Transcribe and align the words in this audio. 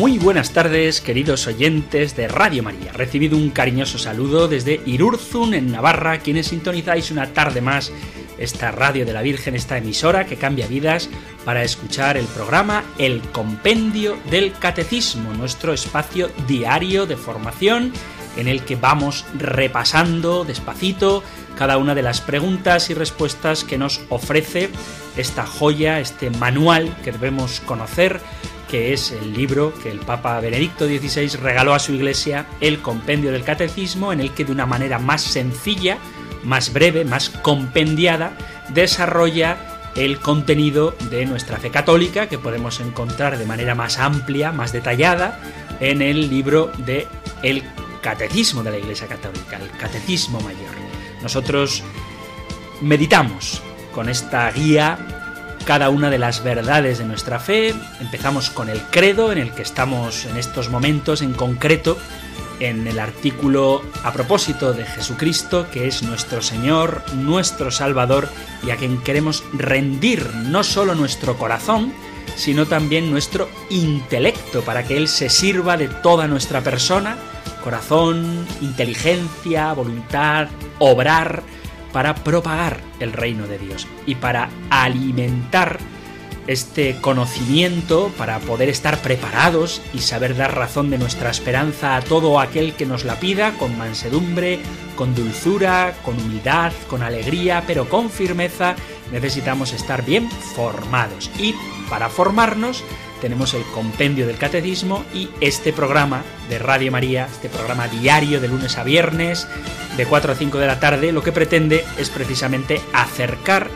Muy 0.00 0.16
buenas 0.16 0.54
tardes, 0.54 1.02
queridos 1.02 1.46
oyentes 1.46 2.16
de 2.16 2.26
Radio 2.26 2.62
María. 2.62 2.90
Recibido 2.90 3.36
un 3.36 3.50
cariñoso 3.50 3.98
saludo 3.98 4.48
desde 4.48 4.80
Irurzun, 4.86 5.52
en 5.52 5.70
Navarra, 5.70 6.20
quienes 6.20 6.46
sintonizáis 6.46 7.10
una 7.10 7.34
tarde 7.34 7.60
más 7.60 7.92
esta 8.38 8.70
radio 8.70 9.04
de 9.04 9.12
la 9.12 9.20
Virgen, 9.20 9.54
esta 9.54 9.76
emisora 9.76 10.24
que 10.24 10.36
cambia 10.36 10.66
vidas, 10.66 11.10
para 11.44 11.64
escuchar 11.64 12.16
el 12.16 12.24
programa 12.24 12.82
El 12.96 13.20
Compendio 13.20 14.16
del 14.30 14.54
Catecismo, 14.54 15.34
nuestro 15.34 15.74
espacio 15.74 16.30
diario 16.48 17.04
de 17.04 17.18
formación 17.18 17.92
en 18.38 18.48
el 18.48 18.64
que 18.64 18.76
vamos 18.76 19.26
repasando 19.34 20.46
despacito 20.46 21.22
cada 21.58 21.76
una 21.76 21.94
de 21.94 22.00
las 22.00 22.22
preguntas 22.22 22.88
y 22.88 22.94
respuestas 22.94 23.64
que 23.64 23.76
nos 23.76 24.00
ofrece 24.08 24.70
esta 25.18 25.44
joya, 25.44 26.00
este 26.00 26.30
manual 26.30 26.96
que 27.04 27.12
debemos 27.12 27.60
conocer 27.60 28.22
que 28.70 28.92
es 28.92 29.10
el 29.10 29.32
libro 29.32 29.74
que 29.82 29.90
el 29.90 29.98
Papa 29.98 30.38
Benedicto 30.38 30.86
XVI 30.86 31.36
regaló 31.40 31.74
a 31.74 31.80
su 31.80 31.92
iglesia, 31.92 32.46
el 32.60 32.80
Compendio 32.80 33.32
del 33.32 33.42
Catecismo, 33.42 34.12
en 34.12 34.20
el 34.20 34.30
que 34.30 34.44
de 34.44 34.52
una 34.52 34.64
manera 34.64 35.00
más 35.00 35.22
sencilla, 35.22 35.98
más 36.44 36.72
breve, 36.72 37.04
más 37.04 37.30
compendiada, 37.30 38.36
desarrolla 38.68 39.90
el 39.96 40.20
contenido 40.20 40.94
de 41.10 41.26
nuestra 41.26 41.58
fe 41.58 41.70
católica, 41.70 42.28
que 42.28 42.38
podemos 42.38 42.78
encontrar 42.78 43.38
de 43.38 43.44
manera 43.44 43.74
más 43.74 43.98
amplia, 43.98 44.52
más 44.52 44.72
detallada, 44.72 45.40
en 45.80 46.00
el 46.00 46.30
libro 46.30 46.70
de 46.78 47.08
el 47.42 47.64
Catecismo 48.00 48.62
de 48.62 48.70
la 48.70 48.78
Iglesia 48.78 49.08
Católica, 49.08 49.56
el 49.56 49.70
Catecismo 49.78 50.40
Mayor. 50.40 50.74
Nosotros 51.22 51.82
meditamos 52.80 53.62
con 53.92 54.08
esta 54.08 54.50
guía 54.52 55.19
cada 55.64 55.90
una 55.90 56.10
de 56.10 56.18
las 56.18 56.42
verdades 56.42 56.98
de 56.98 57.04
nuestra 57.04 57.38
fe. 57.38 57.74
Empezamos 58.00 58.50
con 58.50 58.68
el 58.68 58.80
credo 58.90 59.32
en 59.32 59.38
el 59.38 59.52
que 59.52 59.62
estamos 59.62 60.24
en 60.24 60.36
estos 60.36 60.68
momentos 60.68 61.22
en 61.22 61.32
concreto 61.32 61.96
en 62.60 62.86
el 62.86 62.98
artículo 62.98 63.82
a 64.04 64.12
propósito 64.12 64.72
de 64.72 64.84
Jesucristo, 64.84 65.66
que 65.72 65.88
es 65.88 66.02
nuestro 66.02 66.42
Señor, 66.42 67.02
nuestro 67.14 67.70
Salvador, 67.70 68.28
y 68.64 68.70
a 68.70 68.76
quien 68.76 68.98
queremos 69.02 69.42
rendir 69.54 70.30
no 70.34 70.62
solo 70.62 70.94
nuestro 70.94 71.36
corazón, 71.36 71.92
sino 72.36 72.66
también 72.66 73.10
nuestro 73.10 73.48
intelecto, 73.70 74.62
para 74.62 74.84
que 74.84 74.96
Él 74.96 75.08
se 75.08 75.30
sirva 75.30 75.76
de 75.76 75.88
toda 75.88 76.28
nuestra 76.28 76.60
persona, 76.60 77.16
corazón, 77.64 78.46
inteligencia, 78.60 79.72
voluntad, 79.72 80.48
obrar, 80.78 81.42
para 81.92 82.14
propagar 82.14 82.80
el 83.00 83.12
reino 83.12 83.46
de 83.46 83.58
Dios 83.58 83.86
y 84.06 84.14
para 84.16 84.48
alimentar 84.70 85.78
este 86.46 86.96
conocimiento, 87.00 88.10
para 88.18 88.40
poder 88.40 88.68
estar 88.68 88.98
preparados 88.98 89.82
y 89.94 90.00
saber 90.00 90.36
dar 90.36 90.56
razón 90.56 90.90
de 90.90 90.98
nuestra 90.98 91.30
esperanza 91.30 91.96
a 91.96 92.00
todo 92.00 92.40
aquel 92.40 92.74
que 92.74 92.86
nos 92.86 93.04
la 93.04 93.20
pida 93.20 93.52
con 93.52 93.78
mansedumbre, 93.78 94.58
con 94.96 95.14
dulzura, 95.14 95.94
con 96.04 96.18
humildad, 96.18 96.72
con 96.88 97.02
alegría, 97.02 97.62
pero 97.66 97.88
con 97.88 98.10
firmeza, 98.10 98.74
necesitamos 99.12 99.72
estar 99.72 100.04
bien 100.04 100.28
formados. 100.30 101.30
Y 101.38 101.54
para 101.88 102.08
formarnos 102.08 102.82
tenemos 103.20 103.54
el 103.54 103.62
compendio 103.74 104.26
del 104.26 104.38
catecismo 104.38 105.04
y 105.14 105.28
este 105.40 105.72
programa 105.72 106.22
de 106.48 106.58
Radio 106.58 106.90
María, 106.90 107.28
este 107.30 107.48
programa 107.48 107.88
diario 107.88 108.40
de 108.40 108.48
lunes 108.48 108.78
a 108.78 108.84
viernes, 108.84 109.46
de 109.96 110.06
4 110.06 110.32
a 110.32 110.34
5 110.34 110.58
de 110.58 110.66
la 110.66 110.80
tarde, 110.80 111.12
lo 111.12 111.22
que 111.22 111.32
pretende 111.32 111.84
es 111.98 112.10
precisamente 112.10 112.80
acercar, 112.92 113.68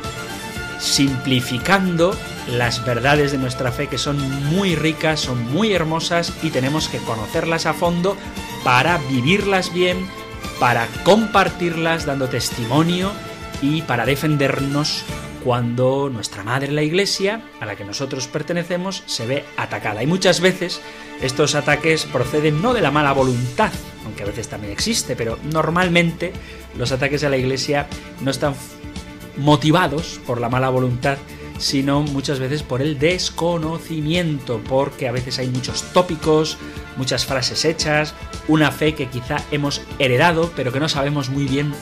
simplificando 0.78 2.17
las 2.48 2.84
verdades 2.84 3.33
de 3.33 3.39
nuestra 3.39 3.72
fe 3.72 3.87
que 3.89 3.98
son 3.98 4.19
muy 4.47 4.75
ricas, 4.75 5.20
son 5.20 5.53
muy 5.53 5.72
hermosas 5.72 6.33
y 6.42 6.50
tenemos 6.50 6.89
que 6.89 6.98
conocerlas 6.98 7.67
a 7.67 7.75
fondo 7.75 8.16
para 8.65 8.99
vivirlas 9.10 9.72
bien, 9.72 10.06
para 10.59 10.87
compartirlas 11.04 12.06
dando 12.06 12.28
testimonio 12.28 13.12
y 13.62 13.83
para 13.83 14.04
defendernos 14.06 15.04
cuando 15.44 16.09
nuestra 16.10 16.43
madre, 16.43 16.72
la 16.72 16.82
Iglesia, 16.82 17.43
a 17.60 17.66
la 17.66 17.77
que 17.77 17.84
nosotros 17.84 18.28
pertenecemos, 18.28 19.03
se 19.05 19.27
ve 19.27 19.44
atacada. 19.59 20.03
Y 20.03 20.06
muchas 20.06 20.41
veces 20.41 20.81
estos 21.21 21.55
ataques 21.55 22.06
proceden 22.06 22.62
no 22.62 22.72
de 22.72 22.81
la 22.81 22.91
mala 22.91 23.12
voluntad, 23.12 23.71
aunque 24.06 24.22
a 24.22 24.27
veces 24.27 24.49
también 24.49 24.72
existe, 24.72 25.16
pero 25.16 25.38
normalmente 25.53 26.33
los 26.78 26.93
ataques 26.93 27.22
a 27.25 27.28
la 27.28 27.37
Iglesia 27.37 27.87
no 28.22 28.31
están 28.31 28.54
motivados 29.37 30.19
por 30.27 30.41
la 30.41 30.49
mala 30.49 30.71
voluntad, 30.71 31.19
sino 31.59 32.00
muchas 32.00 32.38
veces 32.38 32.62
por 32.62 32.81
el 32.81 32.99
desconocimiento, 32.99 34.62
porque 34.66 35.09
a 35.09 35.12
veces 35.12 35.38
hay 35.38 35.49
muchos 35.49 35.83
tópicos, 35.93 36.56
muchas 36.97 37.27
frases 37.27 37.66
hechas, 37.66 38.15
una 38.49 38.72
fe 38.72 38.94
que 38.94 39.09
quizá 39.09 39.37
hemos 39.50 39.83
heredado, 39.99 40.53
pero 40.56 40.72
que 40.72 40.81
no 40.81 40.88
sabemos 40.88 41.28
muy 41.28 41.44
bien 41.44 41.72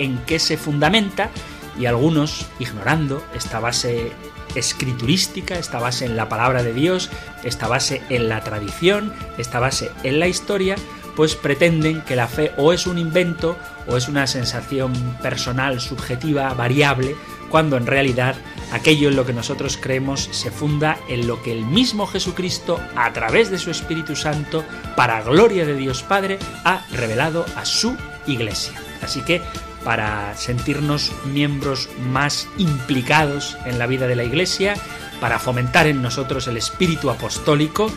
en 0.00 0.18
qué 0.26 0.40
se 0.40 0.56
fundamenta 0.56 1.30
y 1.78 1.86
algunos, 1.86 2.46
ignorando 2.58 3.22
esta 3.34 3.60
base 3.60 4.12
escriturística, 4.54 5.58
esta 5.58 5.78
base 5.78 6.04
en 6.04 6.16
la 6.16 6.28
palabra 6.28 6.62
de 6.62 6.72
Dios, 6.72 7.10
esta 7.42 7.68
base 7.68 8.02
en 8.10 8.28
la 8.28 8.42
tradición, 8.42 9.12
esta 9.38 9.60
base 9.60 9.90
en 10.02 10.20
la 10.20 10.28
historia, 10.28 10.76
pues 11.16 11.34
pretenden 11.34 12.02
que 12.02 12.16
la 12.16 12.26
fe 12.26 12.52
o 12.56 12.72
es 12.72 12.86
un 12.86 12.98
invento 12.98 13.56
o 13.86 13.96
es 13.96 14.08
una 14.08 14.26
sensación 14.26 14.92
personal, 15.22 15.80
subjetiva, 15.80 16.52
variable, 16.54 17.16
cuando 17.50 17.76
en 17.76 17.86
realidad 17.86 18.34
aquello 18.72 19.10
en 19.10 19.16
lo 19.16 19.26
que 19.26 19.34
nosotros 19.34 19.78
creemos 19.80 20.28
se 20.32 20.50
funda 20.50 20.98
en 21.08 21.26
lo 21.26 21.42
que 21.42 21.52
el 21.52 21.66
mismo 21.66 22.06
Jesucristo, 22.06 22.80
a 22.96 23.12
través 23.12 23.50
de 23.50 23.58
su 23.58 23.70
Espíritu 23.70 24.16
Santo, 24.16 24.64
para 24.96 25.22
gloria 25.22 25.66
de 25.66 25.74
Dios 25.74 26.02
Padre, 26.02 26.38
ha 26.64 26.86
revelado 26.92 27.44
a 27.56 27.66
su 27.66 27.94
iglesia. 28.26 28.80
Así 29.02 29.20
que 29.22 29.42
para 29.84 30.36
sentirnos 30.36 31.12
miembros 31.24 31.88
más 32.10 32.48
implicados 32.58 33.56
en 33.66 33.78
la 33.78 33.86
vida 33.86 34.06
de 34.06 34.16
la 34.16 34.24
Iglesia, 34.24 34.74
para 35.20 35.38
fomentar 35.38 35.86
en 35.86 36.02
nosotros 36.02 36.46
el 36.48 36.56
espíritu 36.56 37.10
apostólico, 37.10 37.90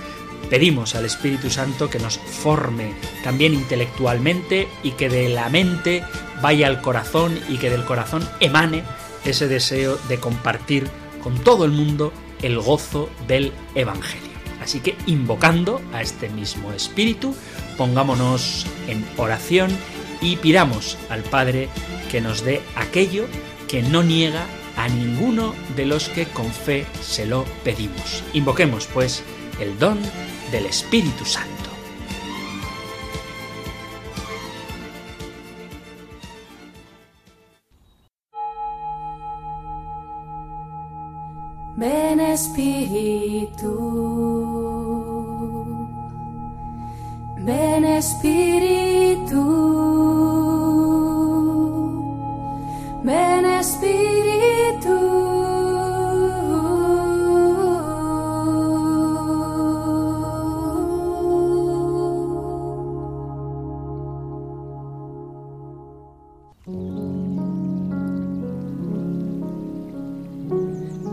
pedimos 0.49 0.95
al 0.95 1.05
Espíritu 1.05 1.49
Santo 1.49 1.89
que 1.89 1.99
nos 1.99 2.17
forme 2.17 2.93
también 3.23 3.53
intelectualmente 3.53 4.67
y 4.83 4.91
que 4.91 5.09
de 5.09 5.29
la 5.29 5.49
mente 5.49 6.03
vaya 6.41 6.67
al 6.67 6.81
corazón 6.81 7.39
y 7.49 7.57
que 7.57 7.69
del 7.69 7.85
corazón 7.85 8.27
emane 8.39 8.83
ese 9.25 9.47
deseo 9.47 9.97
de 10.07 10.19
compartir 10.19 10.87
con 11.23 11.37
todo 11.39 11.65
el 11.65 11.71
mundo 11.71 12.13
el 12.41 12.59
gozo 12.59 13.09
del 13.27 13.51
Evangelio. 13.73 14.29
Así 14.61 14.79
que 14.79 14.95
invocando 15.05 15.81
a 15.93 16.01
este 16.01 16.29
mismo 16.29 16.71
Espíritu, 16.71 17.35
pongámonos 17.77 18.65
en 18.87 19.05
oración 19.17 19.75
y 20.25 20.37
pidamos 20.37 20.97
al 21.09 21.21
Padre 21.21 21.69
que 22.09 22.19
nos 22.19 22.43
dé 22.43 22.61
aquello 22.75 23.27
que 23.67 23.83
no 23.83 24.01
niega 24.01 24.47
a 24.75 24.89
ninguno 24.89 25.53
de 25.75 25.85
los 25.85 26.09
que 26.09 26.25
con 26.25 26.51
fe 26.51 26.87
se 26.99 27.27
lo 27.27 27.45
pedimos. 27.63 28.23
Invoquemos, 28.33 28.87
pues, 28.87 29.23
el 29.59 29.77
don 29.77 29.99
del 30.51 30.65
Espíritu 30.65 31.25
Santo. 31.25 31.51
Ven 41.77 42.19
Espíritu, 42.19 43.75
ven 47.45 47.85
Espíritu. 47.85 49.74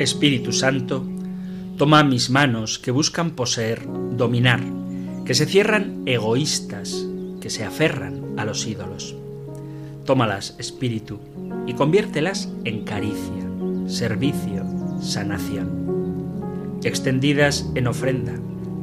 Espíritu 0.03 0.53
Santo, 0.53 1.07
toma 1.77 2.03
mis 2.03 2.29
manos 2.29 2.79
que 2.79 2.91
buscan 2.91 3.33
poseer, 3.33 3.87
dominar, 4.17 4.61
que 5.25 5.35
se 5.35 5.47
cierran 5.47 6.03
egoístas, 6.07 7.07
que 7.41 7.51
se 7.51 7.65
aferran 7.65 8.35
a 8.37 8.45
los 8.45 8.67
ídolos. 8.67 9.15
Tómalas, 10.05 10.57
Espíritu, 10.59 11.21
y 11.67 11.75
conviértelas 11.75 12.49
en 12.65 12.85
caricia, 12.85 13.47
servicio, 13.87 14.67
sanación. 15.01 16.81
Extendidas 16.83 17.71
en 17.77 17.87
ofrenda, 17.87 18.35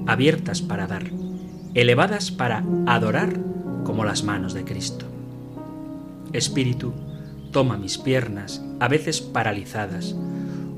abiertas 0.08 0.62
para 0.62 0.88
dar, 0.88 1.04
elevadas 1.74 2.32
para 2.32 2.64
adorar 2.88 3.38
como 3.84 4.06
las 4.06 4.24
manos 4.24 4.54
de 4.54 4.64
Cristo. 4.64 5.06
Espíritu, 6.32 6.94
toma 7.52 7.78
mis 7.78 7.98
piernas, 7.98 8.64
a 8.80 8.88
veces 8.88 9.20
paralizadas, 9.20 10.16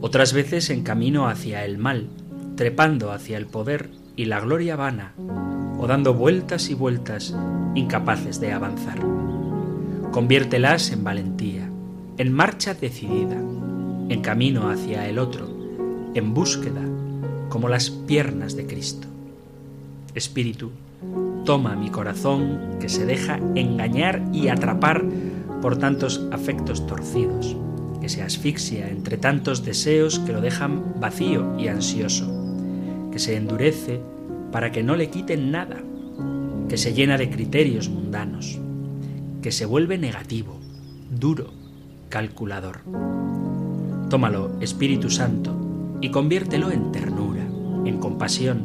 otras 0.01 0.33
veces 0.33 0.69
en 0.71 0.83
camino 0.83 1.27
hacia 1.27 1.63
el 1.63 1.77
mal, 1.77 2.07
trepando 2.55 3.11
hacia 3.11 3.37
el 3.37 3.45
poder 3.45 3.91
y 4.15 4.25
la 4.25 4.39
gloria 4.39 4.75
vana, 4.75 5.13
o 5.77 5.87
dando 5.87 6.13
vueltas 6.13 6.69
y 6.69 6.73
vueltas, 6.73 7.35
incapaces 7.75 8.39
de 8.39 8.51
avanzar. 8.51 8.99
Conviértelas 10.11 10.91
en 10.91 11.03
valentía, 11.03 11.69
en 12.17 12.33
marcha 12.33 12.73
decidida, 12.73 13.37
en 14.09 14.21
camino 14.21 14.69
hacia 14.69 15.07
el 15.07 15.19
otro, 15.19 15.47
en 16.13 16.33
búsqueda, 16.33 16.81
como 17.49 17.69
las 17.69 17.89
piernas 17.89 18.55
de 18.55 18.65
Cristo. 18.65 19.07
Espíritu, 20.15 20.71
toma 21.45 21.75
mi 21.75 21.89
corazón 21.89 22.77
que 22.79 22.89
se 22.89 23.05
deja 23.05 23.39
engañar 23.55 24.21
y 24.33 24.49
atrapar 24.49 25.03
por 25.61 25.77
tantos 25.77 26.27
afectos 26.31 26.85
torcidos, 26.87 27.55
que 28.01 28.09
se 28.09 28.23
asfixia 28.23 28.89
entre 28.89 29.17
tantos 29.17 29.63
deseos 29.63 30.19
que 30.19 30.33
lo 30.33 30.41
dejan 30.41 30.99
vacío 30.99 31.55
y 31.57 31.67
ansioso, 31.67 32.27
que 33.11 33.19
se 33.19 33.35
endurece 33.37 34.01
para 34.51 34.71
que 34.71 34.83
no 34.83 34.95
le 34.95 35.09
quiten 35.09 35.51
nada, 35.51 35.77
que 36.67 36.77
se 36.77 36.93
llena 36.93 37.17
de 37.17 37.29
criterios 37.29 37.89
mundanos, 37.89 38.59
que 39.41 39.51
se 39.51 39.65
vuelve 39.65 39.97
negativo, 39.97 40.59
duro, 41.11 41.53
calculador. 42.09 42.79
Tómalo, 44.09 44.51
Espíritu 44.59 45.09
Santo, 45.09 45.55
y 46.01 46.09
conviértelo 46.09 46.71
en 46.71 46.91
ternura, 46.91 47.45
en 47.85 47.99
compasión, 47.99 48.63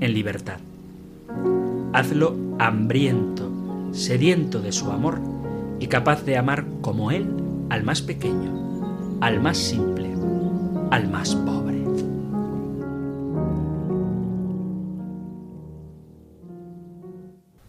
en 0.00 0.14
libertad. 0.14 0.58
Hazlo 1.92 2.34
hambriento, 2.58 3.50
sediento 3.92 4.60
de 4.60 4.72
su 4.72 4.90
amor 4.90 5.20
y 5.78 5.86
capaz 5.86 6.24
de 6.24 6.38
amar 6.38 6.64
como 6.80 7.10
Él 7.10 7.26
al 7.68 7.84
más 7.84 8.02
pequeño, 8.02 8.69
al 9.20 9.40
más 9.40 9.58
simple, 9.58 10.08
al 10.90 11.08
más 11.08 11.34
pobre. 11.34 11.78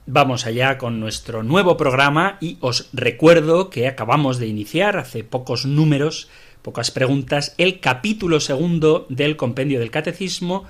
Vamos 0.05 0.45
allá 0.45 0.77
con 0.77 0.99
nuestro 0.99 1.43
nuevo 1.43 1.77
programa 1.77 2.37
y 2.41 2.57
os 2.61 2.89
recuerdo 2.93 3.69
que 3.69 3.87
acabamos 3.87 4.39
de 4.39 4.47
iniciar 4.47 4.97
hace 4.97 5.23
pocos 5.23 5.65
números, 5.65 6.29
pocas 6.61 6.91
preguntas, 6.91 7.53
el 7.57 7.79
capítulo 7.79 8.39
segundo 8.39 9.05
del 9.09 9.37
compendio 9.37 9.79
del 9.79 9.91
catecismo 9.91 10.65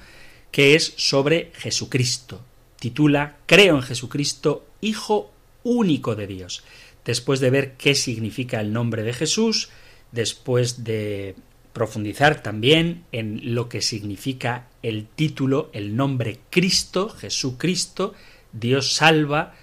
que 0.52 0.76
es 0.76 0.94
sobre 0.98 1.52
Jesucristo. 1.56 2.42
Titula 2.80 3.38
Creo 3.46 3.76
en 3.76 3.84
Jesucristo, 3.84 4.66
Hijo 4.82 5.32
único 5.64 6.16
de 6.16 6.28
Dios 6.28 6.64
después 7.06 7.40
de 7.40 7.50
ver 7.50 7.74
qué 7.78 7.96
significa 7.96 8.62
el 8.62 8.74
nombre 8.74 9.04
de 9.04 9.14
Jesús, 9.14 9.70
después 10.12 10.84
de 10.84 11.36
profundizar 11.74 12.44
también 12.44 13.06
en 13.12 13.56
lo 13.56 13.70
que 13.70 13.82
significa 13.82 14.68
el 14.84 15.08
título, 15.08 15.70
el 15.74 15.96
nombre 15.96 16.40
Cristo, 16.50 17.10
Jesucristo, 17.10 18.14
Dios 18.52 18.94
salva, 18.94 19.56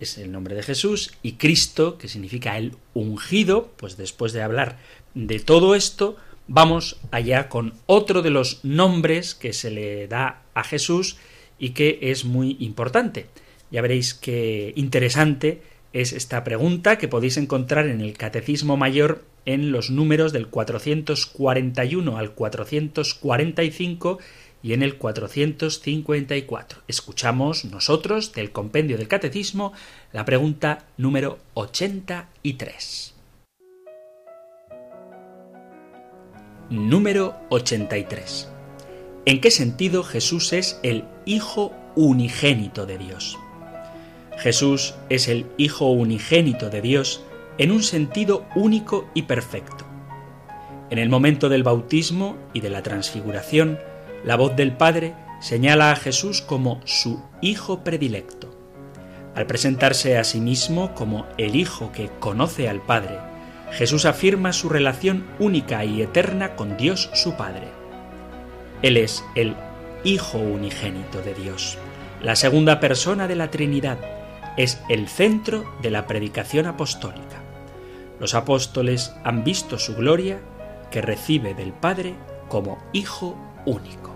es 0.00 0.18
el 0.18 0.32
nombre 0.32 0.54
de 0.54 0.62
Jesús, 0.62 1.12
y 1.22 1.32
Cristo, 1.32 1.98
que 1.98 2.08
significa 2.08 2.58
el 2.58 2.74
ungido, 2.94 3.72
pues 3.76 3.96
después 3.96 4.32
de 4.32 4.42
hablar 4.42 4.78
de 5.14 5.38
todo 5.38 5.74
esto, 5.74 6.16
vamos 6.48 6.98
allá 7.12 7.48
con 7.48 7.74
otro 7.86 8.22
de 8.22 8.30
los 8.30 8.64
nombres 8.64 9.34
que 9.34 9.52
se 9.52 9.70
le 9.70 10.08
da 10.08 10.42
a 10.54 10.64
Jesús 10.64 11.16
y 11.58 11.70
que 11.70 11.98
es 12.02 12.24
muy 12.24 12.56
importante. 12.58 13.26
Ya 13.70 13.80
veréis 13.80 14.14
qué 14.14 14.72
interesante 14.76 15.62
es 15.92 16.12
esta 16.12 16.42
pregunta 16.42 16.98
que 16.98 17.08
podéis 17.08 17.36
encontrar 17.36 17.86
en 17.86 18.00
el 18.00 18.16
Catecismo 18.16 18.76
Mayor 18.76 19.24
en 19.44 19.72
los 19.72 19.90
números 19.90 20.32
del 20.32 20.48
441 20.48 22.16
al 22.16 22.32
445 22.32 24.18
y 24.62 24.72
en 24.72 24.82
el 24.82 24.96
454. 24.96 26.82
Escuchamos 26.86 27.64
nosotros 27.64 28.32
del 28.32 28.52
compendio 28.52 28.96
del 28.96 29.08
Catecismo 29.08 29.72
la 30.12 30.24
pregunta 30.24 30.86
número 30.96 31.38
83. 31.54 33.14
Número 36.70 37.36
83. 37.50 38.48
¿En 39.26 39.40
qué 39.40 39.50
sentido 39.50 40.04
Jesús 40.04 40.52
es 40.52 40.80
el 40.82 41.04
Hijo 41.26 41.72
unigénito 41.96 42.86
de 42.86 42.98
Dios? 42.98 43.38
Jesús 44.38 44.94
es 45.08 45.28
el 45.28 45.46
Hijo 45.58 45.90
unigénito 45.90 46.70
de 46.70 46.80
Dios 46.80 47.22
en 47.58 47.70
un 47.70 47.82
sentido 47.82 48.46
único 48.54 49.08
y 49.14 49.22
perfecto. 49.22 49.84
En 50.90 50.98
el 50.98 51.08
momento 51.08 51.48
del 51.48 51.62
bautismo 51.62 52.36
y 52.52 52.60
de 52.60 52.70
la 52.70 52.82
transfiguración, 52.82 53.78
la 54.24 54.36
voz 54.36 54.56
del 54.56 54.76
Padre 54.76 55.14
señala 55.40 55.90
a 55.90 55.96
Jesús 55.96 56.42
como 56.42 56.80
su 56.84 57.22
Hijo 57.40 57.82
predilecto. 57.82 58.54
Al 59.34 59.46
presentarse 59.46 60.18
a 60.18 60.24
sí 60.24 60.40
mismo 60.40 60.94
como 60.94 61.26
el 61.38 61.56
Hijo 61.56 61.90
que 61.92 62.10
conoce 62.20 62.68
al 62.68 62.80
Padre, 62.80 63.18
Jesús 63.72 64.04
afirma 64.04 64.52
su 64.52 64.68
relación 64.68 65.26
única 65.38 65.84
y 65.84 66.02
eterna 66.02 66.54
con 66.56 66.76
Dios 66.76 67.10
su 67.14 67.34
Padre. 67.34 67.68
Él 68.82 68.96
es 68.96 69.24
el 69.34 69.56
Hijo 70.04 70.38
unigénito 70.38 71.22
de 71.22 71.34
Dios, 71.34 71.78
la 72.22 72.36
segunda 72.36 72.78
persona 72.80 73.26
de 73.26 73.36
la 73.36 73.50
Trinidad, 73.50 73.98
es 74.56 74.80
el 74.88 75.08
centro 75.08 75.64
de 75.80 75.90
la 75.90 76.06
predicación 76.06 76.66
apostólica. 76.66 77.41
Los 78.22 78.36
apóstoles 78.36 79.12
han 79.24 79.42
visto 79.42 79.80
su 79.80 79.96
gloria 79.96 80.40
que 80.92 81.02
recibe 81.02 81.54
del 81.54 81.72
Padre 81.72 82.14
como 82.48 82.78
Hijo 82.92 83.36
único. 83.66 84.14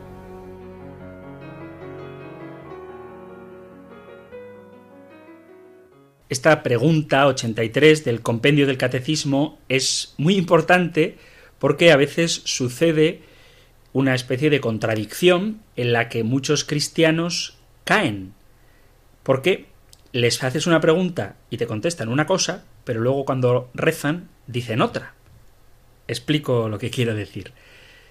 Esta 6.28 6.62
pregunta 6.62 7.26
83 7.26 8.04
del 8.04 8.22
compendio 8.22 8.68
del 8.68 8.78
catecismo 8.78 9.58
es 9.68 10.14
muy 10.18 10.36
importante 10.36 11.18
porque 11.58 11.90
a 11.90 11.96
veces 11.96 12.42
sucede 12.44 13.22
una 13.92 14.14
especie 14.14 14.50
de 14.50 14.60
contradicción 14.60 15.62
en 15.74 15.92
la 15.92 16.08
que 16.08 16.22
muchos 16.22 16.62
cristianos 16.62 17.58
caen. 17.82 18.34
Porque 19.24 19.66
les 20.16 20.42
haces 20.42 20.66
una 20.66 20.80
pregunta 20.80 21.36
y 21.50 21.58
te 21.58 21.66
contestan 21.66 22.08
una 22.08 22.26
cosa, 22.26 22.64
pero 22.84 23.00
luego 23.00 23.26
cuando 23.26 23.68
rezan 23.74 24.30
dicen 24.46 24.80
otra. 24.80 25.12
Explico 26.08 26.70
lo 26.70 26.78
que 26.78 26.90
quiero 26.90 27.14
decir. 27.14 27.52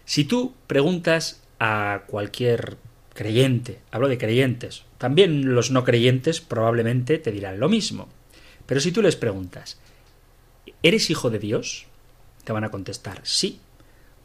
Si 0.05 0.23
tú 0.25 0.53
preguntas 0.67 1.41
a 1.59 2.03
cualquier 2.05 2.77
creyente, 3.15 3.79
hablo 3.89 4.07
de 4.07 4.19
creyentes, 4.19 4.83
también 4.99 5.55
los 5.55 5.71
no 5.71 5.83
creyentes 5.83 6.41
probablemente 6.41 7.17
te 7.17 7.31
dirán 7.31 7.59
lo 7.59 7.69
mismo. 7.69 8.07
Pero 8.67 8.81
si 8.81 8.91
tú 8.91 9.01
les 9.01 9.15
preguntas, 9.15 9.79
¿eres 10.83 11.09
hijo 11.09 11.31
de 11.31 11.39
Dios? 11.39 11.87
Te 12.43 12.53
van 12.53 12.65
a 12.65 12.69
contestar, 12.71 13.21
sí. 13.23 13.59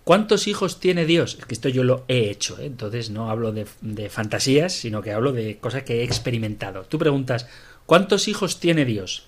¿Cuántos 0.04 0.48
hijos 0.48 0.80
tiene 0.80 1.06
Dios? 1.06 1.36
Es 1.38 1.46
que 1.46 1.54
esto 1.54 1.68
yo 1.68 1.84
lo 1.84 2.04
he 2.08 2.30
hecho, 2.30 2.58
¿eh? 2.58 2.66
entonces 2.66 3.10
no 3.10 3.30
hablo 3.30 3.52
de, 3.52 3.66
de, 3.80 4.08
fantasías, 4.08 4.72
sino 4.72 5.02
que 5.02 5.12
hablo 5.12 5.32
de 5.32 5.58
cosas 5.58 5.84
que 5.84 6.00
he 6.00 6.04
experimentado. 6.04 6.82
Tú 6.84 6.98
preguntas, 6.98 7.46
¿cuántos 7.90 8.28
hijos 8.28 8.60
tiene 8.60 8.84
Dios? 8.84 9.24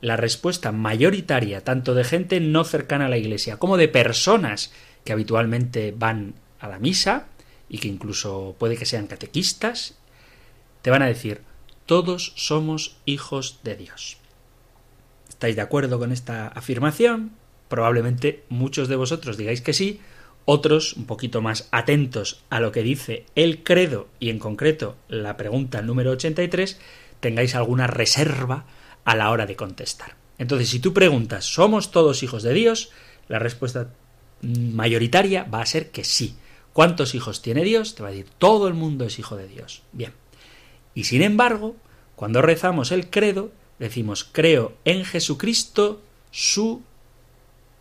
La 0.00 0.16
respuesta 0.16 0.70
mayoritaria, 0.70 1.64
tanto 1.64 1.96
de 1.96 2.04
gente 2.04 2.38
no 2.38 2.62
cercana 2.62 3.06
a 3.06 3.08
la 3.08 3.16
Iglesia 3.16 3.56
como 3.56 3.76
de 3.76 3.88
personas 3.88 4.72
que 5.02 5.12
habitualmente 5.12 5.90
van 5.90 6.34
a 6.60 6.68
la 6.68 6.78
misa 6.78 7.26
y 7.68 7.78
que 7.78 7.88
incluso 7.88 8.54
puede 8.56 8.76
que 8.76 8.86
sean 8.86 9.08
catequistas, 9.08 9.96
te 10.82 10.90
van 10.90 11.02
a 11.02 11.08
decir, 11.08 11.40
todos 11.86 12.34
somos 12.36 12.98
hijos 13.04 13.58
de 13.64 13.74
Dios. 13.74 14.18
¿Estáis 15.28 15.56
de 15.56 15.62
acuerdo 15.62 15.98
con 15.98 16.12
esta 16.12 16.46
afirmación? 16.46 17.32
Probablemente 17.66 18.44
muchos 18.48 18.86
de 18.86 18.94
vosotros 18.94 19.36
digáis 19.36 19.60
que 19.60 19.72
sí, 19.72 20.00
otros, 20.44 20.92
un 20.92 21.06
poquito 21.06 21.42
más 21.42 21.68
atentos 21.72 22.44
a 22.48 22.60
lo 22.60 22.70
que 22.70 22.84
dice 22.84 23.26
el 23.34 23.64
credo 23.64 24.06
y 24.20 24.30
en 24.30 24.38
concreto 24.38 24.94
la 25.08 25.36
pregunta 25.36 25.82
número 25.82 26.12
83, 26.12 26.78
tengáis 27.20 27.54
alguna 27.54 27.86
reserva 27.86 28.66
a 29.04 29.14
la 29.14 29.30
hora 29.30 29.46
de 29.46 29.56
contestar. 29.56 30.16
Entonces, 30.38 30.68
si 30.68 30.80
tú 30.80 30.92
preguntas, 30.92 31.44
¿somos 31.44 31.90
todos 31.90 32.22
hijos 32.22 32.42
de 32.42 32.54
Dios? 32.54 32.90
La 33.28 33.38
respuesta 33.38 33.90
mayoritaria 34.42 35.44
va 35.44 35.60
a 35.60 35.66
ser 35.66 35.90
que 35.90 36.04
sí. 36.04 36.36
¿Cuántos 36.72 37.14
hijos 37.14 37.40
tiene 37.40 37.62
Dios? 37.62 37.94
Te 37.94 38.02
va 38.02 38.08
a 38.08 38.12
decir, 38.12 38.26
todo 38.38 38.68
el 38.68 38.74
mundo 38.74 39.04
es 39.04 39.18
hijo 39.18 39.36
de 39.36 39.46
Dios. 39.46 39.82
Bien. 39.92 40.12
Y 40.94 41.04
sin 41.04 41.22
embargo, 41.22 41.76
cuando 42.16 42.42
rezamos 42.42 42.92
el 42.92 43.10
credo, 43.10 43.52
decimos, 43.78 44.24
creo 44.24 44.72
en 44.84 45.04
Jesucristo, 45.04 46.02
su 46.30 46.82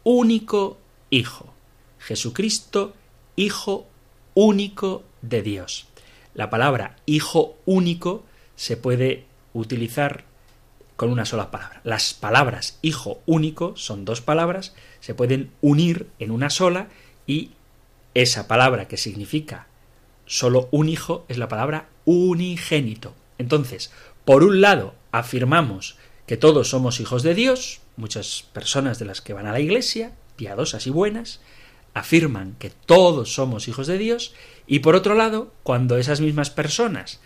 único 0.04 0.78
Hijo. 1.10 1.54
Jesucristo, 2.00 2.94
Hijo 3.36 3.88
único 4.34 5.04
de 5.22 5.42
Dios. 5.42 5.88
La 6.34 6.50
palabra 6.50 6.98
Hijo 7.06 7.58
único 7.66 8.24
se 8.56 8.78
puede 8.78 9.26
utilizar 9.54 10.26
con 10.96 11.12
una 11.12 11.26
sola 11.26 11.52
palabra. 11.52 11.82
Las 11.84 12.14
palabras 12.14 12.78
Hijo 12.82 13.22
único 13.26 13.76
son 13.76 14.06
dos 14.06 14.22
palabras, 14.22 14.74
se 15.00 15.16
pueden 15.16 15.52
unir 15.62 16.08
en 16.20 16.32
una 16.32 16.50
sola 16.50 16.88
y 17.26 17.52
esa 18.14 18.48
palabra 18.48 18.88
que 18.88 18.98
significa 18.98 19.68
solo 20.26 20.70
un 20.72 20.90
hijo 20.90 21.26
es 21.28 21.38
la 21.38 21.48
palabra 21.48 21.90
unigénito. 22.06 23.16
Entonces, 23.38 23.92
por 24.26 24.44
un 24.44 24.62
lado, 24.62 24.96
afirmamos 25.12 25.98
que 26.28 26.38
todos 26.38 26.70
somos 26.70 27.00
hijos 27.00 27.24
de 27.24 27.36
Dios, 27.36 27.82
muchas 27.98 28.46
personas 28.54 29.00
de 29.00 29.06
las 29.06 29.22
que 29.22 29.34
van 29.34 29.48
a 29.48 29.52
la 29.52 29.60
iglesia, 29.60 30.14
piadosas 30.36 30.88
y 30.88 30.90
buenas, 30.90 31.42
afirman 31.94 32.56
que 32.60 32.70
todos 32.70 33.34
somos 33.34 33.68
hijos 33.68 33.88
de 33.88 33.98
Dios, 33.98 34.34
y 34.66 34.80
por 34.80 34.96
otro 34.96 35.16
lado, 35.16 35.52
cuando 35.64 35.98
esas 35.98 36.22
mismas 36.22 36.50
personas 36.50 37.20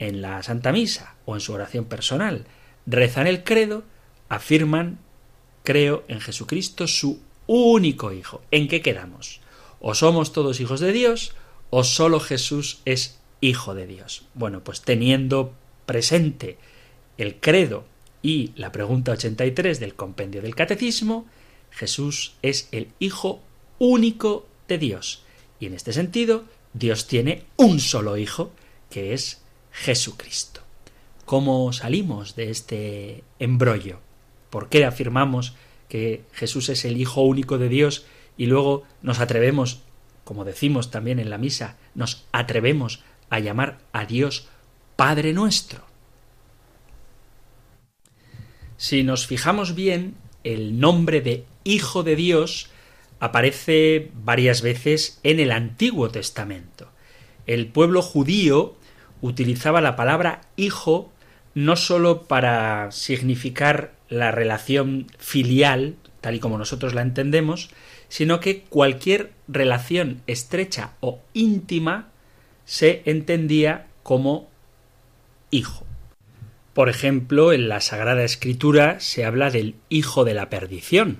en 0.00 0.22
la 0.22 0.42
Santa 0.42 0.72
Misa 0.72 1.14
o 1.26 1.36
en 1.36 1.40
su 1.40 1.52
oración 1.52 1.84
personal 1.84 2.46
rezan 2.86 3.28
el 3.28 3.44
credo, 3.44 3.84
afirman, 4.28 4.98
creo 5.62 6.02
en 6.08 6.20
Jesucristo, 6.20 6.88
su 6.88 7.20
único 7.46 8.12
Hijo. 8.12 8.42
¿En 8.50 8.66
qué 8.66 8.82
quedamos? 8.82 9.40
O 9.78 9.94
somos 9.94 10.32
todos 10.32 10.58
hijos 10.60 10.80
de 10.80 10.92
Dios, 10.92 11.34
o 11.68 11.84
solo 11.84 12.18
Jesús 12.18 12.80
es 12.84 13.20
Hijo 13.42 13.74
de 13.74 13.86
Dios. 13.86 14.24
Bueno, 14.34 14.64
pues 14.64 14.82
teniendo 14.82 15.54
presente 15.86 16.58
el 17.16 17.36
credo 17.36 17.84
y 18.22 18.52
la 18.56 18.72
pregunta 18.72 19.12
83 19.12 19.80
del 19.80 19.94
compendio 19.94 20.42
del 20.42 20.54
Catecismo, 20.54 21.26
Jesús 21.70 22.34
es 22.42 22.68
el 22.72 22.88
Hijo 22.98 23.40
único 23.78 24.46
de 24.66 24.78
Dios. 24.78 25.22
Y 25.58 25.66
en 25.66 25.74
este 25.74 25.92
sentido, 25.92 26.44
Dios 26.72 27.06
tiene 27.06 27.44
un 27.56 27.80
solo 27.80 28.16
Hijo, 28.16 28.52
que 28.88 29.14
es 29.14 29.42
Jesucristo. 29.72 30.60
¿Cómo 31.24 31.72
salimos 31.72 32.34
de 32.34 32.50
este 32.50 33.24
embrollo? 33.38 34.00
¿Por 34.50 34.68
qué 34.68 34.84
afirmamos 34.84 35.54
que 35.88 36.24
Jesús 36.32 36.68
es 36.68 36.84
el 36.84 37.00
Hijo 37.00 37.22
único 37.22 37.58
de 37.58 37.68
Dios 37.68 38.06
y 38.36 38.46
luego 38.46 38.84
nos 39.02 39.20
atrevemos, 39.20 39.82
como 40.24 40.44
decimos 40.44 40.90
también 40.90 41.18
en 41.18 41.30
la 41.30 41.38
misa, 41.38 41.76
nos 41.94 42.26
atrevemos 42.32 43.02
a 43.28 43.38
llamar 43.38 43.78
a 43.92 44.06
Dios 44.06 44.48
Padre 44.96 45.32
nuestro? 45.32 45.84
Si 48.76 49.02
nos 49.02 49.26
fijamos 49.26 49.74
bien, 49.74 50.14
el 50.42 50.80
nombre 50.80 51.20
de 51.20 51.44
Hijo 51.64 52.02
de 52.02 52.16
Dios 52.16 52.70
aparece 53.20 54.10
varias 54.14 54.62
veces 54.62 55.20
en 55.22 55.38
el 55.38 55.52
Antiguo 55.52 56.10
Testamento. 56.10 56.90
El 57.46 57.66
pueblo 57.68 58.00
judío 58.00 58.76
utilizaba 59.20 59.80
la 59.80 59.96
palabra 59.96 60.42
hijo 60.56 61.12
no 61.54 61.76
sólo 61.76 62.24
para 62.24 62.90
significar 62.92 63.92
la 64.08 64.30
relación 64.30 65.06
filial, 65.18 65.96
tal 66.20 66.36
y 66.36 66.40
como 66.40 66.58
nosotros 66.58 66.94
la 66.94 67.02
entendemos, 67.02 67.70
sino 68.08 68.40
que 68.40 68.62
cualquier 68.62 69.32
relación 69.48 70.22
estrecha 70.26 70.92
o 71.00 71.20
íntima 71.32 72.08
se 72.64 73.02
entendía 73.04 73.86
como 74.02 74.48
hijo. 75.50 75.86
Por 76.72 76.88
ejemplo, 76.88 77.52
en 77.52 77.68
la 77.68 77.80
Sagrada 77.80 78.24
Escritura 78.24 79.00
se 79.00 79.24
habla 79.24 79.50
del 79.50 79.74
hijo 79.88 80.24
de 80.24 80.34
la 80.34 80.48
perdición. 80.48 81.18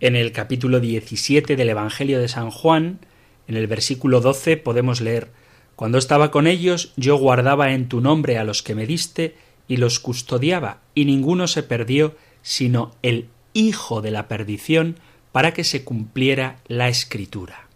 En 0.00 0.16
el 0.16 0.32
capítulo 0.32 0.80
17 0.80 1.56
del 1.56 1.68
Evangelio 1.68 2.18
de 2.18 2.28
San 2.28 2.50
Juan, 2.50 2.98
en 3.46 3.56
el 3.56 3.66
versículo 3.66 4.20
12 4.20 4.56
podemos 4.56 5.00
leer 5.00 5.30
Cuando 5.80 5.96
estaba 5.96 6.30
con 6.30 6.46
ellos, 6.46 6.92
yo 6.96 7.16
guardaba 7.16 7.72
en 7.72 7.88
tu 7.88 8.02
nombre 8.02 8.36
a 8.36 8.44
los 8.44 8.62
que 8.62 8.74
me 8.74 8.84
diste 8.84 9.34
y 9.66 9.78
los 9.78 9.98
custodiaba, 9.98 10.82
y 10.94 11.06
ninguno 11.06 11.46
se 11.46 11.62
perdió, 11.62 12.14
sino 12.42 12.90
el 13.00 13.28
hijo 13.54 14.02
de 14.02 14.10
la 14.10 14.28
perdición, 14.28 15.00
para 15.32 15.54
que 15.54 15.64
se 15.64 15.82
cumpliera 15.82 16.58
la 16.68 16.90
escritura. 16.90 17.66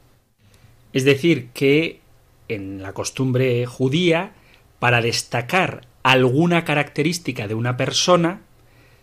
Es 0.93 1.07
decir, 1.07 1.49
que 1.55 2.01
en 2.49 2.83
la 2.83 2.93
costumbre 2.93 3.65
judía, 3.65 4.35
para 4.81 5.01
destacar 5.01 5.87
alguna 6.03 6.67
característica 6.67 7.49
de 7.49 7.55
una 7.55 7.79
persona, 7.79 8.43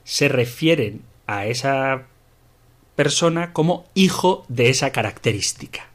se 0.03 0.27
refieren 0.27 1.01
a 1.25 1.47
esa 1.47 2.03
persona 2.95 3.51
como 3.51 3.89
hijo 3.95 4.45
de 4.47 4.69
esa 4.69 4.91
característica. 4.91 5.90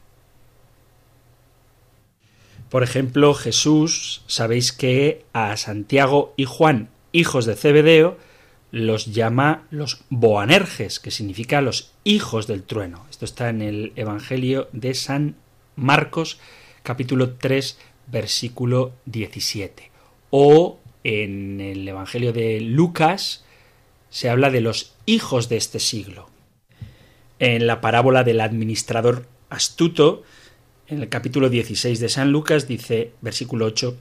Por 2.69 2.83
ejemplo, 2.83 3.33
Jesús, 3.33 4.23
sabéis 4.27 4.73
que 4.73 5.25
a 5.31 5.55
Santiago 5.55 6.33
y 6.35 6.45
Juan, 6.45 6.89
hijos 7.13 7.45
de 7.45 7.55
Zebedeo, 7.55 8.17
los 8.71 9.05
llama 9.05 9.67
los 9.71 10.01
Boanerges, 10.09 10.99
que 10.99 11.11
significa 11.11 11.61
los 11.61 11.93
hijos 12.03 12.45
del 12.45 12.63
trueno. 12.63 13.05
Esto 13.09 13.23
está 13.23 13.49
en 13.49 13.61
el 13.61 13.93
Evangelio 13.95 14.67
de 14.73 14.93
San 14.93 15.35
Marcos, 15.77 16.39
capítulo 16.83 17.35
3, 17.35 17.79
versículo 18.07 18.91
17. 19.05 19.91
O 20.29 20.79
en 21.05 21.61
el 21.61 21.87
Evangelio 21.87 22.33
de 22.33 22.59
Lucas 22.59 23.45
se 24.09 24.29
habla 24.29 24.49
de 24.49 24.59
los 24.59 24.95
hijos 25.05 25.47
de 25.47 25.55
este 25.55 25.79
siglo. 25.79 26.29
En 27.39 27.65
la 27.65 27.79
parábola 27.79 28.25
del 28.25 28.41
administrador 28.41 29.25
astuto, 29.49 30.23
en 30.87 31.01
el 31.01 31.09
capítulo 31.09 31.49
16 31.49 31.99
de 31.99 32.09
San 32.09 32.31
Lucas, 32.31 32.67
dice, 32.67 33.11
versículo 33.21 33.65
8, 33.65 33.97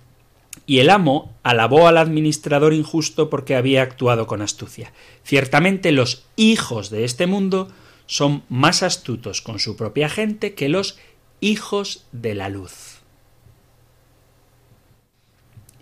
y 0.67 0.79
el 0.79 0.91
amo 0.91 1.35
alabó 1.43 1.87
al 1.87 1.99
administrador 1.99 2.73
injusto 2.73 3.29
porque 3.29 3.57
había 3.57 3.83
actuado 3.83 4.27
con 4.27 4.41
astucia. 4.41 4.93
Ciertamente 5.23 5.93
los 5.93 6.25
hijos 6.37 6.91
de 6.91 7.05
este 7.05 7.27
mundo 7.27 7.69
son 8.07 8.43
más 8.49 8.83
astutos 8.83 9.43
con 9.43 9.59
su 9.59 9.77
propia 9.77 10.09
gente 10.09 10.55
que 10.55 10.69
los 10.69 10.99
hijos 11.41 12.07
de 12.13 12.35
la 12.35 12.49
luz. 12.49 13.01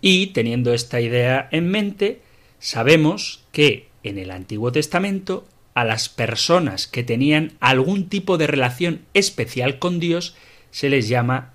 Y 0.01 0.27
teniendo 0.27 0.73
esta 0.73 0.99
idea 1.01 1.47
en 1.51 1.69
mente, 1.69 2.21
sabemos 2.59 3.43
que 3.51 3.87
en 4.03 4.17
el 4.17 4.29
Antiguo 4.31 4.71
Testamento 4.71 5.47
a 5.73 5.83
las 5.83 6.09
personas 6.09 6.87
que 6.87 7.03
tenían 7.03 7.53
algún 7.59 8.07
tipo 8.07 8.37
de 8.37 8.47
relación 8.47 9.01
especial 9.13 9.79
con 9.79 9.99
Dios 9.99 10.35
se 10.75 10.89
les 10.89 11.07
llama 11.07 11.53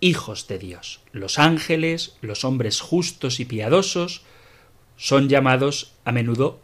hijos 0.00 0.48
de 0.48 0.58
Dios. 0.58 1.02
Los 1.12 1.38
ángeles, 1.38 2.16
los 2.22 2.42
hombres 2.42 2.80
justos 2.80 3.38
y 3.38 3.44
piadosos, 3.44 4.22
son 4.96 5.28
llamados 5.28 5.92
a 6.06 6.12
menudo 6.12 6.58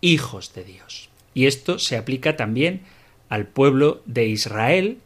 hijos 0.00 0.54
de 0.54 0.64
Dios. 0.64 1.10
Y 1.34 1.44
esto 1.44 1.78
se 1.78 1.98
aplica 1.98 2.36
también 2.36 2.84
al 3.28 3.46
pueblo 3.46 4.00
de 4.06 4.28
Israel 4.28 5.00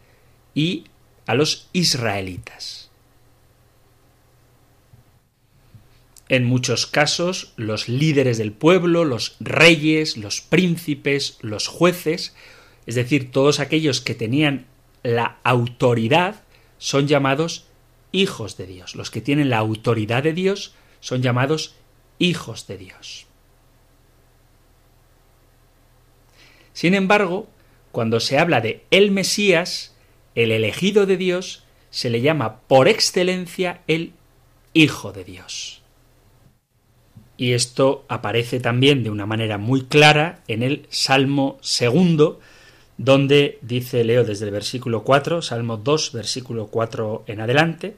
y 0.55 0.85
a 1.27 1.35
los 1.35 1.69
israelitas. 1.73 2.93
En 6.29 6.45
muchos 6.45 6.87
casos, 6.87 7.55
los 7.57 7.89
líderes 7.89 8.39
del 8.39 8.53
pueblo, 8.53 9.05
los 9.05 9.35
reyes, 9.41 10.17
los 10.17 10.43
príncipes, 10.43 11.39
los 11.41 11.67
jueces, 11.67 12.37
es 12.87 12.95
decir, 12.95 13.33
todos 13.33 13.59
aquellos 13.59 14.01
que 14.01 14.15
tenían 14.15 14.67
la 15.15 15.39
autoridad, 15.45 16.45
son 16.79 17.07
llamados 17.07 17.67
hijos 18.13 18.57
de 18.57 18.67
Dios. 18.67 18.97
Los 18.97 19.11
que 19.11 19.21
tienen 19.21 19.51
la 19.51 19.59
autoridad 19.59 20.23
de 20.23 20.33
Dios 20.33 20.75
son 21.01 21.23
llamados 21.23 21.77
hijos 22.19 22.67
de 22.67 22.79
Dios. 22.79 23.27
Sin 26.73 26.95
embargo, 26.95 27.49
cuando 27.93 28.21
se 28.21 28.39
habla 28.39 28.61
de 28.61 28.85
el 28.91 29.11
Mesías, 29.11 29.95
el 30.35 30.51
elegido 30.51 31.07
de 31.07 31.17
Dios, 31.17 31.65
se 31.91 32.11
le 32.11 32.21
llama 32.21 32.61
por 32.61 32.89
excelencia 32.89 33.81
el 33.87 34.13
Hijo 34.75 35.13
de 35.13 35.25
Dios. 35.25 35.81
Y 37.39 37.53
esto 37.53 38.05
aparece 38.09 38.61
también 38.61 39.05
de 39.05 39.11
una 39.11 39.25
manera 39.25 39.57
muy 39.57 39.85
clara 39.87 40.43
en 40.49 40.63
el 40.63 40.87
Salmo 40.91 41.57
segundo, 41.63 42.41
donde 42.99 43.59
dice, 43.63 44.05
leo 44.05 44.25
desde 44.25 44.47
el 44.47 44.51
versículo 44.51 45.03
4, 45.03 45.43
Salmo 45.43 45.77
2, 45.77 46.13
versículo 46.13 46.69
4 46.69 47.25
en 47.27 47.41
adelante, 47.41 47.97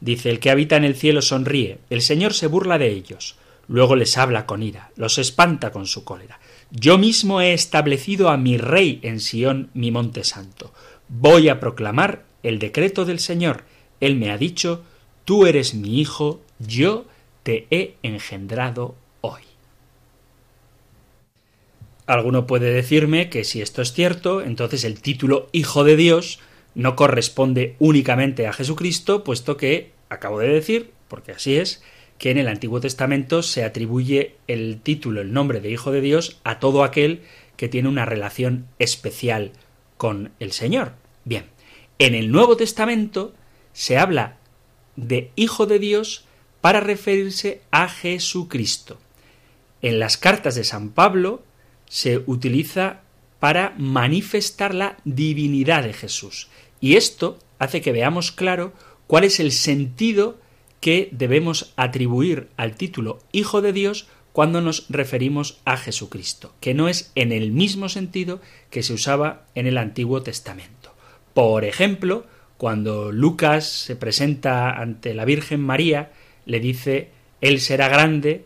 dice, 0.00 0.30
El 0.30 0.40
que 0.40 0.50
habita 0.50 0.76
en 0.76 0.84
el 0.84 0.96
cielo 0.96 1.22
sonríe, 1.22 1.78
el 1.90 2.02
Señor 2.02 2.34
se 2.34 2.46
burla 2.46 2.78
de 2.78 2.88
ellos, 2.88 3.36
luego 3.68 3.94
les 3.96 4.18
habla 4.18 4.46
con 4.46 4.62
ira, 4.62 4.90
los 4.96 5.18
espanta 5.18 5.70
con 5.70 5.86
su 5.86 6.04
cólera. 6.04 6.40
Yo 6.70 6.98
mismo 6.98 7.40
he 7.40 7.52
establecido 7.52 8.28
a 8.28 8.36
mi 8.36 8.56
rey 8.56 9.00
en 9.02 9.20
Sión, 9.20 9.70
mi 9.74 9.90
monte 9.90 10.24
santo. 10.24 10.72
Voy 11.08 11.48
a 11.48 11.60
proclamar 11.60 12.24
el 12.42 12.58
decreto 12.58 13.04
del 13.04 13.18
Señor. 13.18 13.64
Él 14.00 14.16
me 14.16 14.30
ha 14.30 14.38
dicho, 14.38 14.82
tú 15.24 15.46
eres 15.46 15.74
mi 15.74 16.00
hijo, 16.00 16.40
yo 16.58 17.06
te 17.42 17.66
he 17.70 17.94
engendrado 18.02 18.94
hoy. 19.20 19.42
Alguno 22.10 22.44
puede 22.44 22.72
decirme 22.72 23.30
que 23.30 23.44
si 23.44 23.62
esto 23.62 23.82
es 23.82 23.92
cierto, 23.92 24.42
entonces 24.42 24.82
el 24.82 25.00
título 25.00 25.48
Hijo 25.52 25.84
de 25.84 25.94
Dios 25.94 26.40
no 26.74 26.96
corresponde 26.96 27.76
únicamente 27.78 28.48
a 28.48 28.52
Jesucristo, 28.52 29.22
puesto 29.22 29.56
que, 29.56 29.92
acabo 30.08 30.40
de 30.40 30.48
decir, 30.48 30.90
porque 31.06 31.30
así 31.30 31.56
es, 31.56 31.84
que 32.18 32.32
en 32.32 32.38
el 32.38 32.48
Antiguo 32.48 32.80
Testamento 32.80 33.44
se 33.44 33.62
atribuye 33.62 34.34
el 34.48 34.80
título, 34.82 35.20
el 35.20 35.32
nombre 35.32 35.60
de 35.60 35.70
Hijo 35.70 35.92
de 35.92 36.00
Dios 36.00 36.40
a 36.42 36.58
todo 36.58 36.82
aquel 36.82 37.22
que 37.56 37.68
tiene 37.68 37.88
una 37.88 38.06
relación 38.06 38.66
especial 38.80 39.52
con 39.96 40.32
el 40.40 40.50
Señor. 40.50 40.94
Bien, 41.24 41.44
en 42.00 42.16
el 42.16 42.32
Nuevo 42.32 42.56
Testamento 42.56 43.34
se 43.72 43.98
habla 43.98 44.36
de 44.96 45.30
Hijo 45.36 45.66
de 45.66 45.78
Dios 45.78 46.24
para 46.60 46.80
referirse 46.80 47.60
a 47.70 47.88
Jesucristo. 47.88 48.98
En 49.80 50.00
las 50.00 50.16
cartas 50.16 50.56
de 50.56 50.64
San 50.64 50.90
Pablo 50.90 51.44
se 51.90 52.22
utiliza 52.26 53.00
para 53.40 53.74
manifestar 53.76 54.74
la 54.74 54.96
divinidad 55.04 55.82
de 55.82 55.92
Jesús. 55.92 56.48
Y 56.80 56.94
esto 56.94 57.38
hace 57.58 57.80
que 57.80 57.90
veamos 57.92 58.30
claro 58.30 58.72
cuál 59.08 59.24
es 59.24 59.40
el 59.40 59.50
sentido 59.50 60.38
que 60.80 61.08
debemos 61.10 61.72
atribuir 61.76 62.48
al 62.56 62.76
título 62.76 63.18
Hijo 63.32 63.60
de 63.60 63.72
Dios 63.72 64.06
cuando 64.32 64.60
nos 64.60 64.86
referimos 64.88 65.58
a 65.64 65.76
Jesucristo, 65.76 66.54
que 66.60 66.74
no 66.74 66.88
es 66.88 67.10
en 67.16 67.32
el 67.32 67.50
mismo 67.50 67.88
sentido 67.88 68.40
que 68.70 68.84
se 68.84 68.92
usaba 68.92 69.46
en 69.56 69.66
el 69.66 69.76
Antiguo 69.76 70.22
Testamento. 70.22 70.94
Por 71.34 71.64
ejemplo, 71.64 72.24
cuando 72.56 73.10
Lucas 73.10 73.68
se 73.68 73.96
presenta 73.96 74.70
ante 74.70 75.12
la 75.12 75.24
Virgen 75.24 75.60
María, 75.60 76.12
le 76.46 76.60
dice, 76.60 77.10
Él 77.40 77.60
será 77.60 77.88
grande 77.88 78.44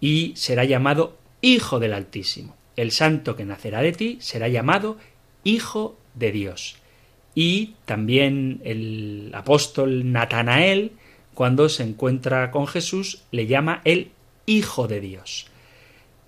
y 0.00 0.34
será 0.36 0.64
llamado 0.64 1.16
Hijo 1.40 1.80
del 1.80 1.94
Altísimo. 1.94 2.56
El 2.76 2.90
santo 2.90 3.36
que 3.36 3.44
nacerá 3.44 3.82
de 3.82 3.92
ti 3.92 4.18
será 4.20 4.48
llamado 4.48 4.98
Hijo 5.44 5.98
de 6.14 6.32
Dios. 6.32 6.76
Y 7.34 7.74
también 7.84 8.60
el 8.64 9.30
apóstol 9.34 10.12
Natanael, 10.12 10.92
cuando 11.34 11.68
se 11.68 11.82
encuentra 11.82 12.50
con 12.50 12.66
Jesús, 12.66 13.22
le 13.30 13.46
llama 13.46 13.80
el 13.84 14.10
Hijo 14.46 14.88
de 14.88 15.00
Dios. 15.00 15.46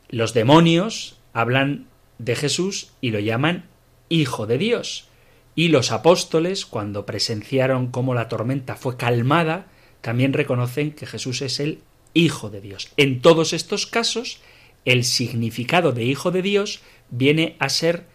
Los 0.08 0.34
demonios 0.34 1.18
hablan 1.32 1.86
de 2.18 2.36
Jesús 2.36 2.92
y 3.00 3.10
lo 3.10 3.20
llaman 3.20 3.66
Hijo 4.08 4.46
de 4.46 4.58
Dios. 4.58 5.08
Y 5.54 5.68
los 5.68 5.90
apóstoles, 5.90 6.66
cuando 6.66 7.06
presenciaron 7.06 7.88
cómo 7.88 8.14
la 8.14 8.28
tormenta 8.28 8.76
fue 8.76 8.96
calmada, 8.96 9.66
también 10.00 10.32
reconocen 10.32 10.92
que 10.92 11.06
Jesús 11.06 11.42
es 11.42 11.60
el 11.60 11.80
Hijo 12.14 12.50
de 12.50 12.60
Dios. 12.60 12.90
En 12.96 13.20
todos 13.20 13.52
estos 13.52 13.86
casos, 13.86 14.38
el 14.86 15.04
significado 15.04 15.92
de 15.92 16.04
Hijo 16.04 16.30
de 16.30 16.40
Dios 16.40 16.80
viene 17.10 17.56
a 17.58 17.68
ser 17.68 18.06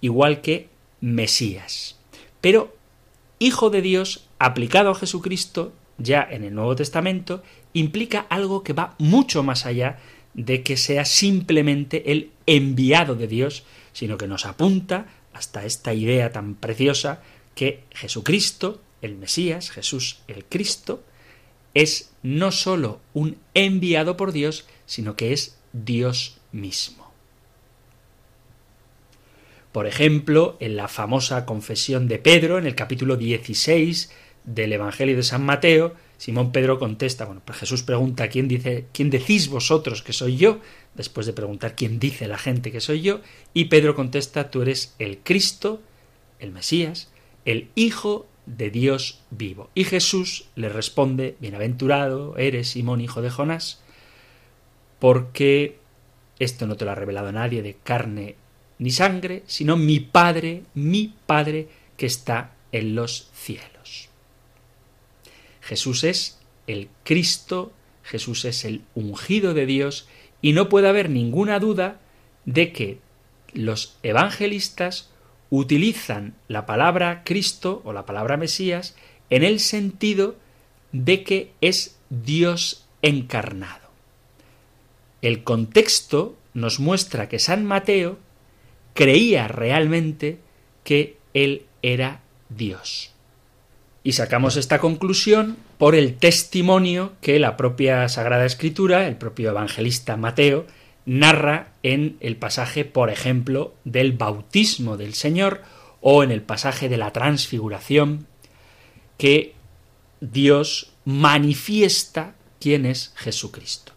igual 0.00 0.40
que 0.42 0.68
Mesías. 1.00 1.96
Pero 2.40 2.76
Hijo 3.38 3.68
de 3.70 3.82
Dios 3.82 4.28
aplicado 4.38 4.90
a 4.90 4.94
Jesucristo, 4.94 5.72
ya 5.98 6.26
en 6.30 6.44
el 6.44 6.54
Nuevo 6.54 6.76
Testamento, 6.76 7.42
implica 7.72 8.20
algo 8.30 8.62
que 8.62 8.72
va 8.72 8.94
mucho 8.98 9.42
más 9.42 9.66
allá 9.66 9.98
de 10.32 10.62
que 10.62 10.76
sea 10.76 11.04
simplemente 11.04 12.12
el 12.12 12.30
enviado 12.46 13.14
de 13.14 13.26
Dios, 13.26 13.64
sino 13.92 14.16
que 14.16 14.26
nos 14.26 14.46
apunta 14.46 15.06
hasta 15.32 15.64
esta 15.64 15.92
idea 15.92 16.32
tan 16.32 16.54
preciosa 16.54 17.22
que 17.54 17.84
Jesucristo, 17.90 18.80
el 19.02 19.16
Mesías, 19.16 19.70
Jesús 19.70 20.20
el 20.28 20.44
Cristo, 20.44 21.02
es 21.74 22.10
no 22.22 22.52
sólo 22.52 23.00
un 23.12 23.36
enviado 23.52 24.16
por 24.16 24.32
Dios, 24.32 24.66
sino 24.86 25.14
que 25.14 25.32
es 25.32 25.55
Dios 25.84 26.38
mismo. 26.52 27.12
Por 29.72 29.86
ejemplo, 29.86 30.56
en 30.60 30.76
la 30.76 30.88
famosa 30.88 31.44
confesión 31.44 32.08
de 32.08 32.18
Pedro, 32.18 32.56
en 32.58 32.66
el 32.66 32.74
capítulo 32.74 33.16
16 33.16 34.10
del 34.44 34.72
Evangelio 34.72 35.16
de 35.16 35.22
San 35.22 35.44
Mateo, 35.44 35.94
Simón 36.16 36.50
Pedro 36.50 36.78
contesta, 36.78 37.26
bueno, 37.26 37.42
pues 37.44 37.58
Jesús 37.58 37.82
pregunta 37.82 38.28
quién 38.28 38.48
dice, 38.48 38.86
quién 38.92 39.10
decís 39.10 39.48
vosotros 39.48 40.02
que 40.02 40.14
soy 40.14 40.38
yo, 40.38 40.60
después 40.94 41.26
de 41.26 41.34
preguntar 41.34 41.76
quién 41.76 41.98
dice 41.98 42.26
la 42.26 42.38
gente 42.38 42.72
que 42.72 42.80
soy 42.80 43.02
yo, 43.02 43.20
y 43.52 43.66
Pedro 43.66 43.94
contesta, 43.94 44.50
tú 44.50 44.62
eres 44.62 44.94
el 44.98 45.18
Cristo, 45.18 45.82
el 46.38 46.52
Mesías, 46.52 47.10
el 47.44 47.68
Hijo 47.74 48.26
de 48.46 48.70
Dios 48.70 49.20
vivo. 49.30 49.68
Y 49.74 49.84
Jesús 49.84 50.46
le 50.54 50.70
responde, 50.70 51.36
bienaventurado 51.38 52.38
eres 52.38 52.68
Simón, 52.68 53.02
hijo 53.02 53.20
de 53.20 53.28
Jonás, 53.28 53.82
porque 54.98 55.78
esto 56.38 56.66
no 56.66 56.76
te 56.76 56.84
lo 56.84 56.90
ha 56.90 56.94
revelado 56.94 57.32
nadie 57.32 57.62
de 57.62 57.74
carne 57.74 58.36
ni 58.78 58.90
sangre, 58.90 59.42
sino 59.46 59.76
mi 59.76 60.00
Padre, 60.00 60.62
mi 60.74 61.14
Padre 61.26 61.68
que 61.96 62.06
está 62.06 62.52
en 62.72 62.94
los 62.94 63.30
cielos. 63.34 64.08
Jesús 65.62 66.04
es 66.04 66.38
el 66.66 66.88
Cristo, 67.04 67.72
Jesús 68.02 68.44
es 68.44 68.64
el 68.64 68.82
ungido 68.94 69.54
de 69.54 69.66
Dios, 69.66 70.08
y 70.42 70.52
no 70.52 70.68
puede 70.68 70.88
haber 70.88 71.10
ninguna 71.10 71.58
duda 71.58 72.00
de 72.44 72.72
que 72.72 72.98
los 73.52 73.96
evangelistas 74.02 75.10
utilizan 75.50 76.34
la 76.48 76.66
palabra 76.66 77.22
Cristo 77.24 77.80
o 77.84 77.92
la 77.92 78.04
palabra 78.04 78.36
Mesías 78.36 78.94
en 79.30 79.42
el 79.42 79.60
sentido 79.60 80.36
de 80.92 81.24
que 81.24 81.52
es 81.60 81.98
Dios 82.10 82.86
encarnado. 83.02 83.85
El 85.26 85.42
contexto 85.42 86.36
nos 86.54 86.78
muestra 86.78 87.28
que 87.28 87.40
San 87.40 87.64
Mateo 87.64 88.16
creía 88.94 89.48
realmente 89.48 90.38
que 90.84 91.16
Él 91.34 91.66
era 91.82 92.20
Dios. 92.48 93.10
Y 94.04 94.12
sacamos 94.12 94.56
esta 94.56 94.78
conclusión 94.78 95.56
por 95.78 95.96
el 95.96 96.14
testimonio 96.14 97.14
que 97.20 97.40
la 97.40 97.56
propia 97.56 98.08
Sagrada 98.08 98.46
Escritura, 98.46 99.08
el 99.08 99.16
propio 99.16 99.50
evangelista 99.50 100.16
Mateo, 100.16 100.64
narra 101.06 101.72
en 101.82 102.18
el 102.20 102.36
pasaje, 102.36 102.84
por 102.84 103.10
ejemplo, 103.10 103.74
del 103.82 104.12
bautismo 104.12 104.96
del 104.96 105.14
Señor 105.14 105.62
o 106.00 106.22
en 106.22 106.30
el 106.30 106.42
pasaje 106.42 106.88
de 106.88 106.98
la 106.98 107.12
transfiguración, 107.12 108.28
que 109.18 109.56
Dios 110.20 110.92
manifiesta 111.04 112.36
quién 112.60 112.86
es 112.86 113.12
Jesucristo. 113.16 113.95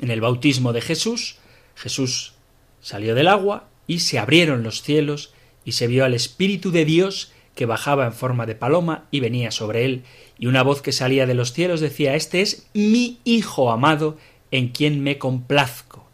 En 0.00 0.10
el 0.10 0.20
bautismo 0.20 0.72
de 0.72 0.80
Jesús, 0.80 1.36
Jesús 1.74 2.32
salió 2.80 3.14
del 3.14 3.28
agua 3.28 3.68
y 3.86 4.00
se 4.00 4.18
abrieron 4.18 4.62
los 4.62 4.82
cielos 4.82 5.34
y 5.64 5.72
se 5.72 5.86
vio 5.86 6.04
al 6.04 6.14
Espíritu 6.14 6.70
de 6.70 6.84
Dios 6.84 7.32
que 7.54 7.66
bajaba 7.66 8.06
en 8.06 8.14
forma 8.14 8.46
de 8.46 8.54
paloma 8.54 9.04
y 9.10 9.20
venía 9.20 9.50
sobre 9.50 9.84
él, 9.84 10.04
y 10.38 10.46
una 10.46 10.62
voz 10.62 10.80
que 10.80 10.92
salía 10.92 11.26
de 11.26 11.34
los 11.34 11.52
cielos 11.52 11.80
decía 11.80 12.14
Este 12.14 12.40
es 12.40 12.66
mi 12.72 13.18
Hijo 13.24 13.70
amado, 13.70 14.16
en 14.50 14.68
quien 14.68 15.02
me 15.02 15.18
complazco. 15.18 16.06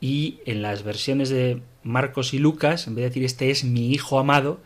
Y 0.00 0.38
en 0.46 0.62
las 0.62 0.84
versiones 0.84 1.28
de 1.30 1.60
Marcos 1.82 2.32
y 2.32 2.38
Lucas, 2.38 2.86
en 2.86 2.94
vez 2.94 3.02
de 3.02 3.08
decir 3.08 3.24
Este 3.24 3.50
es 3.50 3.64
mi 3.64 3.90
Hijo 3.90 4.20
amado, 4.20 4.60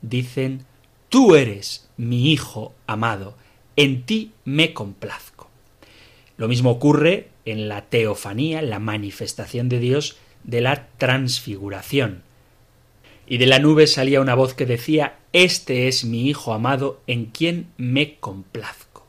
dicen 0.00 0.64
Tú 1.10 1.34
eres 1.34 1.90
mi 1.98 2.32
Hijo 2.32 2.72
amado, 2.86 3.36
en 3.76 4.06
ti 4.06 4.32
me 4.46 4.72
complazco. 4.72 5.50
Lo 6.38 6.48
mismo 6.48 6.70
ocurre 6.70 7.28
en 7.50 7.68
la 7.68 7.82
teofanía, 7.82 8.62
la 8.62 8.78
manifestación 8.78 9.68
de 9.68 9.78
Dios 9.78 10.16
de 10.44 10.60
la 10.60 10.88
transfiguración 10.98 12.22
y 13.30 13.38
de 13.38 13.46
la 13.46 13.60
nube 13.60 13.86
salía 13.86 14.20
una 14.20 14.34
voz 14.34 14.54
que 14.54 14.66
decía 14.66 15.20
Este 15.32 15.86
es 15.86 16.04
mi 16.04 16.28
Hijo 16.28 16.52
amado 16.52 17.00
en 17.06 17.26
quien 17.26 17.68
me 17.76 18.16
complazco. 18.16 19.06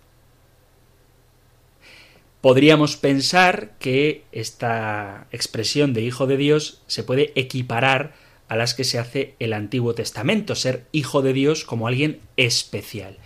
Podríamos 2.40 2.98
pensar 2.98 3.72
que 3.80 4.24
esta 4.32 5.28
expresión 5.32 5.94
de 5.94 6.04
Hijo 6.04 6.28
de 6.28 6.38
Dios 6.38 6.84
se 6.86 7.04
puede 7.04 7.32
equiparar 7.34 8.14
a 8.48 8.56
las 8.56 8.76
que 8.76 8.84
se 8.84 9.00
hace 9.00 9.34
el 9.40 9.54
Antiguo 9.54 9.96
Testamento, 9.96 10.54
ser 10.54 10.86
Hijo 10.92 11.24
de 11.24 11.34
Dios 11.34 11.66
como 11.66 11.88
alguien 11.88 12.20
especial. 12.38 13.18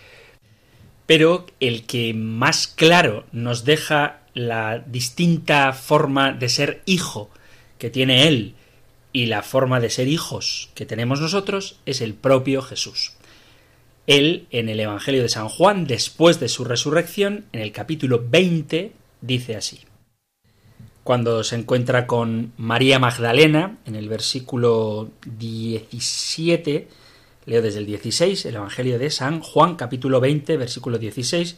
Pero 1.05 1.45
el 1.59 1.85
que 1.85 2.13
más 2.13 2.67
claro 2.67 3.25
nos 3.33 3.65
deja 3.65 4.21
la 4.35 4.79
distinta 4.79 5.73
forma 5.73 6.33
de 6.33 6.49
ser 6.49 6.83
hijo 6.85 7.31
que 7.79 7.89
tiene 7.89 8.27
él 8.27 8.53
y 9.13 9.25
la 9.27 9.41
forma 9.41 9.79
de 9.79 9.89
ser 9.89 10.07
hijos 10.07 10.69
que 10.75 10.85
tenemos 10.85 11.21
nosotros 11.21 11.79
es 11.85 12.01
el 12.01 12.13
propio 12.13 12.61
Jesús. 12.61 13.13
Él, 14.07 14.45
en 14.51 14.69
el 14.69 14.79
Evangelio 14.79 15.23
de 15.23 15.29
San 15.29 15.47
Juan, 15.47 15.87
después 15.87 16.39
de 16.39 16.49
su 16.49 16.65
resurrección, 16.65 17.45
en 17.53 17.61
el 17.61 17.71
capítulo 17.71 18.23
20, 18.29 18.91
dice 19.21 19.55
así. 19.55 19.79
Cuando 21.03 21.43
se 21.43 21.55
encuentra 21.55 22.05
con 22.05 22.51
María 22.57 22.99
Magdalena, 22.99 23.77
en 23.85 23.95
el 23.95 24.09
versículo 24.09 25.11
17, 25.25 26.87
leo 27.45 27.61
desde 27.61 27.79
el 27.79 27.85
16, 27.85 28.45
el 28.45 28.55
Evangelio 28.55 28.99
de 28.99 29.09
San 29.09 29.39
Juan, 29.39 29.75
capítulo 29.75 30.19
20, 30.19 30.57
versículo 30.57 30.97
16, 30.97 31.57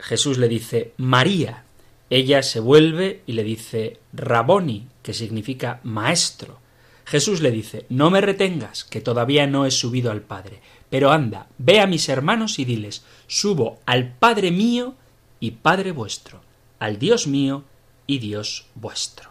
Jesús 0.00 0.38
le 0.38 0.48
dice, 0.48 0.92
María, 0.96 1.64
ella 2.10 2.42
se 2.42 2.60
vuelve 2.60 3.22
y 3.26 3.32
le 3.32 3.44
dice 3.44 3.98
Raboni, 4.12 4.86
que 5.02 5.12
significa 5.12 5.80
maestro. 5.82 6.58
Jesús 7.04 7.40
le 7.40 7.50
dice 7.50 7.86
No 7.88 8.10
me 8.10 8.20
retengas, 8.20 8.84
que 8.84 9.00
todavía 9.00 9.46
no 9.46 9.66
he 9.66 9.70
subido 9.70 10.10
al 10.10 10.22
Padre, 10.22 10.60
pero 10.90 11.10
anda, 11.10 11.48
ve 11.58 11.80
a 11.80 11.86
mis 11.86 12.08
hermanos 12.08 12.58
y 12.58 12.64
diles 12.64 13.04
Subo 13.26 13.78
al 13.86 14.12
Padre 14.12 14.50
mío 14.50 14.94
y 15.40 15.52
Padre 15.52 15.92
vuestro, 15.92 16.40
al 16.78 16.98
Dios 16.98 17.26
mío 17.26 17.64
y 18.06 18.18
Dios 18.18 18.66
vuestro. 18.74 19.30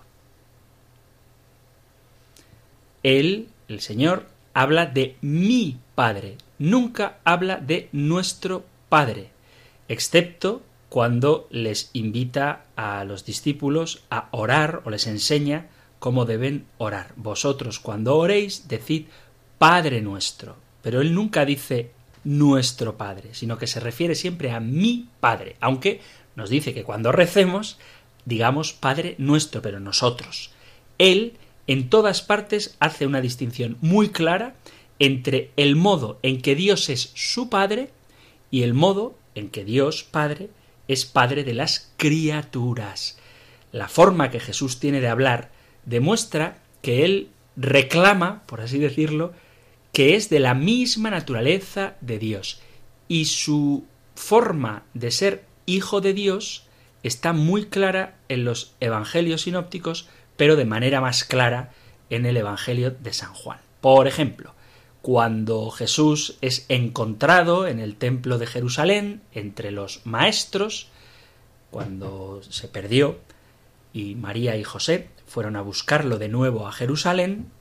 Él, 3.04 3.50
el 3.68 3.80
Señor, 3.80 4.28
habla 4.54 4.86
de 4.86 5.18
mi 5.22 5.78
Padre, 5.96 6.38
nunca 6.60 7.20
habla 7.24 7.58
de 7.58 7.90
nuestro 7.92 8.66
Padre, 8.90 9.30
excepto 9.88 10.62
cuando 10.90 11.48
les 11.52 11.90
invita 11.94 12.66
a 12.76 13.04
los 13.04 13.26
discípulos 13.26 14.04
a 14.10 14.30
orar 14.32 14.82
o 14.86 14.90
les 14.90 15.08
enseña 15.08 15.68
cómo 16.00 16.26
deben 16.26 16.66
orar. 16.78 17.14
Vosotros 17.16 17.80
cuando 17.80 18.16
oréis 18.18 18.68
decid 18.68 19.06
Padre 19.58 20.02
nuestro. 20.02 20.56
Pero 20.82 21.02
él 21.02 21.14
nunca 21.14 21.44
dice 21.46 21.92
nuestro 22.24 22.98
Padre, 22.98 23.30
sino 23.34 23.58
que 23.58 23.68
se 23.68 23.80
refiere 23.80 24.16
siempre 24.16 24.52
a 24.52 24.60
mi 24.60 25.10
Padre, 25.20 25.56
aunque 25.60 26.02
nos 26.36 26.50
dice 26.50 26.74
que 26.74 26.84
cuando 26.84 27.12
recemos 27.12 27.78
digamos 28.28 28.74
Padre 28.74 29.16
nuestro, 29.18 29.62
pero 29.62 29.80
nosotros. 29.80 30.52
Él 30.98 31.34
en 31.66 31.90
todas 31.90 32.22
partes 32.22 32.76
hace 32.80 33.08
una 33.08 33.22
distinción 33.22 33.78
muy 33.82 34.10
clara 34.10 34.56
entre 35.00 35.52
el 35.56 35.76
modo 35.76 36.20
en 36.24 36.42
que 36.42 36.56
Dios 36.56 36.90
es 36.90 37.12
su 37.16 37.50
Padre 37.50 37.90
y 38.52 38.64
el 38.64 38.74
modo 38.74 39.16
en 39.38 39.50
que 39.50 39.64
Dios 39.64 40.04
Padre 40.04 40.50
es 40.88 41.06
Padre 41.06 41.44
de 41.44 41.54
las 41.54 41.92
criaturas. 41.98 43.20
La 43.72 43.88
forma 43.88 44.32
que 44.32 44.40
Jesús 44.40 44.80
tiene 44.80 45.00
de 45.00 45.10
hablar 45.10 45.52
demuestra 45.86 46.58
que 46.82 47.06
Él 47.06 47.30
reclama, 47.56 48.44
por 48.48 48.62
así 48.62 48.80
decirlo, 48.80 49.34
que 49.94 50.16
es 50.16 50.30
de 50.30 50.40
la 50.40 50.56
misma 50.56 51.12
naturaleza 51.12 51.96
de 52.02 52.18
Dios. 52.18 52.62
Y 53.08 53.26
su 53.26 53.86
forma 54.16 54.84
de 54.94 55.12
ser 55.12 55.46
hijo 55.66 56.02
de 56.02 56.14
Dios 56.14 56.66
está 57.04 57.32
muy 57.32 57.66
clara 57.66 58.18
en 58.30 58.44
los 58.44 58.74
evangelios 58.80 59.44
sinópticos, 59.44 60.10
pero 60.36 60.56
de 60.56 60.66
manera 60.66 61.00
más 61.00 61.24
clara 61.24 61.74
en 62.10 62.26
el 62.26 62.38
Evangelio 62.38 62.92
de 62.92 63.14
San 63.14 63.34
Juan. 63.34 63.60
Por 63.82 64.08
ejemplo, 64.08 64.56
cuando 65.02 65.70
Jesús 65.70 66.38
es 66.42 66.66
encontrado 66.70 67.68
en 67.68 67.80
el 67.80 67.96
templo 67.96 68.38
de 68.38 68.48
Jerusalén 68.48 69.22
entre 69.32 69.72
los 69.72 70.06
maestros, 70.06 70.90
cuando 71.72 72.42
se 72.50 72.68
perdió 72.68 73.20
y 73.94 74.16
María 74.16 74.58
y 74.58 74.64
José 74.64 75.10
fueron 75.26 75.56
a 75.56 75.62
buscarlo 75.62 76.18
de 76.18 76.30
nuevo 76.30 76.68
a 76.68 76.72
Jerusalén, 76.72 77.52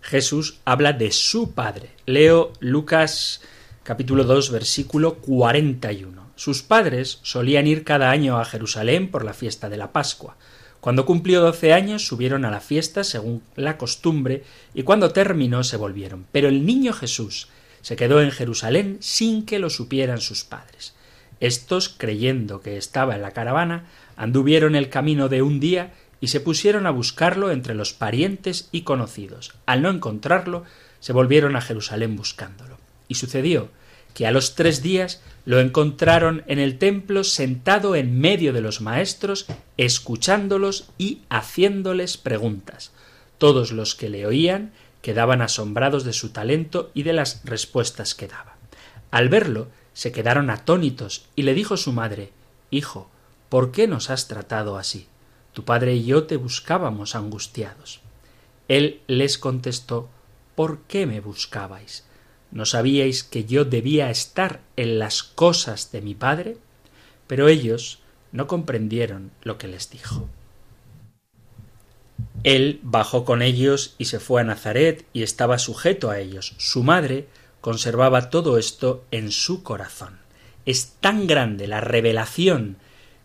Jesús 0.00 0.60
habla 0.64 0.92
de 0.92 1.10
su 1.12 1.52
Padre. 1.52 1.90
Leo 2.06 2.52
Lucas 2.60 3.42
capítulo 3.82 4.24
2 4.24 4.50
versículo 4.50 5.16
41. 5.16 6.30
Sus 6.34 6.62
padres 6.62 7.18
solían 7.22 7.66
ir 7.66 7.84
cada 7.84 8.10
año 8.10 8.38
a 8.38 8.44
Jerusalén 8.44 9.10
por 9.10 9.24
la 9.24 9.34
fiesta 9.34 9.68
de 9.68 9.76
la 9.76 9.92
Pascua. 9.92 10.36
Cuando 10.80 11.04
cumplió 11.04 11.40
doce 11.40 11.72
años 11.72 12.06
subieron 12.06 12.44
a 12.44 12.50
la 12.50 12.60
fiesta 12.60 13.02
según 13.02 13.42
la 13.56 13.78
costumbre 13.78 14.44
y 14.74 14.84
cuando 14.84 15.10
terminó 15.10 15.64
se 15.64 15.76
volvieron. 15.76 16.26
Pero 16.30 16.48
el 16.48 16.64
niño 16.64 16.92
Jesús 16.92 17.48
se 17.82 17.96
quedó 17.96 18.20
en 18.22 18.30
Jerusalén 18.30 18.98
sin 19.00 19.44
que 19.44 19.58
lo 19.58 19.70
supieran 19.70 20.20
sus 20.20 20.44
padres. 20.44 20.94
Estos, 21.40 21.88
creyendo 21.88 22.60
que 22.60 22.76
estaba 22.76 23.14
en 23.14 23.22
la 23.22 23.32
caravana, 23.32 23.86
anduvieron 24.16 24.74
el 24.74 24.88
camino 24.88 25.28
de 25.28 25.42
un 25.42 25.60
día 25.60 25.92
y 26.20 26.28
se 26.28 26.40
pusieron 26.40 26.86
a 26.86 26.90
buscarlo 26.90 27.50
entre 27.50 27.74
los 27.74 27.92
parientes 27.92 28.68
y 28.72 28.82
conocidos. 28.82 29.54
Al 29.66 29.82
no 29.82 29.90
encontrarlo, 29.90 30.64
se 31.00 31.12
volvieron 31.12 31.54
a 31.54 31.60
Jerusalén 31.60 32.16
buscándolo. 32.16 32.78
Y 33.06 33.14
sucedió 33.14 33.70
que 34.18 34.26
a 34.26 34.32
los 34.32 34.56
tres 34.56 34.82
días 34.82 35.22
lo 35.44 35.60
encontraron 35.60 36.42
en 36.48 36.58
el 36.58 36.78
templo 36.78 37.22
sentado 37.22 37.94
en 37.94 38.18
medio 38.18 38.52
de 38.52 38.60
los 38.60 38.80
maestros, 38.80 39.46
escuchándolos 39.76 40.90
y 40.98 41.20
haciéndoles 41.28 42.16
preguntas. 42.16 42.90
Todos 43.38 43.70
los 43.70 43.94
que 43.94 44.08
le 44.08 44.26
oían 44.26 44.72
quedaban 45.02 45.40
asombrados 45.40 46.02
de 46.02 46.12
su 46.12 46.30
talento 46.30 46.90
y 46.94 47.04
de 47.04 47.12
las 47.12 47.42
respuestas 47.44 48.16
que 48.16 48.26
daba. 48.26 48.56
Al 49.12 49.28
verlo, 49.28 49.68
se 49.92 50.10
quedaron 50.10 50.50
atónitos 50.50 51.26
y 51.36 51.42
le 51.42 51.54
dijo 51.54 51.76
su 51.76 51.92
madre 51.92 52.32
Hijo, 52.72 53.08
¿por 53.48 53.70
qué 53.70 53.86
nos 53.86 54.10
has 54.10 54.26
tratado 54.26 54.78
así? 54.78 55.06
Tu 55.52 55.64
padre 55.64 55.94
y 55.94 56.06
yo 56.06 56.24
te 56.24 56.36
buscábamos 56.38 57.14
angustiados. 57.14 58.00
Él 58.66 59.00
les 59.06 59.38
contestó 59.38 60.08
¿Por 60.56 60.80
qué 60.88 61.06
me 61.06 61.20
buscabais? 61.20 62.07
¿No 62.50 62.64
sabíais 62.64 63.22
que 63.22 63.44
yo 63.44 63.64
debía 63.64 64.10
estar 64.10 64.60
en 64.76 64.98
las 64.98 65.22
cosas 65.22 65.92
de 65.92 66.00
mi 66.00 66.14
padre? 66.14 66.56
Pero 67.26 67.48
ellos 67.48 68.00
no 68.32 68.46
comprendieron 68.46 69.30
lo 69.42 69.58
que 69.58 69.68
les 69.68 69.90
dijo. 69.90 70.28
Él 72.44 72.80
bajó 72.82 73.24
con 73.24 73.42
ellos 73.42 73.94
y 73.98 74.06
se 74.06 74.20
fue 74.20 74.40
a 74.40 74.44
Nazaret 74.44 75.04
y 75.12 75.22
estaba 75.22 75.58
sujeto 75.58 76.10
a 76.10 76.18
ellos. 76.18 76.54
Su 76.58 76.82
madre 76.82 77.26
conservaba 77.60 78.30
todo 78.30 78.58
esto 78.58 79.04
en 79.10 79.30
su 79.30 79.62
corazón. 79.62 80.18
Es 80.64 80.94
tan 81.00 81.26
grande 81.26 81.66
la 81.66 81.80
revelación 81.80 82.76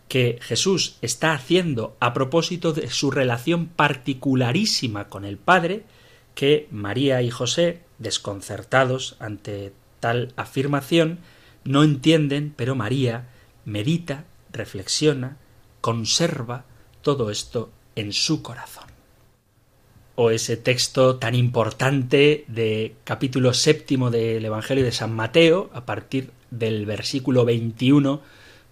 que 0.08 0.38
Jesús 0.42 0.96
está 1.00 1.32
haciendo 1.32 1.96
a 2.00 2.12
propósito 2.12 2.72
de 2.72 2.90
su 2.90 3.10
relación 3.10 3.66
particularísima 3.66 5.08
con 5.08 5.24
el 5.24 5.38
Padre, 5.38 5.84
que 6.34 6.68
María 6.70 7.22
y 7.22 7.30
José 7.30 7.80
desconcertados 8.04 9.16
ante 9.18 9.72
tal 9.98 10.32
afirmación, 10.36 11.18
no 11.64 11.82
entienden, 11.82 12.54
pero 12.54 12.76
María 12.76 13.26
medita, 13.64 14.24
reflexiona, 14.52 15.38
conserva 15.80 16.64
todo 17.02 17.30
esto 17.30 17.72
en 17.96 18.12
su 18.12 18.42
corazón. 18.42 18.84
O 20.14 20.30
ese 20.30 20.56
texto 20.56 21.16
tan 21.16 21.34
importante 21.34 22.44
de 22.46 22.94
capítulo 23.02 23.52
séptimo 23.52 24.10
del 24.10 24.44
Evangelio 24.44 24.84
de 24.84 24.92
San 24.92 25.12
Mateo, 25.12 25.70
a 25.74 25.84
partir 25.84 26.30
del 26.50 26.86
versículo 26.86 27.44
21, 27.44 28.20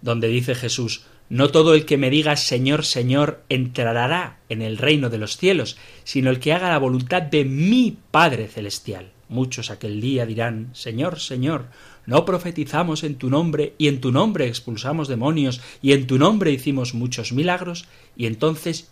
donde 0.01 0.27
dice 0.27 0.55
Jesús, 0.55 1.05
no 1.29 1.49
todo 1.49 1.73
el 1.73 1.85
que 1.85 1.97
me 1.97 2.09
diga 2.09 2.35
Señor, 2.35 2.85
Señor 2.85 3.43
entrará 3.49 4.37
en 4.49 4.61
el 4.61 4.77
reino 4.77 5.09
de 5.09 5.17
los 5.17 5.37
cielos, 5.37 5.77
sino 6.03 6.29
el 6.29 6.39
que 6.39 6.53
haga 6.53 6.69
la 6.69 6.77
voluntad 6.77 7.23
de 7.23 7.43
mi 7.45 7.97
Padre 8.11 8.47
Celestial. 8.47 9.12
Muchos 9.33 9.71
aquel 9.71 9.99
día 9.99 10.27
dirán 10.27 10.69
Señor, 10.73 11.19
Señor, 11.19 11.65
no 12.05 12.23
profetizamos 12.23 13.03
en 13.03 13.15
tu 13.15 13.31
nombre, 13.31 13.73
y 13.79 13.87
en 13.87 13.99
tu 13.99 14.11
nombre 14.11 14.47
expulsamos 14.47 15.07
demonios, 15.07 15.59
y 15.81 15.93
en 15.93 16.05
tu 16.05 16.19
nombre 16.19 16.51
hicimos 16.51 16.93
muchos 16.93 17.33
milagros, 17.33 17.87
y 18.15 18.27
entonces 18.27 18.91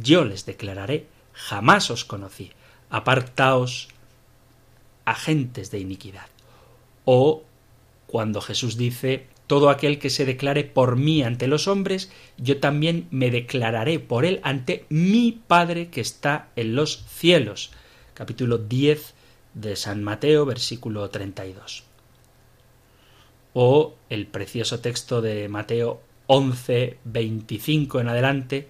yo 0.00 0.24
les 0.24 0.46
declararé 0.46 1.08
jamás 1.34 1.90
os 1.90 2.06
conocí, 2.06 2.52
apartaos 2.88 3.88
agentes 5.04 5.70
de 5.70 5.80
iniquidad. 5.80 6.28
O 7.04 7.42
cuando 8.06 8.40
Jesús 8.40 8.78
dice 8.78 9.26
todo 9.46 9.68
aquel 9.68 9.98
que 9.98 10.08
se 10.08 10.24
declare 10.24 10.64
por 10.64 10.96
mí 10.96 11.22
ante 11.22 11.48
los 11.48 11.68
hombres, 11.68 12.10
yo 12.38 12.60
también 12.60 13.08
me 13.10 13.30
declararé 13.30 13.98
por 13.98 14.24
él 14.24 14.40
ante 14.42 14.86
mi 14.88 15.32
Padre 15.32 15.90
que 15.90 16.00
está 16.00 16.48
en 16.56 16.74
los 16.74 17.04
cielos. 17.10 17.72
Capítulo 18.14 18.56
10 18.56 19.12
de 19.54 19.76
San 19.76 20.02
Mateo, 20.02 20.44
versículo 20.44 21.08
32. 21.10 21.84
O 23.52 23.94
el 24.10 24.26
precioso 24.26 24.80
texto 24.80 25.22
de 25.22 25.48
Mateo 25.48 26.02
11, 26.26 26.98
25 27.04 28.00
en 28.00 28.08
adelante, 28.08 28.68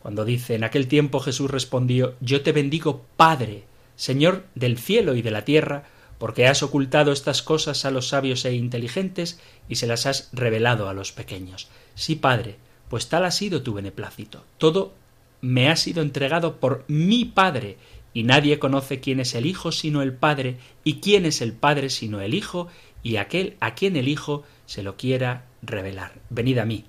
cuando 0.00 0.24
dice, 0.24 0.54
en 0.54 0.64
aquel 0.64 0.86
tiempo 0.86 1.20
Jesús 1.20 1.50
respondió, 1.50 2.14
Yo 2.20 2.42
te 2.42 2.52
bendigo, 2.52 3.04
Padre, 3.16 3.64
Señor 3.96 4.44
del 4.54 4.78
cielo 4.78 5.14
y 5.14 5.22
de 5.22 5.30
la 5.30 5.44
tierra, 5.44 5.84
porque 6.18 6.46
has 6.46 6.62
ocultado 6.62 7.12
estas 7.12 7.42
cosas 7.42 7.84
a 7.84 7.90
los 7.90 8.08
sabios 8.08 8.44
e 8.44 8.54
inteligentes 8.54 9.40
y 9.68 9.76
se 9.76 9.86
las 9.86 10.06
has 10.06 10.28
revelado 10.32 10.88
a 10.88 10.94
los 10.94 11.12
pequeños. 11.12 11.68
Sí, 11.94 12.16
Padre, 12.16 12.56
pues 12.88 13.08
tal 13.08 13.24
ha 13.24 13.30
sido 13.30 13.62
tu 13.62 13.74
beneplácito. 13.74 14.44
Todo 14.58 14.92
me 15.40 15.70
ha 15.70 15.76
sido 15.76 16.02
entregado 16.02 16.56
por 16.56 16.84
mi 16.88 17.24
Padre, 17.24 17.76
y 18.18 18.24
nadie 18.24 18.58
conoce 18.58 18.98
quién 18.98 19.20
es 19.20 19.36
el 19.36 19.46
Hijo 19.46 19.70
sino 19.70 20.02
el 20.02 20.12
Padre, 20.12 20.56
y 20.82 20.94
quién 20.94 21.24
es 21.24 21.40
el 21.40 21.52
Padre 21.52 21.88
sino 21.88 22.20
el 22.20 22.34
Hijo, 22.34 22.66
y 23.04 23.14
aquel 23.14 23.56
a 23.60 23.76
quien 23.76 23.94
el 23.94 24.08
Hijo 24.08 24.42
se 24.66 24.82
lo 24.82 24.96
quiera 24.96 25.44
revelar. 25.62 26.14
Venid 26.28 26.58
a 26.58 26.64
mí, 26.64 26.84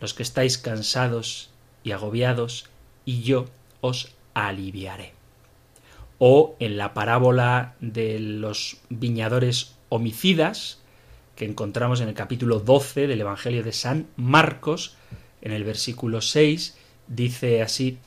los 0.00 0.14
que 0.14 0.24
estáis 0.24 0.58
cansados 0.58 1.50
y 1.84 1.92
agobiados, 1.92 2.68
y 3.04 3.22
yo 3.22 3.44
os 3.82 4.16
aliviaré. 4.34 5.12
O 6.18 6.56
en 6.58 6.76
la 6.76 6.92
parábola 6.92 7.76
de 7.78 8.18
los 8.18 8.78
viñadores 8.88 9.76
homicidas, 9.90 10.80
que 11.36 11.44
encontramos 11.44 12.00
en 12.00 12.08
el 12.08 12.14
capítulo 12.14 12.58
12 12.58 13.06
del 13.06 13.20
Evangelio 13.20 13.62
de 13.62 13.70
San 13.70 14.08
Marcos, 14.16 14.96
en 15.40 15.52
el 15.52 15.62
versículo 15.62 16.20
6, 16.20 16.76
dice 17.06 17.62
así 17.62 17.98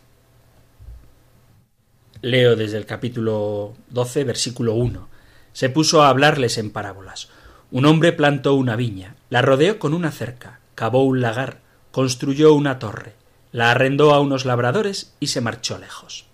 Leo 2.24 2.56
desde 2.56 2.78
el 2.78 2.86
capítulo 2.86 3.74
12, 3.90 4.26
versículo 4.26 4.76
1. 4.76 5.10
Se 5.54 5.70
puso 5.70 6.04
a 6.04 6.10
hablarles 6.10 6.60
en 6.60 6.70
parábolas. 6.70 7.30
Un 7.72 7.88
hombre 7.88 8.12
plantó 8.12 8.54
una 8.54 8.76
viña, 8.76 9.16
la 9.32 9.42
rodeó 9.42 9.80
con 9.80 9.96
una 9.96 10.12
cerca, 10.12 10.60
cavó 10.76 11.04
un 11.04 11.20
lagar, 11.20 11.62
construyó 11.90 12.54
una 12.54 12.78
torre, 12.78 13.16
la 13.52 13.72
arrendó 13.72 14.14
a 14.14 14.20
unos 14.20 14.46
labradores 14.46 15.16
y 15.20 15.28
se 15.28 15.42
marchó 15.42 15.80
lejos. 15.80 16.26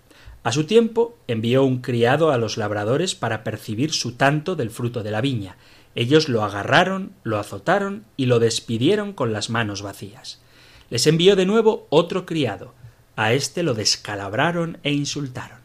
A 0.42 0.52
su 0.52 0.64
tiempo 0.64 1.16
envió 1.26 1.64
un 1.64 1.78
criado 1.78 2.32
a 2.32 2.36
los 2.36 2.58
labradores 2.58 3.14
para 3.14 3.42
percibir 3.42 3.94
su 3.94 4.12
tanto 4.12 4.56
del 4.56 4.68
fruto 4.68 5.02
de 5.02 5.10
la 5.10 5.22
viña. 5.22 5.56
Ellos 5.94 6.28
lo 6.28 6.44
agarraron, 6.44 7.12
lo 7.22 7.38
azotaron 7.38 8.04
y 8.14 8.26
lo 8.26 8.40
despidieron 8.40 9.14
con 9.14 9.32
las 9.32 9.48
manos 9.48 9.80
vacías. 9.80 10.42
Les 10.90 11.06
envió 11.06 11.34
de 11.34 11.46
nuevo 11.46 11.86
otro 11.88 12.26
criado. 12.26 12.74
A 13.16 13.32
éste 13.32 13.62
lo 13.62 13.72
descalabraron 13.72 14.76
e 14.82 14.92
insultaron. 14.92 15.57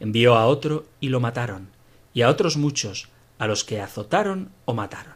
Envió 0.00 0.36
a 0.36 0.46
otro 0.46 0.84
y 1.00 1.08
lo 1.08 1.20
mataron, 1.20 1.68
y 2.12 2.22
a 2.22 2.28
otros 2.28 2.56
muchos, 2.56 3.08
a 3.38 3.46
los 3.46 3.64
que 3.64 3.80
azotaron 3.80 4.50
o 4.64 4.74
mataron. 4.74 5.14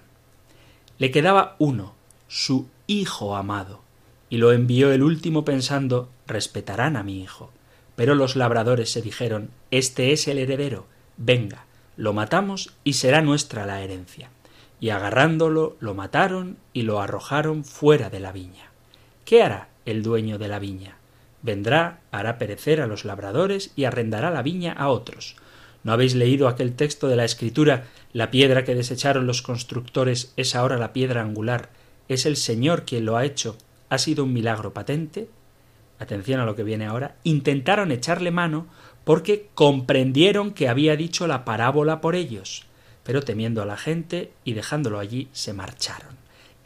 Le 0.98 1.10
quedaba 1.10 1.56
uno, 1.58 1.94
su 2.26 2.68
hijo 2.86 3.36
amado, 3.36 3.82
y 4.30 4.38
lo 4.38 4.52
envió 4.52 4.92
el 4.92 5.02
último 5.02 5.44
pensando 5.44 6.08
respetarán 6.26 6.96
a 6.96 7.02
mi 7.02 7.22
hijo. 7.22 7.50
Pero 7.96 8.14
los 8.14 8.36
labradores 8.36 8.90
se 8.90 9.02
dijeron 9.02 9.50
Este 9.70 10.12
es 10.12 10.28
el 10.28 10.38
heredero, 10.38 10.86
venga, 11.16 11.66
lo 11.96 12.12
matamos 12.12 12.74
y 12.84 12.94
será 12.94 13.22
nuestra 13.22 13.66
la 13.66 13.82
herencia. 13.82 14.30
Y 14.80 14.90
agarrándolo 14.90 15.76
lo 15.80 15.94
mataron 15.94 16.58
y 16.72 16.82
lo 16.82 17.00
arrojaron 17.00 17.64
fuera 17.64 18.10
de 18.10 18.20
la 18.20 18.30
viña. 18.30 18.70
¿Qué 19.24 19.42
hará 19.42 19.68
el 19.84 20.02
dueño 20.02 20.38
de 20.38 20.48
la 20.48 20.60
viña? 20.60 20.96
Vendrá, 21.42 22.00
hará 22.10 22.38
perecer 22.38 22.80
a 22.80 22.86
los 22.86 23.04
labradores 23.04 23.72
y 23.76 23.84
arrendará 23.84 24.30
la 24.30 24.42
viña 24.42 24.72
a 24.72 24.88
otros. 24.88 25.36
¿No 25.84 25.92
habéis 25.92 26.14
leído 26.14 26.48
aquel 26.48 26.74
texto 26.74 27.08
de 27.08 27.16
la 27.16 27.24
Escritura 27.24 27.84
La 28.12 28.30
piedra 28.30 28.64
que 28.64 28.74
desecharon 28.74 29.26
los 29.26 29.42
constructores 29.42 30.32
es 30.36 30.54
ahora 30.56 30.76
la 30.76 30.92
piedra 30.92 31.22
angular? 31.22 31.70
Es 32.08 32.26
el 32.26 32.36
Señor 32.36 32.84
quien 32.84 33.04
lo 33.04 33.16
ha 33.16 33.24
hecho. 33.24 33.56
¿Ha 33.88 33.98
sido 33.98 34.24
un 34.24 34.32
milagro 34.32 34.74
patente? 34.74 35.28
Atención 35.98 36.40
a 36.40 36.44
lo 36.44 36.56
que 36.56 36.64
viene 36.64 36.86
ahora. 36.86 37.16
Intentaron 37.24 37.92
echarle 37.92 38.30
mano 38.30 38.66
porque 39.04 39.48
comprendieron 39.54 40.52
que 40.52 40.68
había 40.68 40.96
dicho 40.96 41.26
la 41.26 41.44
parábola 41.44 42.00
por 42.00 42.14
ellos, 42.14 42.66
pero 43.04 43.22
temiendo 43.22 43.62
a 43.62 43.66
la 43.66 43.76
gente 43.76 44.32
y 44.44 44.52
dejándolo 44.52 44.98
allí 44.98 45.28
se 45.32 45.54
marcharon. 45.54 46.17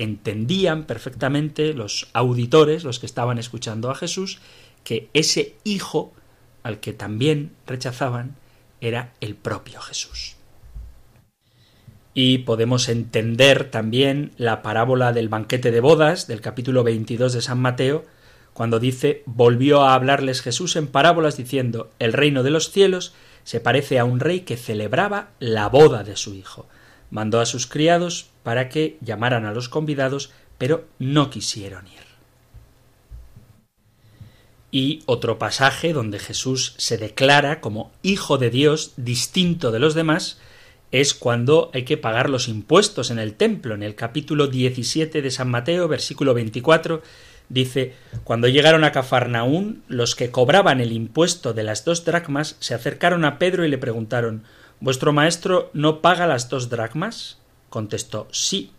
Entendían 0.02 0.82
perfectamente 0.82 1.74
los 1.74 2.08
auditores, 2.12 2.82
los 2.82 2.98
que 2.98 3.06
estaban 3.06 3.38
escuchando 3.38 3.88
a 3.88 3.94
Jesús, 3.94 4.40
que 4.82 5.08
ese 5.12 5.54
hijo 5.62 6.12
al 6.64 6.80
que 6.80 6.92
también 6.92 7.52
rechazaban 7.68 8.34
era 8.80 9.12
el 9.20 9.36
propio 9.36 9.80
Jesús. 9.80 10.34
Y 12.14 12.38
podemos 12.38 12.88
entender 12.88 13.70
también 13.70 14.32
la 14.38 14.60
parábola 14.60 15.12
del 15.12 15.28
banquete 15.28 15.70
de 15.70 15.78
bodas 15.78 16.26
del 16.26 16.40
capítulo 16.40 16.82
22 16.82 17.32
de 17.34 17.40
San 17.40 17.60
Mateo, 17.60 18.04
cuando 18.54 18.80
dice 18.80 19.22
volvió 19.24 19.82
a 19.82 19.94
hablarles 19.94 20.42
Jesús 20.42 20.74
en 20.74 20.88
parábolas 20.88 21.36
diciendo 21.36 21.92
el 22.00 22.12
reino 22.12 22.42
de 22.42 22.50
los 22.50 22.72
cielos 22.72 23.14
se 23.44 23.60
parece 23.60 24.00
a 24.00 24.04
un 24.04 24.18
rey 24.18 24.40
que 24.40 24.56
celebraba 24.56 25.30
la 25.38 25.68
boda 25.68 26.02
de 26.02 26.16
su 26.16 26.34
hijo. 26.34 26.66
Mandó 27.12 27.40
a 27.40 27.46
sus 27.46 27.68
criados 27.68 28.30
para 28.42 28.70
que 28.70 28.96
llamaran 29.02 29.44
a 29.46 29.52
los 29.52 29.68
convidados, 29.68 30.32
pero 30.58 30.86
no 30.98 31.30
quisieron 31.30 31.86
ir. 31.86 32.02
Y 34.70 35.02
otro 35.04 35.38
pasaje 35.38 35.92
donde 35.92 36.18
Jesús 36.18 36.74
se 36.78 36.96
declara 36.96 37.60
como 37.60 37.92
Hijo 38.02 38.38
de 38.38 38.48
Dios 38.48 38.94
distinto 38.96 39.70
de 39.70 39.78
los 39.78 39.94
demás 39.94 40.40
es 40.90 41.12
cuando 41.12 41.70
hay 41.74 41.84
que 41.84 41.98
pagar 41.98 42.30
los 42.30 42.48
impuestos 42.48 43.10
en 43.10 43.18
el 43.18 43.34
templo. 43.34 43.74
En 43.74 43.82
el 43.82 43.94
capítulo 43.94 44.46
17 44.46 45.20
de 45.20 45.30
San 45.30 45.50
Mateo, 45.50 45.88
versículo 45.88 46.32
24, 46.32 47.02
dice 47.50 47.92
Cuando 48.24 48.48
llegaron 48.48 48.84
a 48.84 48.92
Cafarnaún, 48.92 49.82
los 49.88 50.14
que 50.14 50.30
cobraban 50.30 50.80
el 50.80 50.92
impuesto 50.92 51.52
de 51.52 51.64
las 51.64 51.84
dos 51.84 52.06
dracmas 52.06 52.56
se 52.60 52.72
acercaron 52.72 53.26
a 53.26 53.38
Pedro 53.38 53.66
y 53.66 53.68
le 53.68 53.76
preguntaron 53.76 54.44
¿Vuestro 54.82 55.12
maestro 55.12 55.70
no 55.74 56.00
paga 56.00 56.26
las 56.26 56.48
dos 56.48 56.68
dracmas? 56.68 57.38
Contestó 57.70 58.26
Sí. 58.32 58.72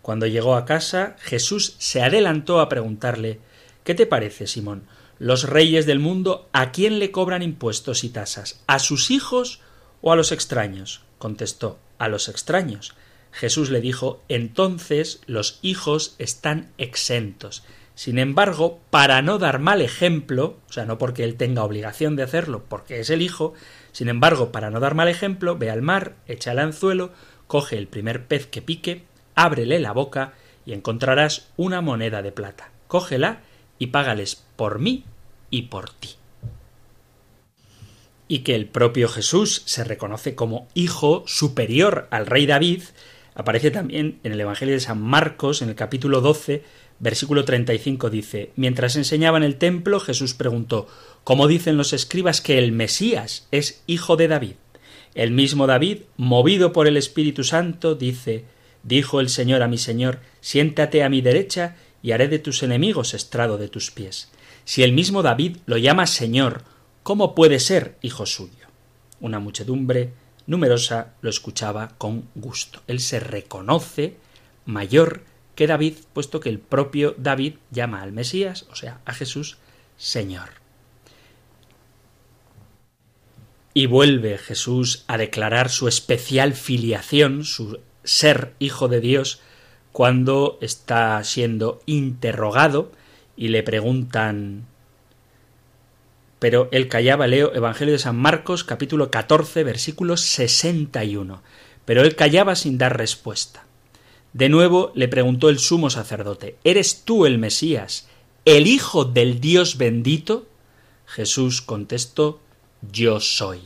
Cuando 0.00 0.26
llegó 0.26 0.56
a 0.56 0.64
casa, 0.64 1.14
Jesús 1.20 1.76
se 1.76 2.00
adelantó 2.00 2.58
a 2.58 2.70
preguntarle 2.70 3.38
¿Qué 3.84 3.94
te 3.94 4.06
parece, 4.06 4.46
Simón? 4.46 4.84
los 5.18 5.44
reyes 5.44 5.84
del 5.84 5.98
mundo 5.98 6.48
a 6.54 6.72
quién 6.72 6.98
le 6.98 7.10
cobran 7.10 7.42
impuestos 7.42 8.02
y 8.02 8.08
tasas, 8.08 8.62
a 8.66 8.78
sus 8.78 9.10
hijos 9.10 9.60
o 10.00 10.10
a 10.10 10.16
los 10.16 10.32
extraños. 10.32 11.02
contestó 11.18 11.78
a 11.98 12.08
los 12.08 12.30
extraños. 12.30 12.94
Jesús 13.30 13.68
le 13.68 13.82
dijo 13.82 14.22
entonces 14.30 15.20
los 15.26 15.58
hijos 15.60 16.14
están 16.18 16.72
exentos. 16.78 17.62
Sin 17.94 18.18
embargo, 18.18 18.80
para 18.90 19.20
no 19.22 19.38
dar 19.38 19.58
mal 19.58 19.82
ejemplo, 19.82 20.58
o 20.68 20.72
sea, 20.72 20.86
no 20.86 20.98
porque 20.98 21.24
él 21.24 21.36
tenga 21.36 21.64
obligación 21.64 22.16
de 22.16 22.22
hacerlo, 22.22 22.64
porque 22.68 23.00
es 23.00 23.10
el 23.10 23.20
hijo, 23.20 23.52
sin 23.92 24.08
embargo, 24.08 24.50
para 24.50 24.70
no 24.70 24.80
dar 24.80 24.94
mal 24.94 25.08
ejemplo, 25.08 25.58
ve 25.58 25.70
al 25.70 25.82
mar, 25.82 26.14
echa 26.26 26.52
el 26.52 26.58
anzuelo, 26.58 27.12
coge 27.46 27.76
el 27.76 27.86
primer 27.86 28.26
pez 28.26 28.46
que 28.46 28.62
pique, 28.62 29.04
ábrele 29.34 29.78
la 29.78 29.92
boca 29.92 30.32
y 30.64 30.72
encontrarás 30.72 31.50
una 31.56 31.80
moneda 31.80 32.22
de 32.22 32.32
plata. 32.32 32.70
Cógela 32.88 33.42
y 33.78 33.88
págales 33.88 34.42
por 34.56 34.78
mí 34.78 35.04
y 35.50 35.62
por 35.62 35.90
ti. 35.90 36.10
Y 38.28 38.38
que 38.38 38.54
el 38.54 38.66
propio 38.66 39.08
Jesús 39.08 39.62
se 39.66 39.84
reconoce 39.84 40.34
como 40.34 40.68
hijo 40.72 41.24
superior 41.26 42.08
al 42.10 42.26
rey 42.26 42.46
David, 42.46 42.82
aparece 43.34 43.70
también 43.70 44.18
en 44.22 44.32
el 44.32 44.40
Evangelio 44.40 44.74
de 44.74 44.80
San 44.80 45.02
Marcos, 45.02 45.60
en 45.60 45.68
el 45.68 45.74
capítulo 45.74 46.22
12, 46.22 46.64
versículo 47.02 47.44
35 47.44 48.08
dice, 48.08 48.52
Mientras 48.56 48.96
enseñaba 48.96 49.36
en 49.36 49.42
el 49.42 49.56
templo, 49.56 50.00
Jesús 50.00 50.32
preguntó, 50.32 50.86
¿Cómo 51.24 51.48
dicen 51.48 51.76
los 51.76 51.92
escribas 51.92 52.40
que 52.40 52.58
el 52.58 52.72
Mesías 52.72 53.48
es 53.50 53.82
hijo 53.86 54.16
de 54.16 54.28
David? 54.28 54.54
El 55.14 55.32
mismo 55.32 55.66
David, 55.66 55.98
movido 56.16 56.72
por 56.72 56.86
el 56.86 56.96
Espíritu 56.96 57.44
Santo, 57.44 57.94
dice, 57.96 58.44
Dijo 58.84 59.20
el 59.20 59.28
Señor 59.28 59.62
a 59.62 59.68
mi 59.68 59.78
Señor, 59.78 60.20
siéntate 60.40 61.02
a 61.02 61.08
mi 61.08 61.20
derecha 61.20 61.76
y 62.02 62.12
haré 62.12 62.28
de 62.28 62.38
tus 62.38 62.62
enemigos 62.62 63.14
estrado 63.14 63.58
de 63.58 63.68
tus 63.68 63.90
pies. 63.90 64.30
Si 64.64 64.82
el 64.82 64.92
mismo 64.92 65.22
David 65.22 65.58
lo 65.66 65.76
llama 65.76 66.06
Señor, 66.06 66.62
¿cómo 67.02 67.34
puede 67.34 67.58
ser 67.58 67.98
hijo 68.00 68.26
suyo? 68.26 68.68
Una 69.20 69.38
muchedumbre 69.38 70.12
numerosa 70.46 71.14
lo 71.20 71.30
escuchaba 71.30 71.94
con 71.98 72.28
gusto. 72.34 72.80
Él 72.86 73.00
se 73.00 73.20
reconoce 73.20 74.16
mayor 74.66 75.24
que 75.54 75.66
David, 75.66 75.94
puesto 76.12 76.40
que 76.40 76.48
el 76.48 76.58
propio 76.58 77.14
David 77.18 77.54
llama 77.70 78.02
al 78.02 78.12
Mesías, 78.12 78.66
o 78.70 78.76
sea, 78.76 79.00
a 79.04 79.14
Jesús, 79.14 79.58
Señor. 79.96 80.50
Y 83.74 83.86
vuelve 83.86 84.38
Jesús 84.38 85.04
a 85.06 85.16
declarar 85.16 85.70
su 85.70 85.88
especial 85.88 86.52
filiación, 86.52 87.44
su 87.44 87.80
ser 88.04 88.54
hijo 88.58 88.88
de 88.88 89.00
Dios, 89.00 89.40
cuando 89.92 90.58
está 90.60 91.22
siendo 91.24 91.80
interrogado 91.86 92.92
y 93.36 93.48
le 93.48 93.62
preguntan 93.62 94.66
pero 96.42 96.68
él 96.72 96.88
callaba, 96.88 97.28
leo 97.28 97.54
Evangelio 97.54 97.92
de 97.92 98.00
San 98.00 98.16
Marcos 98.16 98.64
capítulo 98.64 99.12
14 99.12 99.62
versículo 99.62 100.16
61. 100.16 101.40
Pero 101.84 102.02
él 102.02 102.16
callaba 102.16 102.56
sin 102.56 102.78
dar 102.78 102.98
respuesta. 102.98 103.64
De 104.32 104.48
nuevo 104.48 104.92
le 104.94 105.08
preguntó 105.08 105.48
el 105.48 105.58
sumo 105.58 105.90
sacerdote, 105.90 106.56
¿Eres 106.64 107.02
tú 107.04 107.26
el 107.26 107.38
Mesías, 107.38 108.08
el 108.44 108.66
Hijo 108.66 109.04
del 109.04 109.40
Dios 109.40 109.76
bendito? 109.76 110.46
Jesús 111.06 111.60
contestó, 111.60 112.40
Yo 112.90 113.20
soy. 113.20 113.60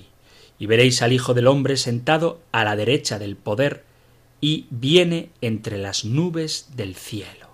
Y 0.58 0.66
veréis 0.66 1.02
al 1.02 1.12
Hijo 1.12 1.34
del 1.34 1.46
hombre 1.46 1.76
sentado 1.76 2.40
a 2.50 2.64
la 2.64 2.74
derecha 2.76 3.18
del 3.18 3.36
poder 3.36 3.84
y 4.40 4.66
viene 4.70 5.30
entre 5.40 5.78
las 5.78 6.04
nubes 6.04 6.70
del 6.74 6.96
cielo. 6.96 7.46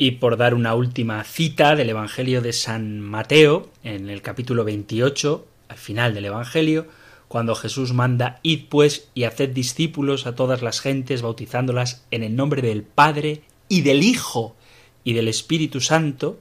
Y 0.00 0.12
por 0.12 0.36
dar 0.36 0.54
una 0.54 0.74
última 0.74 1.22
cita 1.24 1.74
del 1.74 1.90
Evangelio 1.90 2.40
de 2.40 2.52
San 2.52 3.00
Mateo, 3.00 3.68
en 3.82 4.08
el 4.08 4.22
capítulo 4.22 4.64
28, 4.64 5.46
al 5.68 5.76
final 5.76 6.14
del 6.14 6.26
Evangelio, 6.26 6.86
cuando 7.28 7.54
Jesús 7.54 7.92
manda 7.92 8.40
Id 8.42 8.64
pues 8.68 9.08
y 9.14 9.24
haced 9.24 9.50
discípulos 9.50 10.26
a 10.26 10.34
todas 10.34 10.62
las 10.62 10.80
gentes, 10.80 11.22
bautizándolas 11.22 12.04
en 12.10 12.22
el 12.22 12.34
nombre 12.34 12.62
del 12.62 12.82
Padre 12.82 13.42
y 13.68 13.82
del 13.82 14.02
Hijo 14.02 14.56
y 15.04 15.12
del 15.12 15.28
Espíritu 15.28 15.80
Santo, 15.80 16.38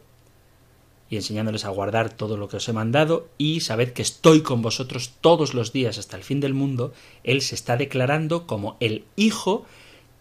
y 1.09 1.17
enseñándoles 1.17 1.65
a 1.65 1.69
guardar 1.69 2.11
todo 2.11 2.37
lo 2.37 2.49
que 2.49 2.57
os 2.57 2.67
he 2.67 2.73
mandado, 2.73 3.29
y 3.37 3.61
sabed 3.61 3.93
que 3.93 4.01
estoy 4.01 4.41
con 4.41 4.61
vosotros 4.61 5.13
todos 5.21 5.53
los 5.53 5.71
días 5.71 5.97
hasta 5.97 6.17
el 6.17 6.23
fin 6.23 6.39
del 6.39 6.53
mundo, 6.53 6.93
Él 7.23 7.41
se 7.41 7.55
está 7.55 7.77
declarando 7.77 8.47
como 8.47 8.77
el 8.79 9.05
Hijo 9.15 9.65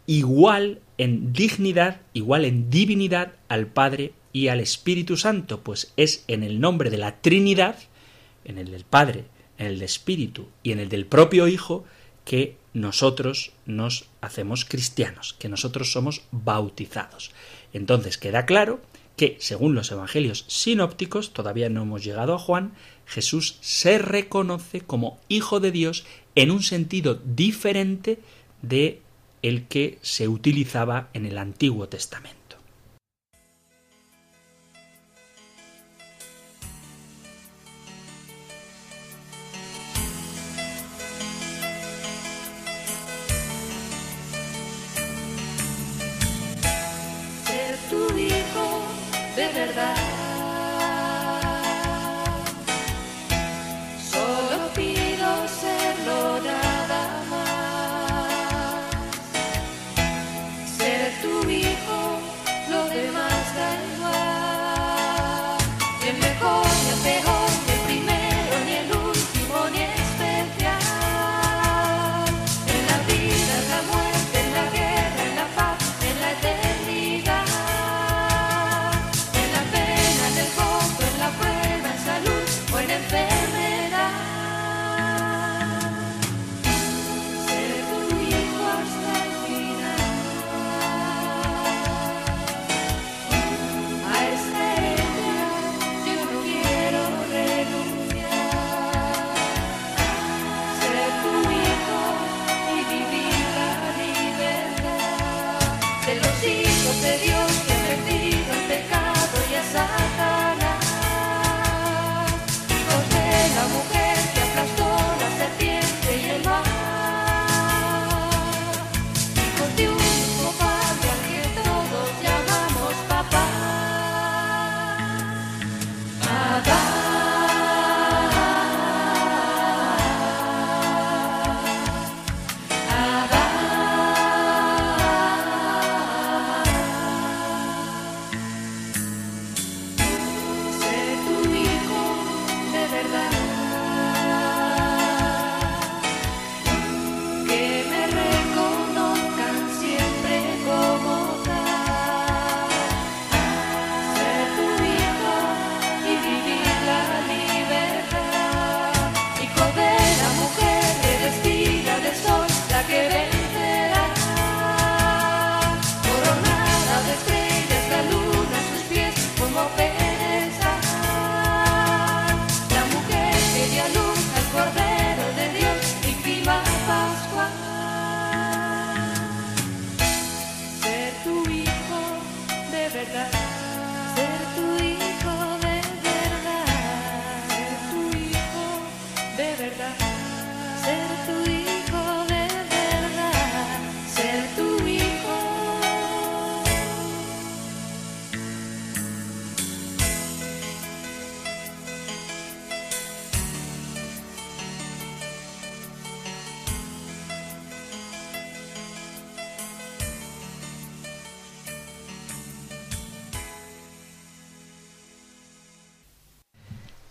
igual 0.06 0.80
en 0.98 1.32
dignidad, 1.32 2.00
igual 2.12 2.44
en 2.44 2.70
divinidad 2.70 3.32
al 3.48 3.66
Padre 3.66 4.12
y 4.32 4.48
al 4.48 4.60
Espíritu 4.60 5.16
Santo, 5.16 5.60
pues 5.60 5.92
es 5.96 6.24
en 6.28 6.42
el 6.42 6.60
nombre 6.60 6.90
de 6.90 6.98
la 6.98 7.20
Trinidad, 7.20 7.76
en 8.44 8.58
el 8.58 8.70
del 8.70 8.84
Padre, 8.84 9.24
en 9.58 9.66
el 9.66 9.82
Espíritu 9.82 10.48
y 10.62 10.72
en 10.72 10.80
el 10.80 10.88
del 10.88 11.06
propio 11.06 11.48
Hijo, 11.48 11.84
que 12.24 12.56
nosotros 12.74 13.52
nos 13.64 14.08
hacemos 14.20 14.64
cristianos, 14.64 15.34
que 15.38 15.48
nosotros 15.48 15.92
somos 15.92 16.22
bautizados. 16.30 17.30
Entonces 17.72 18.18
queda 18.18 18.44
claro 18.46 18.80
que, 19.16 19.36
según 19.40 19.74
los 19.74 19.90
evangelios 19.90 20.44
sinópticos, 20.48 21.32
todavía 21.32 21.70
no 21.70 21.82
hemos 21.82 22.04
llegado 22.04 22.34
a 22.34 22.38
Juan, 22.38 22.74
Jesús 23.06 23.56
se 23.60 23.98
reconoce 23.98 24.82
como 24.82 25.18
Hijo 25.28 25.60
de 25.60 25.70
Dios 25.70 26.04
en 26.34 26.50
un 26.50 26.62
sentido 26.62 27.14
diferente 27.14 28.18
de 28.60 29.00
el 29.42 29.66
que 29.66 29.98
se 30.02 30.28
utilizaba 30.28 31.08
en 31.14 31.24
el 31.24 31.38
Antiguo 31.38 31.88
Testamento. 31.88 32.35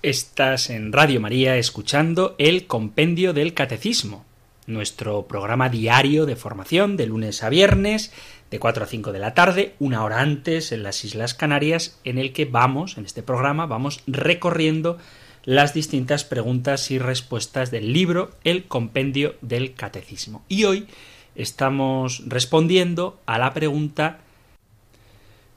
Estás 0.06 0.70
en 0.70 0.94
Radio 0.94 1.20
María 1.20 1.58
escuchando 1.58 2.36
el 2.38 2.68
Compendio 2.68 3.34
del 3.34 3.56
Catecismo, 3.56 4.24
nuestro 4.68 5.26
programa 5.26 5.68
diario 5.70 6.28
de 6.28 6.36
formación 6.36 6.96
de 6.96 7.08
lunes 7.08 7.42
a 7.42 7.50
viernes, 7.50 8.14
de 8.52 8.60
4 8.60 8.84
a 8.84 8.88
5 8.88 9.12
de 9.12 9.18
la 9.18 9.34
tarde, 9.34 9.74
una 9.80 10.04
hora 10.04 10.22
antes 10.22 10.72
en 10.72 10.84
las 10.84 11.04
Islas 11.04 11.34
Canarias, 11.34 12.00
en 12.04 12.20
el 12.20 12.34
que 12.34 12.46
vamos, 12.46 13.00
en 13.00 13.06
este 13.06 13.24
programa, 13.24 13.66
vamos 13.66 14.04
recorriendo 14.06 15.00
las 15.44 15.74
distintas 15.74 16.24
preguntas 16.24 16.92
y 16.92 17.00
respuestas 17.00 17.72
del 17.72 17.92
libro 17.92 18.30
El 18.44 18.66
Compendio 18.66 19.34
del 19.42 19.74
Catecismo. 19.74 20.46
Y 20.48 20.66
hoy 20.66 20.86
estamos 21.34 22.22
respondiendo 22.28 23.20
a 23.26 23.40
la 23.40 23.56
pregunta 23.56 24.20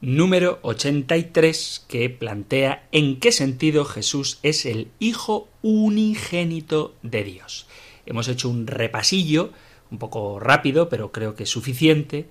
número 0.00 0.58
83 0.62 1.84
que 1.88 2.08
plantea 2.10 2.86
en 2.92 3.18
qué 3.18 3.32
sentido 3.32 3.84
Jesús 3.84 4.38
es 4.42 4.64
el 4.66 4.88
Hijo 4.98 5.48
unigénito 5.62 6.94
de 7.02 7.24
Dios. 7.24 7.66
Hemos 8.06 8.28
hecho 8.28 8.48
un 8.48 8.66
repasillo, 8.66 9.52
un 9.90 9.98
poco 9.98 10.38
rápido, 10.40 10.88
pero 10.88 11.12
creo 11.12 11.34
que 11.34 11.46
suficiente, 11.46 12.26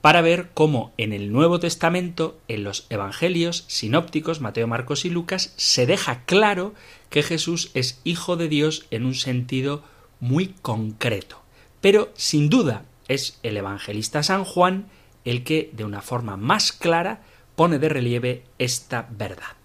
para 0.00 0.22
ver 0.22 0.50
cómo 0.54 0.92
en 0.96 1.12
el 1.12 1.30
Nuevo 1.30 1.60
Testamento, 1.60 2.38
en 2.48 2.64
los 2.64 2.86
Evangelios 2.88 3.64
sinópticos, 3.68 4.40
Mateo, 4.40 4.66
Marcos 4.66 5.04
y 5.04 5.10
Lucas, 5.10 5.52
se 5.56 5.84
deja 5.86 6.24
claro 6.24 6.74
que 7.10 7.22
Jesús 7.22 7.70
es 7.74 8.00
Hijo 8.04 8.36
de 8.36 8.48
Dios 8.48 8.86
en 8.90 9.04
un 9.04 9.14
sentido 9.14 9.82
muy 10.20 10.54
concreto. 10.62 11.42
Pero, 11.80 12.10
sin 12.14 12.48
duda, 12.48 12.84
es 13.08 13.38
el 13.42 13.56
evangelista 13.56 14.22
San 14.22 14.44
Juan 14.44 14.86
el 15.24 15.44
que, 15.44 15.70
de 15.72 15.84
una 15.84 16.02
forma 16.02 16.36
más 16.36 16.72
clara, 16.72 17.22
pone 17.56 17.78
de 17.78 17.88
relieve 17.88 18.42
esta 18.58 19.08
verdad. 19.10 19.56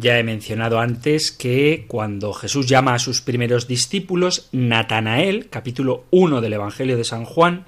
Ya 0.00 0.16
he 0.18 0.22
mencionado 0.22 0.78
antes 0.78 1.32
que 1.32 1.84
cuando 1.88 2.32
Jesús 2.32 2.68
llama 2.68 2.94
a 2.94 3.00
sus 3.00 3.20
primeros 3.20 3.66
discípulos, 3.66 4.48
Natanael, 4.52 5.48
capítulo 5.48 6.04
1 6.10 6.40
del 6.40 6.52
Evangelio 6.52 6.96
de 6.96 7.02
San 7.02 7.24
Juan, 7.24 7.64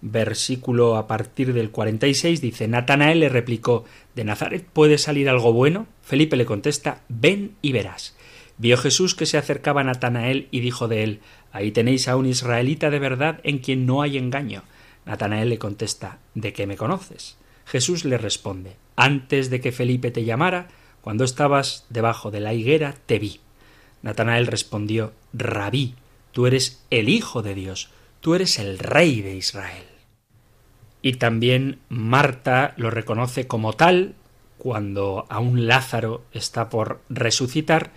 versículo 0.00 0.96
a 0.96 1.08
partir 1.08 1.52
del 1.52 1.70
46, 1.70 2.40
dice, 2.40 2.68
Natanael 2.68 3.18
le 3.18 3.28
replicó, 3.28 3.84
¿de 4.14 4.24
Nazaret 4.24 4.64
puede 4.64 4.96
salir 4.96 5.28
algo 5.28 5.52
bueno? 5.52 5.88
Felipe 6.02 6.36
le 6.36 6.44
contesta, 6.44 7.00
ven 7.08 7.56
y 7.62 7.72
verás. 7.72 8.16
Vio 8.58 8.76
Jesús 8.76 9.16
que 9.16 9.26
se 9.26 9.38
acercaba 9.38 9.80
a 9.80 9.84
Natanael 9.84 10.46
y 10.52 10.60
dijo 10.60 10.86
de 10.86 11.02
él, 11.02 11.20
ahí 11.50 11.72
tenéis 11.72 12.06
a 12.06 12.14
un 12.14 12.26
israelita 12.26 12.90
de 12.90 13.00
verdad 13.00 13.40
en 13.42 13.58
quien 13.58 13.86
no 13.86 14.02
hay 14.02 14.18
engaño. 14.18 14.62
Natanael 15.04 15.48
le 15.48 15.58
contesta 15.58 16.18
¿De 16.34 16.52
qué 16.52 16.66
me 16.66 16.76
conoces? 16.76 17.36
Jesús 17.64 18.04
le 18.04 18.18
responde 18.18 18.76
Antes 18.96 19.50
de 19.50 19.60
que 19.60 19.72
Felipe 19.72 20.10
te 20.10 20.24
llamara, 20.24 20.68
cuando 21.00 21.24
estabas 21.24 21.86
debajo 21.90 22.30
de 22.30 22.40
la 22.40 22.54
higuera, 22.54 22.94
te 23.06 23.18
vi. 23.18 23.40
Natanael 24.02 24.46
respondió 24.46 25.12
Rabí, 25.32 25.94
tú 26.32 26.46
eres 26.46 26.84
el 26.90 27.08
Hijo 27.08 27.42
de 27.42 27.54
Dios, 27.54 27.90
tú 28.20 28.34
eres 28.34 28.58
el 28.58 28.78
Rey 28.78 29.20
de 29.20 29.34
Israel. 29.34 29.84
Y 31.02 31.14
también 31.14 31.80
Marta 31.88 32.74
lo 32.76 32.90
reconoce 32.90 33.46
como 33.46 33.72
tal 33.72 34.14
cuando 34.58 35.26
aún 35.28 35.66
Lázaro 35.66 36.22
está 36.32 36.68
por 36.68 37.00
resucitar, 37.08 37.90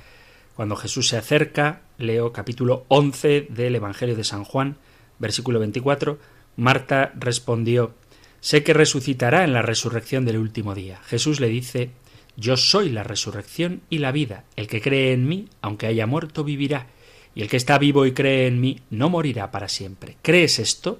cuando 0.56 0.76
Jesús 0.76 1.10
se 1.10 1.18
acerca, 1.18 1.82
leo 1.99 2.34
capítulo 2.34 2.86
11 2.88 3.47
del 3.49 3.76
Evangelio 3.76 4.16
de 4.16 4.24
San 4.24 4.43
Juan, 4.43 4.78
versículo 5.20 5.60
24, 5.60 6.18
Marta 6.56 7.12
respondió, 7.16 7.93
Sé 8.39 8.64
que 8.64 8.74
resucitará 8.74 9.43
en 9.43 9.53
la 9.53 9.64
resurrección 9.64 10.24
del 10.24 10.38
último 10.38 10.76
día. 10.76 11.01
Jesús 11.06 11.39
le 11.39 11.47
dice, 11.47 11.89
Yo 12.38 12.58
soy 12.58 12.89
la 12.89 13.03
resurrección 13.03 13.82
y 13.89 13.97
la 13.97 14.12
vida. 14.12 14.43
El 14.56 14.68
que 14.68 14.82
cree 14.82 15.14
en 15.14 15.28
mí, 15.28 15.49
aunque 15.62 15.88
haya 15.88 16.06
muerto, 16.06 16.43
vivirá. 16.43 16.88
Y 17.34 17.41
el 17.41 17.49
que 17.49 17.58
está 17.58 17.78
vivo 17.78 18.06
y 18.06 18.14
cree 18.14 18.47
en 18.47 18.62
mí, 18.62 18.80
no 18.91 19.10
morirá 19.10 19.51
para 19.51 19.68
siempre. 19.68 20.18
¿Crees 20.22 20.60
esto? 20.60 20.99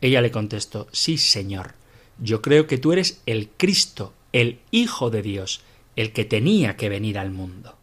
Ella 0.00 0.20
le 0.20 0.30
contestó, 0.30 0.86
Sí, 0.92 1.16
Señor. 1.16 1.74
Yo 2.18 2.42
creo 2.42 2.66
que 2.66 2.78
tú 2.78 2.92
eres 2.92 3.22
el 3.26 3.48
Cristo, 3.56 4.12
el 4.32 4.60
Hijo 4.70 5.10
de 5.10 5.22
Dios, 5.22 5.62
el 5.96 6.12
que 6.12 6.24
tenía 6.24 6.76
que 6.76 6.88
venir 6.88 7.18
al 7.18 7.30
mundo. 7.30 7.78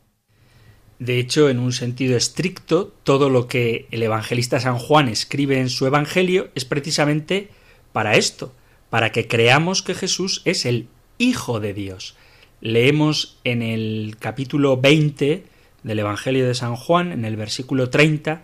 De 1.00 1.18
hecho, 1.18 1.50
en 1.50 1.60
un 1.60 1.72
sentido 1.72 2.18
estricto, 2.18 2.94
todo 3.04 3.30
lo 3.30 3.48
que 3.48 3.88
el 3.92 4.04
evangelista 4.04 4.60
San 4.60 4.78
Juan 4.78 5.08
escribe 5.08 5.60
en 5.60 5.70
su 5.70 5.86
Evangelio 5.86 6.50
es 6.56 6.66
precisamente 6.66 7.50
para 7.94 8.16
esto, 8.16 8.54
para 8.90 9.12
que 9.12 9.28
creamos 9.28 9.82
que 9.82 9.96
Jesús 9.96 10.42
es 10.46 10.66
el 10.66 10.88
Hijo 11.18 11.60
de 11.60 11.74
Dios. 11.74 12.16
Leemos 12.62 13.40
en 13.46 13.62
el 13.62 14.18
capítulo 14.20 14.78
20 14.78 15.46
del 15.84 16.00
Evangelio 16.00 16.46
de 16.46 16.56
San 16.56 16.76
Juan, 16.76 17.14
en 17.14 17.24
el 17.24 17.38
versículo 17.38 17.90
30, 17.90 18.44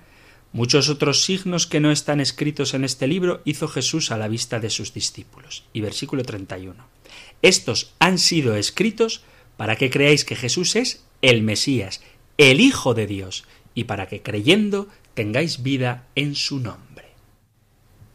Muchos 0.56 0.88
otros 0.88 1.26
signos 1.26 1.68
que 1.68 1.82
no 1.82 1.92
están 1.92 2.22
escritos 2.22 2.74
en 2.74 2.86
este 2.86 3.08
libro 3.08 3.42
hizo 3.44 3.68
Jesús 3.68 4.10
a 4.12 4.18
la 4.18 4.30
vista 4.30 4.62
de 4.62 4.70
sus 4.70 4.94
discípulos. 4.94 5.66
Y 5.74 5.82
versículo 5.82 6.24
31. 6.24 6.82
Estos 7.42 7.94
han 8.00 8.18
sido 8.18 8.56
escritos 8.56 9.26
para 9.58 9.76
que 9.76 9.90
creáis 9.90 10.24
que 10.24 10.38
Jesús 10.38 10.78
es 10.78 11.04
el 11.22 11.42
Mesías, 11.44 12.02
el 12.38 12.60
Hijo 12.60 12.94
de 12.94 13.08
Dios, 13.08 13.46
y 13.74 13.86
para 13.86 14.08
que 14.08 14.22
creyendo 14.22 14.88
tengáis 15.14 15.64
vida 15.64 16.08
en 16.16 16.36
su 16.36 16.60
nombre. 16.60 17.06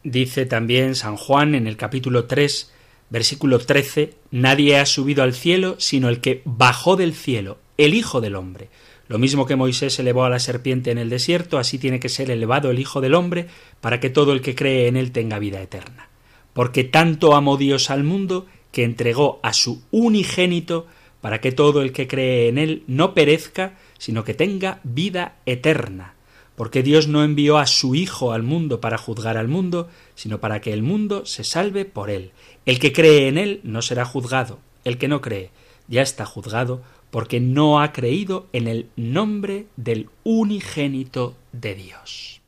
Dice 0.03 0.45
también 0.45 0.95
San 0.95 1.15
Juan 1.15 1.55
en 1.55 1.67
el 1.67 1.77
capítulo 1.77 2.25
3, 2.25 2.71
versículo 3.09 3.59
13, 3.59 4.13
Nadie 4.31 4.77
ha 4.77 4.85
subido 4.85 5.23
al 5.23 5.33
cielo 5.33 5.75
sino 5.77 6.09
el 6.09 6.21
que 6.21 6.41
bajó 6.45 6.95
del 6.95 7.13
cielo, 7.13 7.59
el 7.77 7.93
Hijo 7.93 8.21
del 8.21 8.35
Hombre. 8.35 8.69
Lo 9.07 9.19
mismo 9.19 9.45
que 9.45 9.55
Moisés 9.55 9.99
elevó 9.99 10.23
a 10.23 10.29
la 10.29 10.39
serpiente 10.39 10.89
en 10.89 10.97
el 10.97 11.09
desierto, 11.09 11.57
así 11.57 11.77
tiene 11.77 11.99
que 11.99 12.09
ser 12.09 12.31
elevado 12.31 12.71
el 12.71 12.79
Hijo 12.79 13.01
del 13.01 13.13
Hombre, 13.13 13.47
para 13.81 13.99
que 13.99 14.09
todo 14.09 14.31
el 14.31 14.41
que 14.41 14.55
cree 14.55 14.87
en 14.87 14.95
él 14.95 15.11
tenga 15.11 15.37
vida 15.37 15.61
eterna. 15.61 16.07
Porque 16.53 16.83
tanto 16.83 17.35
amó 17.35 17.57
Dios 17.57 17.89
al 17.89 18.03
mundo, 18.03 18.47
que 18.71 18.83
entregó 18.85 19.39
a 19.43 19.53
su 19.53 19.83
unigénito, 19.91 20.87
para 21.19 21.41
que 21.41 21.51
todo 21.51 21.81
el 21.81 21.91
que 21.91 22.07
cree 22.07 22.47
en 22.47 22.57
él 22.57 22.83
no 22.87 23.13
perezca, 23.13 23.77
sino 24.01 24.23
que 24.23 24.33
tenga 24.33 24.79
vida 24.83 25.35
eterna. 25.45 26.15
Porque 26.55 26.81
Dios 26.81 27.07
no 27.07 27.23
envió 27.23 27.59
a 27.59 27.67
su 27.67 27.93
Hijo 27.93 28.31
al 28.31 28.41
mundo 28.41 28.81
para 28.81 28.97
juzgar 28.97 29.37
al 29.37 29.47
mundo, 29.47 29.89
sino 30.15 30.39
para 30.39 30.59
que 30.59 30.73
el 30.73 30.81
mundo 30.81 31.27
se 31.27 31.43
salve 31.43 31.85
por 31.85 32.09
él. 32.09 32.31
El 32.65 32.79
que 32.79 32.93
cree 32.93 33.27
en 33.27 33.37
él 33.37 33.61
no 33.63 33.83
será 33.83 34.03
juzgado, 34.03 34.57
el 34.85 34.97
que 34.97 35.07
no 35.07 35.21
cree 35.21 35.51
ya 35.87 36.01
está 36.01 36.25
juzgado 36.25 36.81
porque 37.11 37.39
no 37.39 37.79
ha 37.79 37.93
creído 37.93 38.47
en 38.53 38.67
el 38.67 38.89
nombre 38.95 39.67
del 39.75 40.09
unigénito 40.23 41.35
de 41.51 41.75
Dios. 41.75 42.41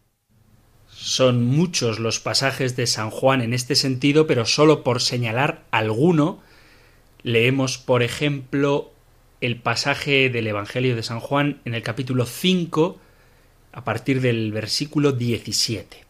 Son 0.89 1.45
muchos 1.45 1.99
los 1.99 2.19
pasajes 2.19 2.75
de 2.75 2.87
San 2.87 3.11
Juan 3.11 3.41
en 3.41 3.53
este 3.53 3.75
sentido, 3.75 4.25
pero 4.25 4.47
solo 4.47 4.83
por 4.83 5.03
señalar 5.03 5.65
alguno, 5.69 6.41
leemos, 7.21 7.77
por 7.77 8.01
ejemplo, 8.01 8.92
el 9.43 9.57
pasaje 9.57 10.29
del 10.29 10.47
Evangelio 10.47 10.95
de 10.95 11.03
San 11.03 11.19
Juan 11.19 11.59
en 11.65 11.75
el 11.75 11.83
capítulo 11.83 12.25
5, 12.25 12.97
a 13.73 13.83
partir 13.83 14.21
del 14.21 14.53
versículo 14.53 15.11
17. 15.11 16.05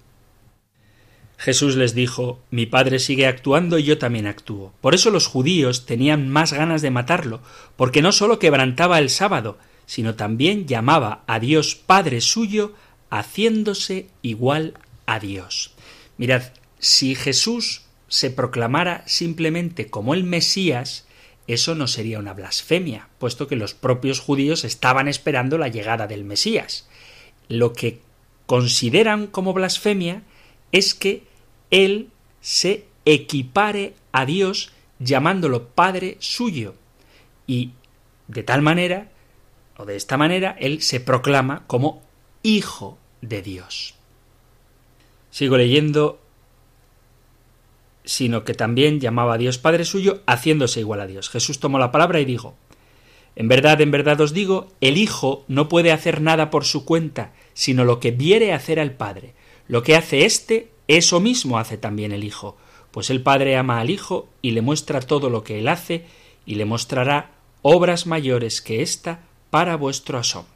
Jesús 1.39 1.75
les 1.75 1.95
dijo 1.95 2.43
Mi 2.51 2.67
Padre 2.67 2.99
sigue 2.99 3.25
actuando 3.25 3.79
y 3.79 3.85
yo 3.85 3.97
también 3.97 4.27
actúo. 4.27 4.71
Por 4.81 4.93
eso 4.93 5.09
los 5.09 5.25
judíos 5.25 5.87
tenían 5.87 6.29
más 6.29 6.53
ganas 6.53 6.83
de 6.83 6.91
matarlo, 6.91 7.41
porque 7.75 8.03
no 8.03 8.11
sólo 8.11 8.37
quebrantaba 8.37 8.99
el 8.99 9.09
sábado, 9.09 9.57
sino 9.87 10.13
también 10.13 10.67
llamaba 10.67 11.23
a 11.25 11.39
Dios 11.39 11.73
Padre 11.73 12.21
suyo, 12.21 12.75
haciéndose 13.09 14.09
igual 14.21 14.75
a 15.07 15.19
Dios. 15.19 15.73
Mirad, 16.17 16.43
si 16.77 17.15
Jesús 17.15 17.81
se 18.09 18.29
proclamara 18.29 19.03
simplemente 19.07 19.87
como 19.87 20.13
el 20.13 20.23
Mesías, 20.23 21.07
eso 21.47 21.75
no 21.75 21.87
sería 21.87 22.19
una 22.19 22.33
blasfemia, 22.33 23.09
puesto 23.19 23.47
que 23.47 23.55
los 23.55 23.73
propios 23.73 24.19
judíos 24.19 24.63
estaban 24.63 25.07
esperando 25.07 25.57
la 25.57 25.67
llegada 25.67 26.07
del 26.07 26.23
Mesías. 26.23 26.87
Lo 27.49 27.73
que 27.73 27.99
consideran 28.45 29.27
como 29.27 29.53
blasfemia 29.53 30.23
es 30.71 30.93
que 30.93 31.23
él 31.69 32.09
se 32.39 32.85
equipare 33.05 33.95
a 34.11 34.25
Dios 34.25 34.71
llamándolo 34.99 35.69
Padre 35.69 36.17
suyo. 36.19 36.75
Y 37.47 37.71
de 38.27 38.43
tal 38.43 38.61
manera, 38.61 39.09
o 39.77 39.85
de 39.85 39.95
esta 39.95 40.17
manera, 40.17 40.55
Él 40.59 40.81
se 40.81 40.99
proclama 40.99 41.63
como 41.67 42.03
Hijo 42.43 42.97
de 43.21 43.41
Dios. 43.41 43.95
Sigo 45.31 45.57
leyendo, 45.57 46.19
sino 48.03 48.43
que 48.43 48.53
también 48.53 48.99
llamaba 48.99 49.35
a 49.35 49.37
Dios 49.37 49.57
Padre 49.57 49.85
suyo, 49.85 50.21
haciéndose 50.25 50.79
igual 50.79 51.01
a 51.01 51.07
Dios. 51.07 51.29
Jesús 51.29 51.59
tomó 51.59 51.79
la 51.79 51.91
palabra 51.91 52.19
y 52.19 52.25
dijo, 52.25 52.55
En 53.35 53.47
verdad, 53.47 53.81
en 53.81 53.91
verdad 53.91 54.19
os 54.21 54.33
digo, 54.33 54.67
el 54.81 54.97
Hijo 54.97 55.45
no 55.47 55.69
puede 55.69 55.91
hacer 55.91 56.21
nada 56.21 56.49
por 56.49 56.65
su 56.65 56.85
cuenta, 56.85 57.33
sino 57.53 57.85
lo 57.85 57.99
que 57.99 58.11
viere 58.11 58.53
hacer 58.53 58.79
al 58.79 58.91
Padre. 58.91 59.33
Lo 59.67 59.83
que 59.83 59.95
hace 59.95 60.25
éste, 60.25 60.71
eso 60.87 61.19
mismo 61.19 61.57
hace 61.57 61.77
también 61.77 62.11
el 62.11 62.23
Hijo, 62.23 62.57
pues 62.91 63.09
el 63.09 63.21
Padre 63.21 63.55
ama 63.55 63.79
al 63.79 63.89
Hijo 63.89 64.27
y 64.41 64.51
le 64.51 64.61
muestra 64.61 65.01
todo 65.01 65.29
lo 65.29 65.43
que 65.43 65.59
él 65.59 65.67
hace 65.67 66.05
y 66.45 66.55
le 66.55 66.65
mostrará 66.65 67.31
obras 67.61 68.05
mayores 68.05 68.61
que 68.61 68.81
ésta 68.81 69.21
para 69.49 69.77
vuestro 69.77 70.17
asombro. 70.17 70.53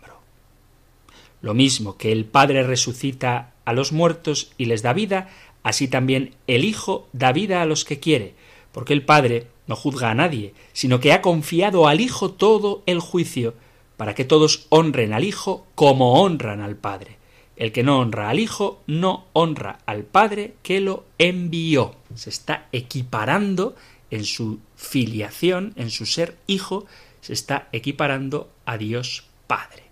Lo 1.42 1.54
mismo 1.54 1.98
que 1.98 2.12
el 2.12 2.26
Padre 2.26 2.64
resucita 2.64 3.54
a 3.64 3.74
los 3.74 3.92
muertos 3.92 4.52
y 4.58 4.66
les 4.66 4.82
da 4.82 4.94
vida, 4.94 5.30
así 5.68 5.88
también 5.88 6.34
el 6.48 6.64
Hijo 6.64 7.08
da 7.14 7.32
vida 7.32 7.62
a 7.62 7.66
los 7.66 7.84
que 7.86 8.00
quiere, 8.00 8.34
porque 8.72 8.94
el 8.94 9.04
Padre 9.04 9.48
no 9.68 9.76
juzga 9.76 10.10
a 10.10 10.16
nadie, 10.16 10.54
sino 10.72 11.00
que 11.00 11.12
ha 11.12 11.22
confiado 11.22 11.88
al 11.88 12.00
Hijo 12.00 12.32
todo 12.32 12.84
el 12.86 13.00
juicio, 13.00 13.54
para 13.98 14.16
que 14.16 14.26
todos 14.26 14.68
honren 14.70 15.12
al 15.14 15.24
Hijo 15.24 15.66
como 15.76 16.22
honran 16.22 16.62
al 16.62 16.78
Padre. 16.78 17.18
El 17.58 17.72
que 17.72 17.84
no 17.84 18.00
honra 18.00 18.30
al 18.30 18.40
Hijo 18.40 18.82
no 18.88 19.26
honra 19.34 19.80
al 19.86 20.04
Padre 20.04 20.54
que 20.64 20.80
lo 20.80 21.04
envió. 21.18 21.96
Se 22.16 22.30
está 22.30 22.68
equiparando 22.72 23.76
en 24.10 24.24
su 24.24 24.60
filiación, 24.76 25.74
en 25.76 25.90
su 25.90 26.06
ser 26.06 26.38
hijo, 26.48 26.86
se 27.20 27.34
está 27.34 27.68
equiparando 27.74 28.50
a 28.66 28.78
Dios 28.78 29.26
Padre. 29.48 29.84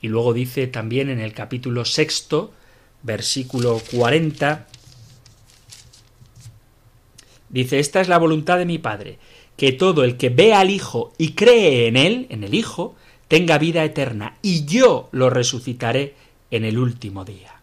Y 0.00 0.08
luego 0.08 0.34
dice 0.34 0.66
también 0.66 1.08
en 1.08 1.18
el 1.18 1.32
capítulo 1.32 1.84
sexto, 1.84 2.52
versículo 3.02 3.80
40, 3.92 4.66
dice, 7.48 7.78
esta 7.78 8.00
es 8.00 8.08
la 8.08 8.18
voluntad 8.18 8.58
de 8.58 8.66
mi 8.66 8.78
Padre, 8.78 9.18
que 9.56 9.72
todo 9.72 10.04
el 10.04 10.16
que 10.16 10.28
ve 10.28 10.54
al 10.54 10.70
Hijo 10.70 11.12
y 11.18 11.32
cree 11.32 11.88
en 11.88 11.96
él, 11.96 12.26
en 12.30 12.44
el 12.44 12.54
Hijo, 12.54 12.94
tenga 13.28 13.58
vida 13.58 13.84
eterna, 13.84 14.36
y 14.42 14.64
yo 14.66 15.08
lo 15.12 15.30
resucitaré 15.30 16.14
en 16.50 16.64
el 16.64 16.78
último 16.78 17.24
día. 17.24 17.56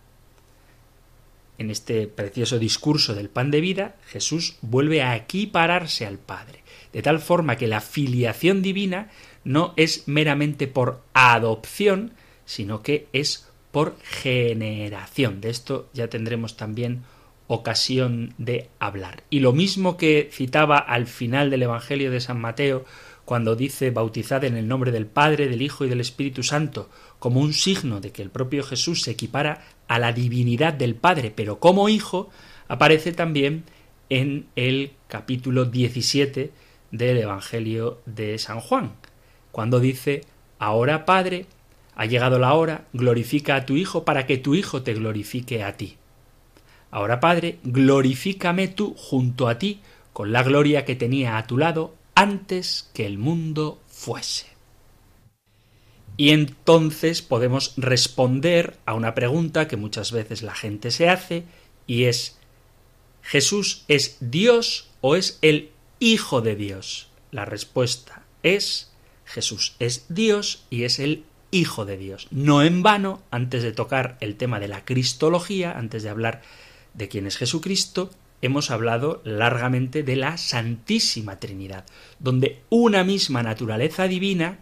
En 1.57 1.69
este 1.69 2.07
precioso 2.07 2.59
discurso 2.59 3.13
del 3.13 3.29
pan 3.29 3.51
de 3.51 3.61
vida, 3.61 3.95
Jesús 4.07 4.57
vuelve 4.61 5.03
a 5.03 5.15
equipararse 5.15 6.05
al 6.05 6.17
Padre, 6.17 6.63
de 6.91 7.01
tal 7.01 7.19
forma 7.19 7.57
que 7.57 7.67
la 7.67 7.79
filiación 7.79 8.61
divina 8.61 9.09
no 9.43 9.73
es 9.77 10.07
meramente 10.07 10.67
por 10.67 11.03
adopción, 11.13 12.13
sino 12.45 12.81
que 12.81 13.07
es 13.13 13.47
por 13.73 13.97
generación. 14.03 15.41
De 15.41 15.49
esto 15.49 15.89
ya 15.93 16.07
tendremos 16.07 16.57
también 16.57 17.01
ocasión 17.47 18.35
de 18.37 18.69
hablar. 18.77 19.23
Y 19.31 19.39
lo 19.39 19.51
mismo 19.51 19.97
que 19.97 20.29
citaba 20.31 20.77
al 20.77 21.07
final 21.07 21.49
del 21.49 21.63
Evangelio 21.63 22.11
de 22.11 22.21
San 22.21 22.39
Mateo, 22.39 22.85
cuando 23.25 23.55
dice 23.55 23.89
bautizad 23.89 24.43
en 24.43 24.57
el 24.57 24.67
nombre 24.67 24.91
del 24.91 25.07
Padre, 25.07 25.47
del 25.47 25.63
Hijo 25.63 25.85
y 25.85 25.89
del 25.89 26.01
Espíritu 26.01 26.43
Santo, 26.43 26.87
como 27.17 27.39
un 27.39 27.51
signo 27.51 27.99
de 27.99 28.11
que 28.11 28.21
el 28.21 28.29
propio 28.29 28.63
Jesús 28.63 29.01
se 29.01 29.11
equipara 29.11 29.65
a 29.87 29.97
la 29.97 30.13
divinidad 30.13 30.73
del 30.73 30.93
Padre, 30.93 31.33
pero 31.35 31.57
como 31.57 31.89
Hijo, 31.89 32.29
aparece 32.67 33.11
también 33.11 33.63
en 34.09 34.45
el 34.55 34.91
capítulo 35.07 35.65
17 35.65 36.51
del 36.91 37.17
Evangelio 37.17 38.01
de 38.05 38.37
San 38.37 38.59
Juan, 38.59 38.93
cuando 39.51 39.79
dice, 39.79 40.21
ahora 40.59 41.05
Padre, 41.05 41.47
ha 41.95 42.05
llegado 42.05 42.39
la 42.39 42.53
hora, 42.53 42.85
glorifica 42.93 43.55
a 43.55 43.65
tu 43.65 43.75
Hijo 43.75 44.03
para 44.03 44.25
que 44.25 44.37
tu 44.37 44.55
Hijo 44.55 44.81
te 44.81 44.93
glorifique 44.93 45.63
a 45.63 45.77
ti. 45.77 45.97
Ahora, 46.91 47.19
Padre, 47.19 47.59
glorifícame 47.63 48.67
tú 48.67 48.95
junto 48.97 49.47
a 49.47 49.57
ti 49.57 49.81
con 50.13 50.31
la 50.31 50.43
gloria 50.43 50.85
que 50.85 50.95
tenía 50.95 51.37
a 51.37 51.47
tu 51.47 51.57
lado 51.57 51.95
antes 52.15 52.89
que 52.93 53.05
el 53.05 53.17
mundo 53.17 53.81
fuese. 53.87 54.47
Y 56.17 56.29
entonces 56.29 57.23
podemos 57.23 57.73
responder 57.77 58.77
a 58.85 58.93
una 58.93 59.15
pregunta 59.15 59.67
que 59.67 59.77
muchas 59.77 60.11
veces 60.11 60.43
la 60.43 60.53
gente 60.53 60.91
se 60.91 61.09
hace 61.09 61.43
y 61.87 62.03
es 62.03 62.37
¿Jesús 63.23 63.85
es 63.87 64.17
Dios 64.19 64.89
o 65.01 65.15
es 65.15 65.39
el 65.41 65.71
Hijo 65.99 66.41
de 66.41 66.55
Dios? 66.55 67.09
La 67.31 67.45
respuesta 67.45 68.23
es 68.43 68.91
Jesús 69.25 69.75
es 69.79 70.05
Dios 70.09 70.65
y 70.69 70.83
es 70.83 70.99
el 70.99 71.23
Hijo 71.53 71.85
de 71.85 71.97
Dios. 71.97 72.27
No 72.31 72.63
en 72.63 72.81
vano, 72.81 73.21
antes 73.29 73.61
de 73.61 73.71
tocar 73.71 74.17
el 74.21 74.37
tema 74.37 74.59
de 74.59 74.67
la 74.67 74.83
Cristología, 74.83 75.77
antes 75.77 76.01
de 76.01 76.09
hablar 76.09 76.41
de 76.95 77.07
quién 77.07 77.27
es 77.27 77.37
Jesucristo, 77.37 78.09
hemos 78.41 78.71
hablado 78.71 79.21
largamente 79.23 80.01
de 80.01 80.15
la 80.15 80.37
Santísima 80.37 81.39
Trinidad, 81.39 81.85
donde 82.17 82.63
una 82.69 83.03
misma 83.03 83.43
naturaleza 83.43 84.07
divina 84.07 84.57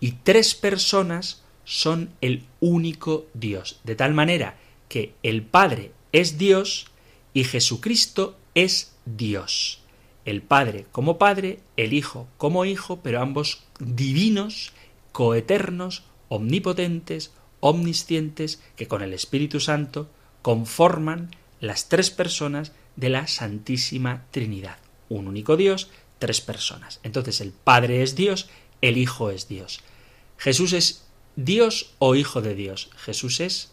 y 0.00 0.12
tres 0.24 0.56
personas 0.56 1.44
son 1.64 2.10
el 2.20 2.42
único 2.58 3.26
Dios, 3.32 3.80
de 3.84 3.94
tal 3.94 4.12
manera 4.12 4.56
que 4.88 5.14
el 5.22 5.42
Padre 5.42 5.92
es 6.10 6.36
Dios 6.36 6.88
y 7.32 7.44
Jesucristo 7.44 8.36
es 8.56 8.96
Dios. 9.04 9.82
El 10.24 10.42
Padre 10.42 10.86
como 10.90 11.16
Padre, 11.16 11.60
el 11.76 11.92
Hijo 11.92 12.26
como 12.38 12.64
Hijo, 12.64 13.00
pero 13.04 13.22
ambos 13.22 13.62
divinos, 13.78 14.72
coeternos, 15.12 16.02
omnipotentes, 16.28 17.32
omniscientes, 17.60 18.60
que 18.76 18.88
con 18.88 19.02
el 19.02 19.12
Espíritu 19.12 19.60
Santo 19.60 20.10
conforman 20.42 21.30
las 21.60 21.88
tres 21.88 22.10
personas 22.10 22.72
de 22.96 23.08
la 23.08 23.26
Santísima 23.26 24.26
Trinidad. 24.30 24.78
Un 25.08 25.28
único 25.28 25.56
Dios, 25.56 25.90
tres 26.18 26.40
personas. 26.40 27.00
Entonces 27.02 27.40
el 27.40 27.52
Padre 27.52 28.02
es 28.02 28.14
Dios, 28.14 28.48
el 28.80 28.98
Hijo 28.98 29.30
es 29.30 29.48
Dios. 29.48 29.80
Jesús 30.38 30.72
es 30.72 31.04
Dios 31.36 31.94
o 31.98 32.14
Hijo 32.14 32.42
de 32.42 32.54
Dios. 32.54 32.90
Jesús 32.96 33.40
es 33.40 33.72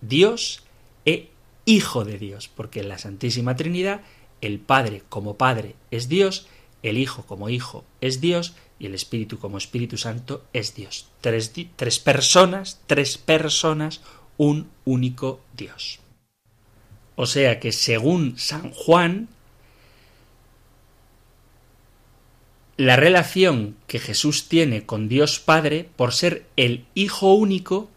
Dios 0.00 0.62
e 1.04 1.30
Hijo 1.66 2.04
de 2.04 2.18
Dios, 2.18 2.48
porque 2.48 2.80
en 2.80 2.88
la 2.88 2.98
Santísima 2.98 3.56
Trinidad 3.56 4.02
el 4.40 4.60
Padre 4.60 5.02
como 5.08 5.36
Padre 5.36 5.74
es 5.90 6.08
Dios, 6.08 6.46
el 6.82 6.98
Hijo 6.98 7.24
como 7.24 7.48
Hijo 7.48 7.84
es 8.00 8.20
Dios 8.20 8.54
y 8.84 8.86
el 8.86 8.94
Espíritu 8.94 9.38
como 9.38 9.56
Espíritu 9.56 9.96
Santo 9.96 10.44
es 10.52 10.74
Dios. 10.74 11.08
Tres, 11.22 11.52
tres 11.74 11.98
personas, 11.98 12.82
tres 12.86 13.16
personas, 13.16 14.02
un 14.36 14.68
único 14.84 15.40
Dios. 15.56 16.00
O 17.16 17.24
sea 17.24 17.60
que 17.60 17.72
según 17.72 18.38
San 18.38 18.72
Juan, 18.72 19.28
la 22.76 22.96
relación 22.96 23.74
que 23.86 23.98
Jesús 23.98 24.48
tiene 24.48 24.84
con 24.84 25.08
Dios 25.08 25.40
Padre, 25.40 25.88
por 25.96 26.12
ser 26.12 26.44
el 26.56 26.84
Hijo 26.92 27.32
único, 27.32 27.88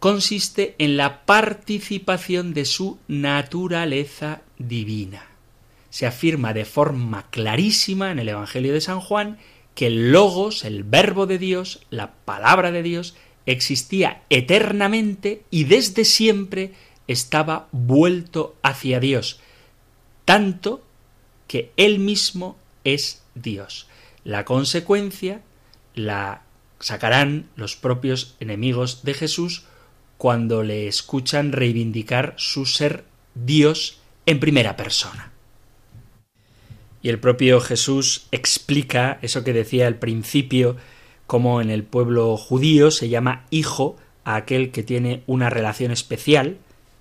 consiste 0.00 0.74
en 0.76 0.98
la 0.98 1.24
participación 1.24 2.52
de 2.52 2.66
su 2.66 2.98
naturaleza 3.08 4.42
divina. 4.58 5.28
Se 5.88 6.06
afirma 6.06 6.52
de 6.52 6.66
forma 6.66 7.30
clarísima 7.30 8.10
en 8.10 8.18
el 8.18 8.28
Evangelio 8.28 8.74
de 8.74 8.82
San 8.82 9.00
Juan 9.00 9.38
que 9.80 9.86
el 9.86 10.12
Logos, 10.12 10.66
el 10.66 10.84
Verbo 10.84 11.26
de 11.26 11.38
Dios, 11.38 11.80
la 11.88 12.12
palabra 12.12 12.70
de 12.70 12.82
Dios, 12.82 13.14
existía 13.46 14.24
eternamente 14.28 15.42
y 15.50 15.64
desde 15.64 16.04
siempre 16.04 16.74
estaba 17.08 17.66
vuelto 17.72 18.56
hacia 18.62 19.00
Dios, 19.00 19.40
tanto 20.26 20.84
que 21.46 21.72
él 21.78 21.98
mismo 21.98 22.58
es 22.84 23.22
Dios. 23.34 23.88
La 24.22 24.44
consecuencia 24.44 25.40
la 25.94 26.42
sacarán 26.78 27.48
los 27.56 27.74
propios 27.74 28.36
enemigos 28.38 29.02
de 29.02 29.14
Jesús 29.14 29.64
cuando 30.18 30.62
le 30.62 30.88
escuchan 30.88 31.52
reivindicar 31.52 32.34
su 32.36 32.66
ser 32.66 33.06
Dios 33.34 33.98
en 34.26 34.40
primera 34.40 34.76
persona. 34.76 35.32
Y 37.02 37.08
el 37.08 37.18
propio 37.18 37.60
Jesús 37.60 38.26
explica 38.30 39.18
eso 39.22 39.42
que 39.44 39.52
decía 39.52 39.86
al 39.86 39.96
principio, 39.96 40.76
como 41.26 41.60
en 41.60 41.70
el 41.70 41.84
pueblo 41.84 42.36
judío 42.36 42.90
se 42.90 43.08
llama 43.08 43.46
hijo 43.50 43.96
a 44.24 44.36
aquel 44.36 44.70
que 44.70 44.82
tiene 44.82 45.22
una 45.26 45.48
relación 45.48 45.92
especial, 45.92 46.58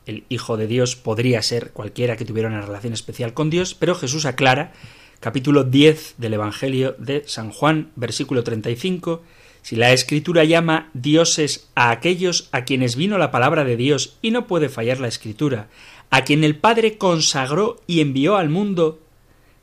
el 0.10 0.24
Hijo 0.30 0.58
de 0.58 0.68
Dios 0.68 0.95
podría 0.95 1.41
ser 1.41 1.72
cualquiera 1.72 2.18
que 2.18 2.26
tuviera 2.26 2.50
una 2.50 2.62
relación 2.62 2.93
especial 2.93 3.34
con 3.34 3.50
Dios, 3.50 3.76
pero 3.76 3.95
Jesús 3.95 4.26
aclara, 4.26 4.74
capítulo 5.20 5.64
10 5.64 6.16
del 6.18 6.34
Evangelio 6.34 6.95
de 6.97 7.24
San 7.28 7.52
Juan, 7.52 7.91
versículo 7.95 8.43
35, 8.43 9.22
si 9.62 9.76
la 9.76 9.91
Escritura 9.91 10.43
llama 10.45 10.89
dioses 10.93 11.70
a 11.76 11.91
aquellos 11.91 12.50
a 12.52 12.64
quienes 12.64 12.95
vino 12.95 13.18
la 13.18 13.30
palabra 13.30 13.64
de 13.66 13.78
Dios, 13.78 14.18
y 14.22 14.32
no 14.32 14.47
puede 14.47 14.70
fallar 14.70 15.00
la 15.00 15.08
Escritura, 15.08 15.68
a 16.10 16.24
quien 16.24 16.43
el 16.43 16.56
Padre 16.56 16.97
consagró 16.97 17.82
y 17.86 18.02
envió 18.02 18.38
al 18.38 18.50
mundo, 18.50 19.00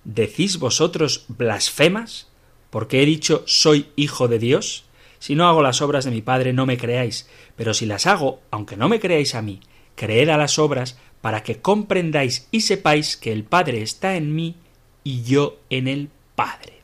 ¿decís 0.07 0.59
vosotros 0.59 1.25
blasfemas? 1.29 2.29
Porque 2.71 3.03
he 3.03 3.07
dicho 3.07 3.43
soy 3.47 3.89
hijo 3.97 4.29
de 4.29 4.39
Dios. 4.39 4.85
Si 5.19 5.35
no 5.35 5.49
hago 5.49 5.63
las 5.63 5.83
obras 5.83 6.05
de 6.05 6.11
mi 6.11 6.23
Padre, 6.23 6.53
no 6.53 6.65
me 6.65 6.79
creáis, 6.79 7.29
pero 7.57 7.75
si 7.75 7.87
las 7.87 8.07
hago, 8.07 8.41
aunque 8.51 8.77
no 8.77 8.89
me 8.89 9.01
creáis 9.01 9.35
a 9.35 9.43
mí, 9.43 9.61
creed 9.97 10.29
a 10.29 10.37
las 10.37 10.59
obras 10.59 10.97
para 11.21 11.43
que 11.43 11.61
comprendáis 11.61 12.47
y 12.51 12.61
sepáis 12.61 13.17
que 13.17 13.33
el 13.33 13.45
Padre 13.45 13.83
está 13.83 14.17
en 14.17 14.35
mí 14.35 14.57
y 15.03 15.23
yo 15.23 15.59
en 15.71 15.89
el 15.89 16.11
Padre. 16.37 16.76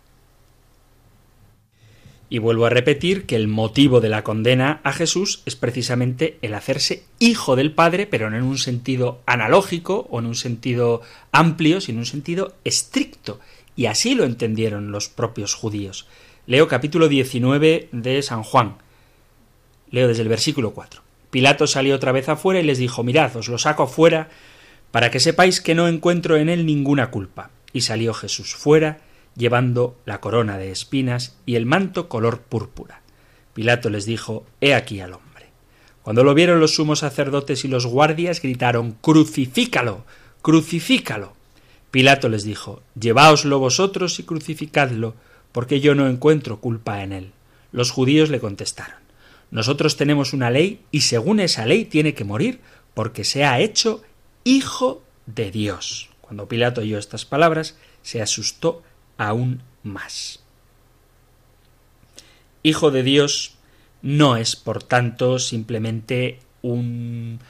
Y 2.33 2.39
vuelvo 2.39 2.65
a 2.65 2.71
repetir 2.71 3.27
que 3.27 3.37
el 3.37 3.47
motivo 3.47 4.01
de 4.01 4.09
la 4.09 4.25
condena 4.25 4.81
a 4.85 4.95
Jesús 4.95 5.43
es 5.45 5.55
precisamente 5.55 6.39
el 6.41 6.55
hacerse 6.55 7.05
hijo 7.19 7.57
del 7.57 7.73
Padre, 7.73 8.07
pero 8.07 8.31
no 8.31 8.39
en 8.39 8.43
un 8.45 8.57
sentido 8.57 9.21
analógico 9.27 10.09
o 10.09 10.19
en 10.19 10.25
un 10.25 10.35
sentido 10.35 11.03
amplio, 11.31 11.83
sino 11.83 11.97
en 11.97 11.99
un 11.99 12.07
sentido 12.07 12.55
estricto. 12.65 13.39
Y 13.77 13.85
así 13.85 14.15
lo 14.15 14.25
entendieron 14.25 14.93
los 14.93 15.11
propios 15.11 15.53
judíos. 15.53 16.07
Leo 16.47 16.69
capítulo 16.69 17.09
19 17.09 17.91
de 17.93 18.23
San 18.23 18.45
Juan. 18.45 18.77
Leo 19.91 20.09
desde 20.09 20.23
el 20.23 20.31
versículo 20.31 20.71
4. 20.71 21.03
Pilato 21.31 21.67
salió 21.67 21.95
otra 21.95 22.13
vez 22.13 22.31
afuera 22.31 22.61
y 22.61 22.65
les 22.65 22.79
dijo 22.79 23.03
Mirad, 23.03 23.37
os 23.37 23.49
lo 23.49 23.59
saco 23.59 23.87
fuera 23.87 24.31
para 24.91 25.11
que 25.11 25.21
sepáis 25.21 25.61
que 25.61 25.75
no 25.75 25.87
encuentro 25.87 26.39
en 26.39 26.49
él 26.49 26.65
ninguna 26.65 27.11
culpa. 27.11 27.51
Y 27.75 27.83
salió 27.83 28.15
Jesús 28.15 28.55
fuera, 28.55 29.01
llevando 29.37 29.97
la 30.05 30.21
corona 30.21 30.59
de 30.59 30.71
espinas 30.71 31.37
y 31.47 31.57
el 31.57 31.67
manto 31.67 32.09
color 32.09 32.41
púrpura. 32.41 33.03
Pilato 33.55 33.91
les 33.91 34.07
dijo 34.07 34.47
He 34.61 34.75
aquí 34.75 35.01
al 35.01 35.15
hombre. 35.15 35.47
Cuando 36.03 36.25
lo 36.25 36.35
vieron 36.35 36.61
los 36.61 36.75
sumos 36.75 37.01
sacerdotes 37.01 37.65
y 37.65 37.69
los 37.69 37.87
guardias 37.87 38.41
gritaron 38.41 38.93
Crucifícalo. 39.01 40.05
Crucifícalo. 40.43 41.35
Pilato 41.91 42.29
les 42.29 42.45
dijo 42.45 42.83
Lleváoslo 42.99 43.59
vosotros 43.59 44.19
y 44.19 44.25
crucificadlo, 44.25 45.15
porque 45.53 45.81
yo 45.81 45.95
no 45.95 46.09
encuentro 46.09 46.61
culpa 46.61 47.03
en 47.03 47.13
él. 47.13 47.33
Los 47.73 47.91
judíos 47.91 48.31
le 48.31 48.41
contestaron 48.41 49.03
nosotros 49.53 49.99
tenemos 49.99 50.33
una 50.33 50.51
ley 50.51 50.81
y 50.91 51.03
según 51.03 51.39
esa 51.39 51.67
ley 51.67 51.85
tiene 51.85 52.15
que 52.15 52.25
morir 52.25 52.61
porque 52.95 53.23
se 53.23 53.45
ha 53.45 53.61
hecho 53.61 54.03
hijo 54.45 55.05
de 55.27 55.51
Dios. 55.51 56.09
Cuando 56.23 56.49
Pilato 56.49 56.81
oyó 56.81 56.99
estas 56.99 57.27
palabras, 57.27 57.77
se 58.01 58.23
asustó 58.23 58.83
aún 59.29 59.63
más. 59.83 60.41
Hijo 62.63 62.91
de 62.91 63.03
Dios 63.03 63.55
no 64.03 64.37
es, 64.37 64.57
por 64.57 64.83
tanto, 64.83 65.39
simplemente 65.39 66.39
un 66.63 67.41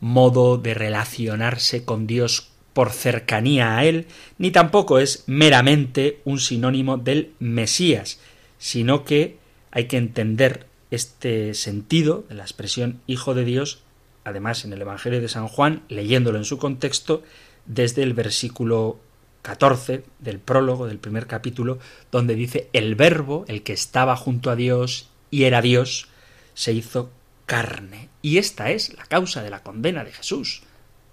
modo 0.00 0.58
de 0.58 0.74
relacionarse 0.74 1.84
con 1.84 2.06
Dios 2.06 2.48
por 2.72 2.90
cercanía 2.90 3.78
a 3.78 3.84
Él, 3.84 4.06
ni 4.38 4.50
tampoco 4.50 4.98
es 4.98 5.24
meramente 5.26 6.20
un 6.24 6.40
sinónimo 6.40 6.98
del 6.98 7.32
Mesías, 7.38 8.20
sino 8.58 9.04
que 9.04 9.38
hay 9.70 9.86
que 9.86 9.96
entender 9.96 10.66
este 10.90 11.54
sentido 11.54 12.24
de 12.28 12.34
la 12.34 12.42
expresión 12.42 13.00
Hijo 13.06 13.34
de 13.34 13.44
Dios, 13.44 13.82
además 14.24 14.64
en 14.64 14.72
el 14.72 14.82
Evangelio 14.82 15.20
de 15.20 15.28
San 15.28 15.48
Juan, 15.48 15.82
leyéndolo 15.88 16.38
en 16.38 16.44
su 16.44 16.58
contexto, 16.58 17.22
desde 17.66 18.02
el 18.02 18.14
versículo 18.14 18.98
14 19.46 20.02
del 20.18 20.40
prólogo 20.40 20.88
del 20.88 20.98
primer 20.98 21.28
capítulo, 21.28 21.78
donde 22.10 22.34
dice 22.34 22.68
el 22.72 22.96
verbo, 22.96 23.44
el 23.46 23.62
que 23.62 23.74
estaba 23.74 24.16
junto 24.16 24.50
a 24.50 24.56
Dios 24.56 25.08
y 25.30 25.44
era 25.44 25.62
Dios, 25.62 26.08
se 26.54 26.72
hizo 26.72 27.12
carne. 27.46 28.08
Y 28.22 28.38
esta 28.38 28.72
es 28.72 28.92
la 28.94 29.04
causa 29.04 29.44
de 29.44 29.50
la 29.50 29.62
condena 29.62 30.02
de 30.02 30.10
Jesús, 30.10 30.62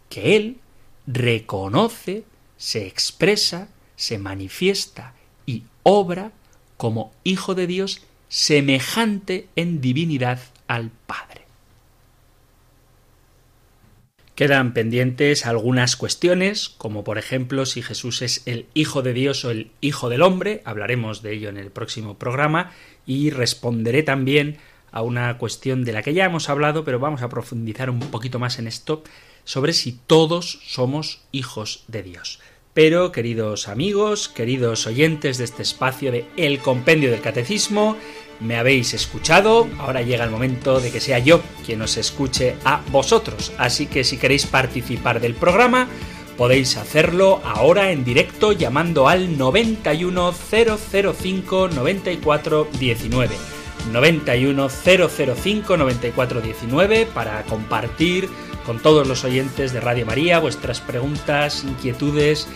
que 0.10 0.36
Él 0.36 0.58
reconoce, 1.06 2.24
se 2.58 2.88
expresa, 2.88 3.68
se 3.96 4.18
manifiesta 4.18 5.14
y 5.46 5.66
obra 5.84 6.32
como 6.76 7.14
Hijo 7.24 7.54
de 7.54 7.68
Dios 7.68 8.02
semejante 8.30 9.48
en 9.56 9.80
divinidad 9.80 10.40
al 10.66 10.90
Padre. 11.06 11.43
Quedan 14.36 14.74
pendientes 14.74 15.46
algunas 15.46 15.96
cuestiones, 15.96 16.70
como 16.70 17.04
por 17.04 17.20
ejemplo 17.20 17.68
si 17.68 17.84
Jesús 17.84 18.24
es 18.24 18.42
el 18.48 18.66
Hijo 18.74 19.04
de 19.04 19.14
Dios 19.14 19.46
o 19.46 19.52
el 19.52 19.70
Hijo 19.80 20.10
del 20.10 20.24
Hombre, 20.24 20.64
hablaremos 20.66 21.22
de 21.22 21.34
ello 21.34 21.50
en 21.50 21.58
el 21.58 21.70
próximo 21.70 22.18
programa, 22.18 22.72
y 23.06 23.30
responderé 23.30 24.02
también 24.02 24.58
a 24.92 25.04
una 25.04 25.38
cuestión 25.38 25.84
de 25.84 25.94
la 25.94 26.02
que 26.02 26.16
ya 26.16 26.26
hemos 26.26 26.50
hablado, 26.50 26.84
pero 26.84 27.00
vamos 27.00 27.22
a 27.22 27.30
profundizar 27.30 27.92
un 27.92 28.00
poquito 28.00 28.40
más 28.40 28.58
en 28.58 28.66
esto, 28.66 29.04
sobre 29.44 29.74
si 29.74 29.92
todos 30.08 30.60
somos 30.66 31.22
hijos 31.32 31.84
de 31.88 32.02
Dios. 32.02 32.40
Pero, 32.74 33.12
queridos 33.12 33.68
amigos, 33.68 34.30
queridos 34.30 34.88
oyentes 34.88 35.38
de 35.38 35.44
este 35.44 35.62
espacio 35.62 36.12
de 36.12 36.26
El 36.38 36.58
Compendio 36.58 37.12
del 37.12 37.22
Catecismo, 37.22 37.98
me 38.44 38.58
habéis 38.58 38.94
escuchado, 38.94 39.70
ahora 39.80 40.02
llega 40.02 40.26
el 40.26 40.30
momento 40.30 40.80
de 40.80 40.92
que 40.92 41.00
sea 41.00 41.20
yo 41.20 41.42
quien 41.66 41.82
os 41.82 41.96
escuche 41.98 42.56
a 42.66 42.82
vosotros. 42.92 43.54
Así 43.58 43.88
que 43.88 44.04
si 44.04 44.18
queréis 44.18 44.46
participar 44.46 45.22
del 45.22 45.34
programa, 45.34 45.88
podéis 46.38 46.78
hacerlo 46.78 47.42
ahora 47.44 47.92
en 47.92 48.04
directo 48.04 48.52
llamando 48.52 49.08
al 49.08 49.38
91005 49.38 51.70
9419. 51.70 53.36
91005 53.92 55.78
9419 55.78 57.08
para 57.14 57.44
compartir 57.44 58.30
con 58.66 58.80
todos 58.80 59.08
los 59.08 59.24
oyentes 59.24 59.74
de 59.74 59.82
Radio 59.82 60.06
María 60.06 60.40
vuestras 60.40 60.80
preguntas, 60.80 61.64
inquietudes, 61.64 62.48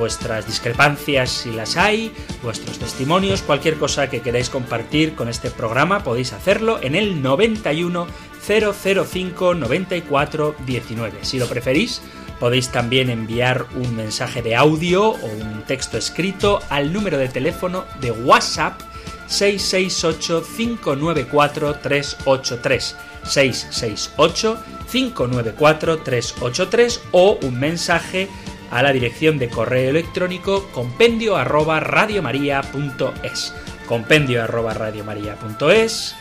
vuestras 0.00 0.46
discrepancias 0.46 1.30
si 1.30 1.52
las 1.52 1.76
hay, 1.76 2.10
vuestros 2.42 2.78
testimonios, 2.78 3.42
cualquier 3.42 3.76
cosa 3.76 4.08
que 4.08 4.22
queráis 4.22 4.48
compartir 4.48 5.14
con 5.14 5.28
este 5.28 5.50
programa 5.50 6.02
podéis 6.02 6.32
hacerlo 6.32 6.80
en 6.82 6.94
el 6.94 7.22
91 7.22 8.06
005 8.42 9.54
94 9.54 10.56
19. 10.66 11.18
Si 11.20 11.38
lo 11.38 11.46
preferís, 11.46 12.00
podéis 12.40 12.70
también 12.70 13.10
enviar 13.10 13.66
un 13.76 13.94
mensaje 13.94 14.40
de 14.40 14.56
audio 14.56 15.10
o 15.10 15.26
un 15.26 15.62
texto 15.66 15.98
escrito 15.98 16.60
al 16.70 16.94
número 16.94 17.18
de 17.18 17.28
teléfono 17.28 17.84
de 18.00 18.10
WhatsApp 18.10 18.80
668 19.26 20.42
594 20.56 21.74
383 21.74 22.96
668 23.22 24.58
594 24.90 25.98
383 25.98 27.02
o 27.12 27.38
un 27.42 27.60
mensaje 27.60 28.28
a 28.70 28.82
la 28.82 28.92
dirección 28.92 29.38
de 29.38 29.48
correo 29.48 29.88
electrónico 29.90 30.68
compendio 30.72 31.36
arroba 31.36 31.80
radiomaria.es. 31.80 33.54
Compendio 33.86 34.44
arroba 34.44 34.74
radiomaria.es. 34.74 36.14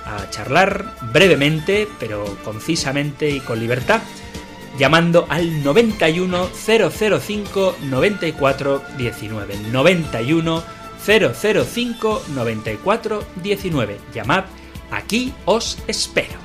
a 0.06 0.30
charlar 0.30 0.84
brevemente 1.12 1.86
pero 1.98 2.38
concisamente 2.44 3.28
y 3.30 3.40
con 3.40 3.58
libertad 3.58 4.00
llamando 4.78 5.26
al 5.28 5.62
91 5.62 6.48
005 6.48 7.76
94 7.82 8.82
19 8.96 9.56
91 9.70 10.83
005 11.04 12.22
94 12.34 13.24
19. 13.42 14.00
Llamad, 14.12 14.44
aquí 14.90 15.32
os 15.44 15.78
espero. 15.86 16.43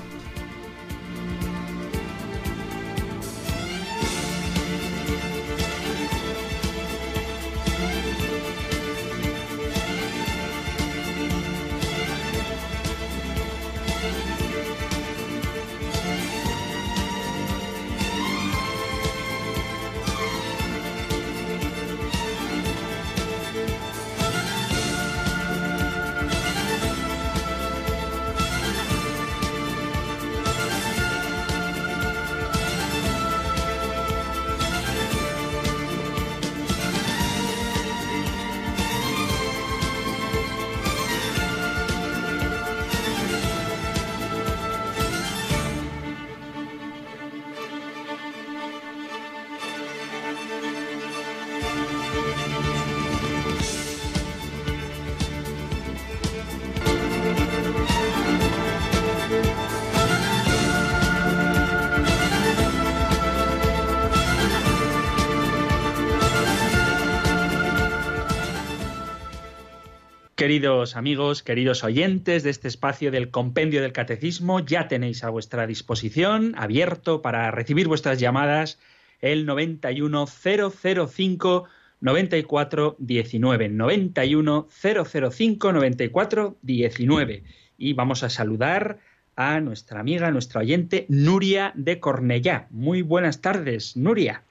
Queridos 70.39 70.95
amigos, 70.95 71.43
queridos 71.43 71.83
oyentes 71.83 72.41
de 72.43 72.49
este 72.49 72.69
espacio 72.69 73.11
del 73.11 73.29
Compendio 73.29 73.81
del 73.81 73.91
Catecismo, 73.91 74.61
ya 74.61 74.87
tenéis 74.87 75.25
a 75.25 75.29
vuestra 75.29 75.67
disposición, 75.67 76.55
abierto 76.57 77.21
para 77.21 77.51
recibir 77.51 77.89
vuestras 77.89 78.21
llamadas, 78.21 78.79
el 79.19 79.45
91005 79.45 81.65
94 81.99 82.95
19 82.99 83.67
91 83.67 84.67
005 84.69 85.73
94 85.73 86.55
19 86.61 87.43
y 87.77 87.91
vamos 87.91 88.23
a 88.23 88.29
saludar 88.29 88.99
a 89.35 89.59
nuestra 89.59 89.99
amiga, 89.99 90.31
nuestra 90.31 90.61
oyente 90.61 91.05
Nuria 91.09 91.73
de 91.75 91.99
Cornellá. 91.99 92.67
Muy 92.69 93.01
buenas 93.01 93.41
tardes, 93.41 93.97
Nuria. 93.97 94.43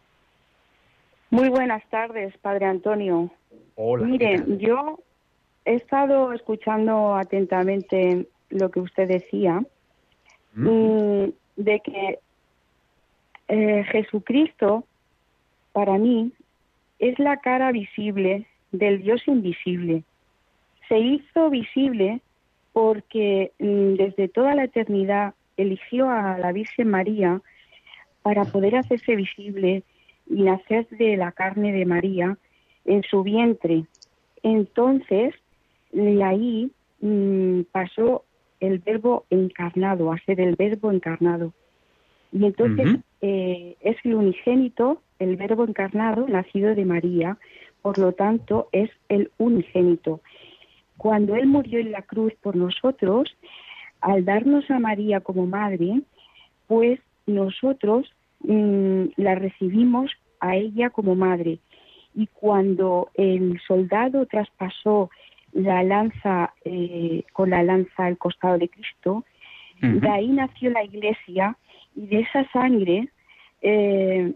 Muy 1.30 1.48
buenas 1.48 1.82
tardes, 1.88 2.36
Padre 2.42 2.66
Antonio. 2.66 3.30
Hola. 3.74 4.04
Mire, 4.04 4.44
yo 4.58 4.98
he 5.68 5.74
estado 5.74 6.32
escuchando 6.32 7.14
atentamente 7.14 8.26
lo 8.48 8.70
que 8.70 8.80
usted 8.80 9.06
decía, 9.06 9.62
mm, 10.54 11.24
de 11.56 11.80
que 11.80 12.18
eh, 13.48 13.84
Jesucristo, 13.92 14.84
para 15.72 15.98
mí, 15.98 16.32
es 16.98 17.18
la 17.18 17.36
cara 17.36 17.70
visible 17.70 18.46
del 18.72 19.02
Dios 19.02 19.20
invisible. 19.28 20.04
Se 20.88 20.98
hizo 20.98 21.50
visible 21.50 22.22
porque 22.72 23.52
mm, 23.58 23.94
desde 23.96 24.28
toda 24.28 24.54
la 24.54 24.64
eternidad 24.64 25.34
eligió 25.58 26.08
a 26.08 26.38
la 26.38 26.50
Virgen 26.52 26.88
María 26.88 27.42
para 28.22 28.46
poder 28.46 28.74
hacerse 28.76 29.16
visible 29.16 29.82
y 30.30 30.42
nacer 30.44 30.88
de 30.88 31.18
la 31.18 31.32
carne 31.32 31.72
de 31.72 31.84
María 31.84 32.38
en 32.86 33.02
su 33.02 33.22
vientre. 33.22 33.84
Entonces, 34.42 35.34
y 35.92 36.22
ahí 36.22 36.70
mm, 37.00 37.62
pasó 37.72 38.24
el 38.60 38.78
verbo 38.78 39.24
encarnado, 39.30 40.12
a 40.12 40.18
ser 40.18 40.40
el 40.40 40.56
verbo 40.56 40.90
encarnado. 40.90 41.52
Y 42.32 42.44
entonces 42.44 42.98
eh, 43.22 43.76
es 43.80 43.96
el 44.04 44.14
unigénito, 44.14 45.00
el 45.18 45.36
verbo 45.36 45.64
encarnado, 45.64 46.26
nacido 46.28 46.74
de 46.74 46.84
María, 46.84 47.38
por 47.82 47.98
lo 47.98 48.12
tanto 48.12 48.68
es 48.72 48.90
el 49.08 49.30
unigénito. 49.38 50.20
Cuando 50.96 51.36
Él 51.36 51.46
murió 51.46 51.78
en 51.78 51.92
la 51.92 52.02
cruz 52.02 52.34
por 52.42 52.56
nosotros, 52.56 53.34
al 54.00 54.24
darnos 54.24 54.70
a 54.70 54.78
María 54.78 55.20
como 55.20 55.46
madre, 55.46 56.02
pues 56.66 57.00
nosotros 57.26 58.12
mm, 58.40 59.04
la 59.16 59.34
recibimos 59.36 60.10
a 60.40 60.56
ella 60.56 60.90
como 60.90 61.14
madre. 61.14 61.58
Y 62.14 62.26
cuando 62.26 63.10
el 63.14 63.60
soldado 63.66 64.26
traspasó 64.26 65.10
la 65.52 65.82
lanza 65.82 66.54
eh, 66.64 67.24
con 67.32 67.50
la 67.50 67.62
lanza 67.62 68.06
al 68.06 68.18
costado 68.18 68.58
de 68.58 68.68
Cristo. 68.68 69.24
De 69.80 70.08
ahí 70.08 70.26
nació 70.26 70.70
la 70.70 70.82
Iglesia 70.82 71.56
y 71.94 72.06
de 72.08 72.20
esa 72.20 72.50
sangre 72.50 73.10
eh, 73.62 74.32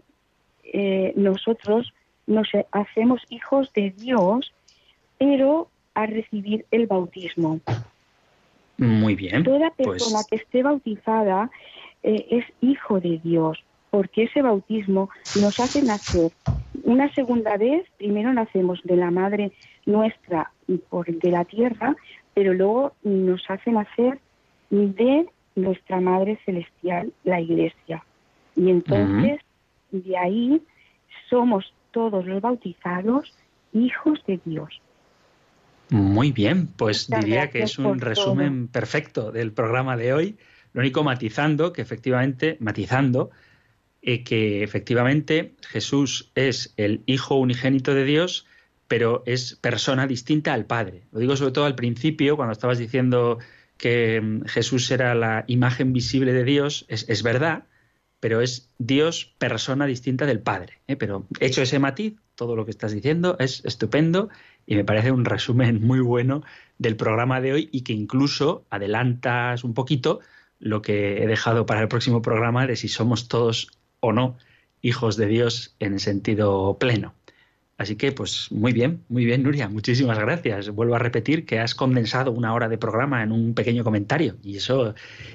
eh, 0.63 1.13
nosotros 1.17 1.93
nos 2.27 2.47
hacemos 2.71 3.21
hijos 3.29 3.73
de 3.73 3.91
Dios, 3.91 4.53
pero 5.17 5.67
a 5.95 6.05
recibir 6.05 6.65
el 6.71 6.87
bautismo. 6.87 7.59
Muy 8.77 9.15
bien. 9.15 9.43
Toda 9.43 9.69
pues 9.71 9.89
persona 9.89 10.19
que 10.29 10.37
esté 10.37 10.63
bautizada 10.63 11.51
es 12.03 12.45
hijo 12.61 13.01
de 13.01 13.19
Dios, 13.21 13.61
porque 13.89 14.23
ese 14.23 14.41
bautismo 14.41 15.09
nos 15.41 15.59
hace 15.59 15.83
nacer 15.83 16.31
una 16.83 17.13
segunda 17.13 17.57
vez. 17.57 17.85
Primero 17.97 18.31
nacemos 18.31 18.79
de 18.83 18.95
la 18.95 19.11
madre 19.11 19.51
nuestra 19.85 20.52
por 20.89 21.05
de 21.05 21.31
la 21.31 21.45
tierra, 21.45 21.95
pero 22.33 22.53
luego 22.53 22.93
nos 23.03 23.41
hacen 23.49 23.77
hacer 23.77 24.19
de 24.69 25.27
nuestra 25.55 25.99
Madre 25.99 26.39
Celestial 26.45 27.11
la 27.23 27.39
Iglesia. 27.39 28.03
Y 28.55 28.69
entonces, 28.69 29.39
de 29.91 30.17
ahí 30.17 30.61
somos 31.29 31.73
todos 31.91 32.25
los 32.25 32.41
bautizados 32.41 33.33
hijos 33.73 34.19
de 34.27 34.39
Dios. 34.45 34.81
Muy 35.89 36.31
bien, 36.31 36.67
pues 36.67 37.07
diría 37.07 37.49
que 37.49 37.63
es 37.63 37.77
un 37.77 37.99
resumen 37.99 38.67
perfecto 38.67 39.31
del 39.31 39.51
programa 39.51 39.95
de 39.95 40.13
hoy. 40.13 40.37
Lo 40.73 40.81
único 40.81 41.03
matizando 41.03 41.71
que 41.71 41.83
efectivamente, 41.83 42.57
matizando, 42.59 43.29
eh, 44.01 44.23
que 44.23 44.63
efectivamente 44.63 45.53
Jesús 45.67 46.31
es 46.33 46.73
el 46.77 47.03
Hijo 47.05 47.35
unigénito 47.35 47.93
de 47.93 48.05
Dios, 48.05 48.47
pero 48.93 49.23
es 49.25 49.55
persona 49.55 50.05
distinta 50.05 50.53
al 50.53 50.67
Padre. 50.67 51.01
Lo 51.11 51.19
digo 51.19 51.35
sobre 51.35 51.51
todo 51.51 51.65
al 51.65 51.73
principio, 51.73 52.35
cuando 52.35 52.51
estabas 52.51 52.77
diciendo 52.77 53.39
que 53.75 54.21
mm, 54.21 54.43
Jesús 54.45 54.91
era 54.91 55.15
la 55.15 55.45
imagen 55.47 55.93
visible 55.93 56.31
de 56.31 56.43
Dios, 56.43 56.85
es, 56.89 57.23
verdad, 57.23 57.63
pero 58.19 58.39
es 58.39 58.69
Dios 58.77 59.33
persona 59.39 59.87
distinta 59.87 60.27
del 60.27 60.41
Padre. 60.41 60.81
¿eh? 60.85 60.95
Pero 60.95 61.25
hecho 61.39 61.63
ese 61.63 61.79
matiz, 61.79 62.19
todo 62.35 62.55
lo 62.55 62.65
que 62.65 62.69
estás 62.69 62.91
diciendo 62.91 63.35
es 63.39 63.65
estupendo 63.65 64.29
y 64.67 64.75
me 64.75 64.85
parece 64.85 65.09
un 65.09 65.25
resumen 65.25 65.81
muy 65.81 65.99
bueno 65.99 66.43
del 66.77 66.95
programa 66.95 67.41
de 67.41 67.53
hoy 67.53 67.69
y 67.71 67.81
que 67.81 67.93
incluso 67.93 68.67
adelantas 68.69 69.63
un 69.63 69.73
poquito 69.73 70.19
lo 70.59 70.83
que 70.83 71.23
he 71.23 71.25
dejado 71.25 71.65
para 71.65 71.81
el 71.81 71.87
próximo 71.87 72.21
programa 72.21 72.67
de 72.67 72.75
si 72.75 72.89
somos 72.89 73.27
todos 73.27 73.71
o 74.01 74.13
no 74.13 74.37
hijos 74.83 75.17
de 75.17 75.25
Dios 75.25 75.75
en 75.79 75.97
sentido 75.97 76.77
pleno. 76.77 77.15
Así 77.77 77.95
que, 77.95 78.11
pues 78.11 78.51
muy 78.51 78.71
bien, 78.71 79.03
muy 79.09 79.25
bien, 79.25 79.41
Nuria, 79.43 79.67
muchísimas 79.67 80.19
gracias. 80.19 80.69
Vuelvo 80.69 80.95
a 80.95 80.99
repetir 80.99 81.45
que 81.45 81.59
has 81.59 81.73
condensado 81.73 82.31
una 82.31 82.53
hora 82.53 82.69
de 82.69 82.77
programa 82.77 83.23
en 83.23 83.31
un 83.31 83.55
pequeño 83.55 83.83
comentario 83.83 84.37
y 84.43 84.57
eso 84.57 84.93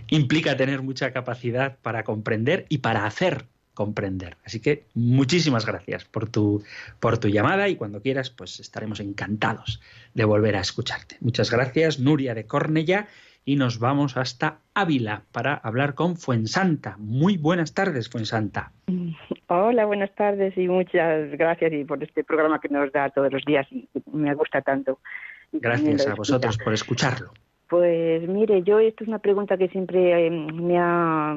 implica 0.08 0.56
tener 0.56 0.82
mucha 0.82 1.12
capacidad 1.12 1.78
para 1.82 2.04
comprender 2.04 2.66
y 2.68 2.78
para 2.78 3.06
hacer 3.06 3.46
comprender. 3.74 4.36
Así 4.44 4.60
que 4.60 4.86
muchísimas 4.94 5.66
gracias 5.66 6.04
por 6.04 6.28
tu, 6.28 6.64
por 7.00 7.18
tu 7.18 7.28
llamada 7.28 7.68
y 7.68 7.76
cuando 7.76 8.02
quieras, 8.02 8.30
pues 8.30 8.60
estaremos 8.60 8.98
encantados 9.00 9.80
de 10.14 10.24
volver 10.24 10.56
a 10.56 10.60
escucharte. 10.60 11.16
Muchas 11.20 11.50
gracias, 11.50 12.00
Nuria 12.00 12.34
de 12.34 12.46
Cornella 12.46 13.08
y 13.44 13.56
nos 13.56 13.78
vamos 13.78 14.16
hasta 14.16 14.60
Ávila 14.74 15.22
para 15.32 15.54
hablar 15.54 15.94
con 15.94 16.16
Fuensanta. 16.16 16.96
Muy 16.98 17.36
buenas 17.36 17.72
tardes, 17.72 18.08
Fuensanta. 18.08 18.72
Hola, 19.50 19.86
buenas 19.86 20.14
tardes 20.14 20.56
y 20.58 20.68
muchas 20.68 21.30
gracias 21.30 21.72
y 21.72 21.82
por 21.84 22.02
este 22.02 22.22
programa 22.22 22.60
que 22.60 22.68
nos 22.68 22.92
da 22.92 23.08
todos 23.08 23.32
los 23.32 23.42
días 23.46 23.66
y 23.70 23.88
me 24.12 24.34
gusta 24.34 24.60
tanto. 24.60 24.98
Gracias 25.52 26.06
a 26.06 26.14
vosotros 26.14 26.58
por 26.58 26.74
escucharlo. 26.74 27.30
Pues 27.66 28.28
mire, 28.28 28.62
yo 28.62 28.78
esto 28.78 29.04
es 29.04 29.08
una 29.08 29.20
pregunta 29.20 29.56
que 29.56 29.68
siempre 29.68 30.26
eh, 30.26 30.30
me 30.30 30.78
ha 30.78 31.34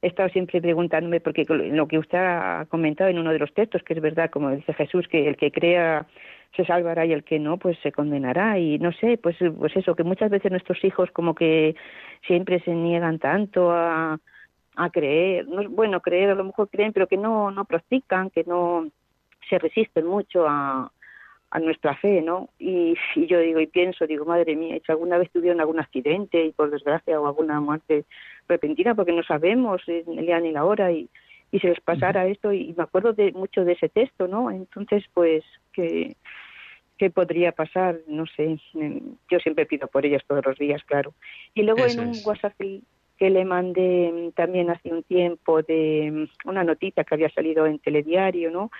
estado 0.00 0.28
siempre 0.30 0.60
preguntándome 0.60 1.20
porque 1.20 1.44
lo 1.48 1.86
que 1.86 1.98
usted 1.98 2.18
ha 2.18 2.66
comentado 2.68 3.10
en 3.10 3.20
uno 3.20 3.30
de 3.30 3.38
los 3.38 3.54
textos, 3.54 3.84
que 3.84 3.94
es 3.94 4.00
verdad, 4.00 4.30
como 4.30 4.50
dice 4.50 4.74
Jesús, 4.74 5.06
que 5.06 5.28
el 5.28 5.36
que 5.36 5.52
crea 5.52 6.08
se 6.56 6.64
salvará 6.64 7.06
y 7.06 7.12
el 7.12 7.22
que 7.22 7.38
no, 7.38 7.58
pues 7.58 7.78
se 7.80 7.92
condenará. 7.92 8.58
Y 8.58 8.80
no 8.80 8.90
sé, 8.92 9.18
pues, 9.18 9.36
pues 9.56 9.76
eso, 9.76 9.94
que 9.94 10.02
muchas 10.02 10.30
veces 10.30 10.50
nuestros 10.50 10.84
hijos 10.84 11.12
como 11.12 11.36
que 11.36 11.76
siempre 12.26 12.58
se 12.64 12.72
niegan 12.72 13.20
tanto 13.20 13.70
a, 13.70 14.18
a 14.76 14.90
creer, 14.90 15.46
no, 15.48 15.68
bueno, 15.68 16.00
creer 16.00 16.30
a 16.30 16.34
lo 16.34 16.44
mejor 16.44 16.68
creen, 16.68 16.92
pero 16.92 17.06
que 17.06 17.16
no, 17.16 17.50
no 17.50 17.64
practican, 17.64 18.30
que 18.30 18.44
no 18.44 18.88
se 19.48 19.58
resisten 19.58 20.06
mucho 20.06 20.46
a, 20.48 20.90
a 21.50 21.58
nuestra 21.60 21.94
fe, 21.96 22.22
¿no? 22.22 22.48
Y, 22.58 22.96
y, 23.14 23.26
yo 23.26 23.38
digo 23.38 23.60
y 23.60 23.66
pienso, 23.66 24.06
digo, 24.06 24.24
madre 24.24 24.56
mía, 24.56 24.78
si 24.84 24.92
alguna 24.92 25.18
vez 25.18 25.30
tuvieron 25.30 25.60
algún 25.60 25.80
accidente 25.80 26.44
y 26.44 26.52
por 26.52 26.70
desgracia 26.70 27.20
o 27.20 27.26
alguna 27.26 27.60
muerte 27.60 28.04
repentina, 28.48 28.94
porque 28.94 29.12
no 29.12 29.22
sabemos 29.22 29.82
el 29.86 30.26
día 30.26 30.40
ni 30.40 30.52
la 30.52 30.64
hora 30.64 30.90
y, 30.90 31.08
y 31.50 31.60
se 31.60 31.68
les 31.68 31.80
pasara 31.80 32.26
esto 32.26 32.52
y 32.52 32.72
me 32.76 32.82
acuerdo 32.82 33.12
de 33.12 33.30
mucho 33.32 33.64
de 33.64 33.72
ese 33.72 33.90
texto, 33.90 34.26
¿no? 34.26 34.50
Entonces, 34.50 35.04
pues 35.12 35.44
que 35.72 36.16
qué 36.96 37.10
podría 37.10 37.52
pasar, 37.52 37.98
no 38.06 38.26
sé, 38.26 38.60
yo 39.28 39.38
siempre 39.40 39.66
pido 39.66 39.88
por 39.88 40.06
ellas 40.06 40.22
todos 40.26 40.46
los 40.46 40.56
días, 40.56 40.82
claro. 40.84 41.12
Y 41.52 41.62
luego 41.62 41.84
en 41.84 41.98
un 41.98 42.12
WhatsApp 42.24 42.54
que 43.22 43.30
le 43.30 43.44
mandé 43.44 44.32
también 44.34 44.68
hace 44.68 44.92
un 44.92 45.04
tiempo 45.04 45.62
de 45.62 46.28
una 46.44 46.64
notita 46.64 47.04
que 47.04 47.14
había 47.14 47.30
salido 47.30 47.66
en 47.66 47.78
telediario, 47.78 48.50
¿no? 48.50 48.72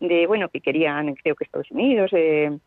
De, 0.00 0.26
bueno, 0.26 0.50
que 0.50 0.60
querían, 0.60 1.14
creo 1.14 1.34
que 1.34 1.44
Estados 1.44 1.70
Unidos, 1.70 2.10
eh, 2.12 2.58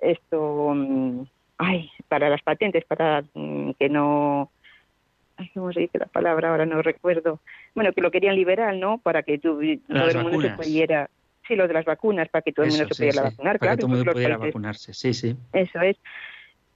esto, 0.00 0.72
mm, 0.72 1.22
ay, 1.58 1.90
para 2.06 2.28
las 2.28 2.40
patentes, 2.40 2.84
para 2.84 3.24
mm, 3.34 3.72
que 3.72 3.88
no, 3.88 4.52
¿cómo 5.54 5.72
se 5.72 5.80
dice 5.80 5.98
la 5.98 6.06
palabra? 6.06 6.50
Ahora 6.50 6.66
no 6.66 6.80
recuerdo. 6.82 7.40
Bueno, 7.74 7.92
que 7.92 8.00
lo 8.00 8.12
querían 8.12 8.36
liberar, 8.36 8.76
¿no? 8.76 8.98
Para 8.98 9.24
que 9.24 9.38
todo 9.38 9.60
el 9.62 9.80
mundo 10.22 10.40
se 10.40 10.50
pudiera... 10.50 11.10
Sí, 11.48 11.56
lo 11.56 11.66
de 11.66 11.74
las 11.74 11.84
vacunas, 11.84 12.28
para 12.28 12.42
que 12.42 12.52
todo 12.52 12.64
el 12.64 12.70
mundo 12.70 12.86
se 12.86 12.94
pudiera 12.94 13.22
vacunar, 13.22 13.58
para 13.58 13.74
claro. 13.74 13.76
que 13.76 13.80
todo 13.80 13.90
el 13.90 13.96
mundo 13.96 14.12
pudiera 14.12 14.36
vacunarse, 14.36 14.94
sí, 14.94 15.12
sí. 15.12 15.36
Eso 15.52 15.80
es. 15.80 15.96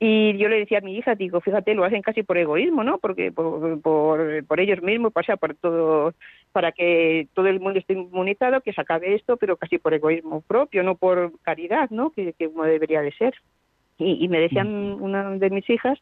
Y 0.02 0.34
yo 0.38 0.48
le 0.48 0.60
decía 0.60 0.78
a 0.78 0.80
mi 0.80 0.96
hija, 0.96 1.14
digo, 1.14 1.42
fíjate, 1.42 1.74
lo 1.74 1.84
hacen 1.84 2.00
casi 2.00 2.22
por 2.22 2.38
egoísmo, 2.38 2.82
¿no? 2.82 2.96
Porque 2.96 3.30
por, 3.30 3.82
por, 3.82 4.46
por 4.46 4.58
ellos 4.58 4.80
mismos, 4.80 5.12
pasa 5.12 5.36
por 5.36 5.54
todo, 5.54 6.14
para 6.52 6.72
que 6.72 7.28
todo 7.34 7.48
el 7.48 7.60
mundo 7.60 7.78
esté 7.78 7.92
inmunizado, 7.92 8.62
que 8.62 8.72
se 8.72 8.80
acabe 8.80 9.14
esto, 9.14 9.36
pero 9.36 9.58
casi 9.58 9.76
por 9.76 9.92
egoísmo 9.92 10.40
propio, 10.40 10.82
no 10.82 10.94
por 10.94 11.38
caridad, 11.42 11.90
¿no? 11.90 12.12
Que, 12.12 12.32
que 12.32 12.48
como 12.48 12.64
debería 12.64 13.02
de 13.02 13.12
ser. 13.12 13.34
Y, 13.98 14.24
y 14.24 14.28
me 14.28 14.40
decían 14.40 14.68
una 14.68 15.32
de 15.36 15.50
mis 15.50 15.68
hijas, 15.68 15.98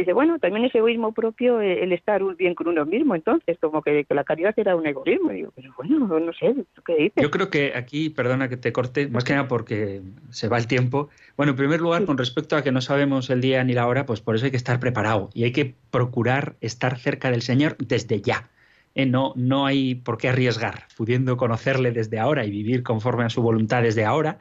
dice, 0.00 0.12
bueno, 0.12 0.38
también 0.38 0.64
es 0.64 0.74
egoísmo 0.74 1.12
propio 1.12 1.60
el 1.60 1.92
estar 1.92 2.22
bien 2.36 2.54
con 2.54 2.68
uno 2.68 2.84
mismo, 2.84 3.14
entonces, 3.14 3.58
como 3.60 3.82
que, 3.82 4.06
la 4.10 4.24
caridad 4.24 4.54
era 4.56 4.76
un 4.76 4.86
egoísmo. 4.86 5.32
Y 5.32 5.36
digo, 5.36 5.52
pero 5.54 5.72
bueno, 5.76 6.20
no 6.20 6.32
sé, 6.32 6.54
¿qué 6.84 6.94
dices? 6.96 7.22
Yo 7.22 7.30
creo 7.30 7.50
que 7.50 7.72
aquí, 7.74 8.10
perdona 8.10 8.48
que 8.48 8.56
te 8.56 8.72
corte, 8.72 9.08
más 9.08 9.24
que 9.24 9.34
nada 9.34 9.48
porque 9.48 10.02
se 10.30 10.48
va 10.48 10.58
el 10.58 10.66
tiempo. 10.66 11.08
Bueno, 11.36 11.50
en 11.50 11.56
primer 11.56 11.80
lugar, 11.80 12.04
con 12.04 12.18
respecto 12.18 12.56
a 12.56 12.62
que 12.62 12.72
no 12.72 12.80
sabemos 12.80 13.30
el 13.30 13.40
día 13.40 13.62
ni 13.64 13.72
la 13.72 13.86
hora, 13.86 14.06
pues 14.06 14.20
por 14.20 14.36
eso 14.36 14.44
hay 14.44 14.50
que 14.50 14.56
estar 14.56 14.80
preparado 14.80 15.30
y 15.34 15.44
hay 15.44 15.52
que 15.52 15.74
procurar 15.90 16.56
estar 16.60 16.98
cerca 16.98 17.30
del 17.30 17.42
Señor 17.42 17.76
desde 17.78 18.20
ya. 18.20 18.50
Eh, 18.94 19.06
no, 19.06 19.32
no 19.36 19.66
hay 19.66 19.94
por 19.94 20.18
qué 20.18 20.28
arriesgar, 20.28 20.86
pudiendo 20.96 21.36
conocerle 21.36 21.92
desde 21.92 22.18
ahora 22.18 22.44
y 22.44 22.50
vivir 22.50 22.82
conforme 22.82 23.24
a 23.24 23.30
su 23.30 23.40
voluntad 23.40 23.82
desde 23.82 24.04
ahora, 24.04 24.38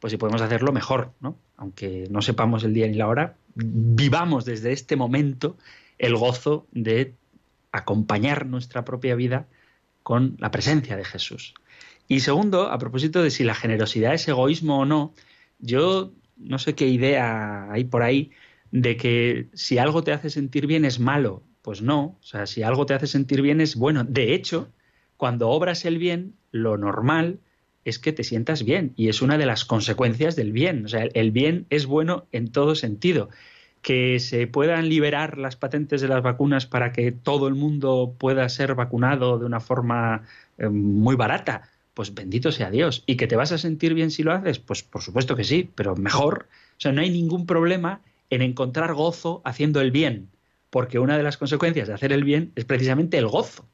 pues 0.00 0.12
si 0.12 0.16
podemos 0.16 0.40
hacerlo 0.40 0.72
mejor, 0.72 1.12
¿no? 1.20 1.36
Aunque 1.60 2.08
no 2.10 2.22
sepamos 2.22 2.64
el 2.64 2.72
día 2.72 2.88
ni 2.88 2.94
la 2.94 3.06
hora, 3.06 3.36
vivamos 3.54 4.46
desde 4.46 4.72
este 4.72 4.96
momento 4.96 5.58
el 5.98 6.16
gozo 6.16 6.66
de 6.72 7.14
acompañar 7.70 8.46
nuestra 8.46 8.82
propia 8.86 9.14
vida 9.14 9.46
con 10.02 10.36
la 10.38 10.50
presencia 10.50 10.96
de 10.96 11.04
Jesús. 11.04 11.52
Y 12.08 12.20
segundo, 12.20 12.70
a 12.70 12.78
propósito 12.78 13.22
de 13.22 13.30
si 13.30 13.44
la 13.44 13.54
generosidad 13.54 14.14
es 14.14 14.26
egoísmo 14.26 14.80
o 14.80 14.84
no, 14.86 15.12
yo 15.58 16.12
no 16.38 16.58
sé 16.58 16.74
qué 16.74 16.88
idea 16.88 17.70
hay 17.70 17.84
por 17.84 18.02
ahí 18.02 18.30
de 18.70 18.96
que 18.96 19.50
si 19.52 19.76
algo 19.76 20.02
te 20.02 20.12
hace 20.12 20.30
sentir 20.30 20.66
bien 20.66 20.86
es 20.86 20.98
malo. 20.98 21.42
Pues 21.60 21.82
no, 21.82 22.16
o 22.18 22.22
sea, 22.22 22.46
si 22.46 22.62
algo 22.62 22.86
te 22.86 22.94
hace 22.94 23.06
sentir 23.06 23.42
bien 23.42 23.60
es 23.60 23.76
bueno. 23.76 24.02
De 24.04 24.32
hecho, 24.32 24.72
cuando 25.18 25.50
obras 25.50 25.84
el 25.84 25.98
bien, 25.98 26.36
lo 26.52 26.78
normal 26.78 27.40
es 27.84 27.98
que 27.98 28.12
te 28.12 28.24
sientas 28.24 28.64
bien 28.64 28.92
y 28.96 29.08
es 29.08 29.22
una 29.22 29.38
de 29.38 29.46
las 29.46 29.64
consecuencias 29.64 30.36
del 30.36 30.52
bien. 30.52 30.84
O 30.84 30.88
sea, 30.88 31.04
el 31.14 31.30
bien 31.30 31.66
es 31.70 31.86
bueno 31.86 32.26
en 32.32 32.50
todo 32.52 32.74
sentido. 32.74 33.28
Que 33.82 34.20
se 34.20 34.46
puedan 34.46 34.90
liberar 34.90 35.38
las 35.38 35.56
patentes 35.56 36.02
de 36.02 36.08
las 36.08 36.22
vacunas 36.22 36.66
para 36.66 36.92
que 36.92 37.12
todo 37.12 37.48
el 37.48 37.54
mundo 37.54 38.14
pueda 38.18 38.46
ser 38.50 38.74
vacunado 38.74 39.38
de 39.38 39.46
una 39.46 39.60
forma 39.60 40.24
eh, 40.58 40.68
muy 40.68 41.16
barata, 41.16 41.70
pues 41.94 42.14
bendito 42.14 42.52
sea 42.52 42.70
Dios. 42.70 43.04
¿Y 43.06 43.16
que 43.16 43.26
te 43.26 43.36
vas 43.36 43.52
a 43.52 43.58
sentir 43.58 43.94
bien 43.94 44.10
si 44.10 44.22
lo 44.22 44.32
haces? 44.32 44.58
Pues 44.58 44.82
por 44.82 45.02
supuesto 45.02 45.34
que 45.34 45.44
sí, 45.44 45.70
pero 45.74 45.96
mejor. 45.96 46.48
O 46.72 46.80
sea, 46.80 46.92
no 46.92 47.00
hay 47.00 47.10
ningún 47.10 47.46
problema 47.46 48.02
en 48.30 48.42
encontrar 48.42 48.94
gozo 48.94 49.42
haciendo 49.44 49.80
el 49.80 49.90
bien, 49.90 50.28
porque 50.70 50.98
una 50.98 51.16
de 51.16 51.22
las 51.22 51.36
consecuencias 51.36 51.88
de 51.88 51.94
hacer 51.94 52.12
el 52.12 52.24
bien 52.24 52.52
es 52.56 52.64
precisamente 52.64 53.18
el 53.18 53.26
gozo. 53.26 53.66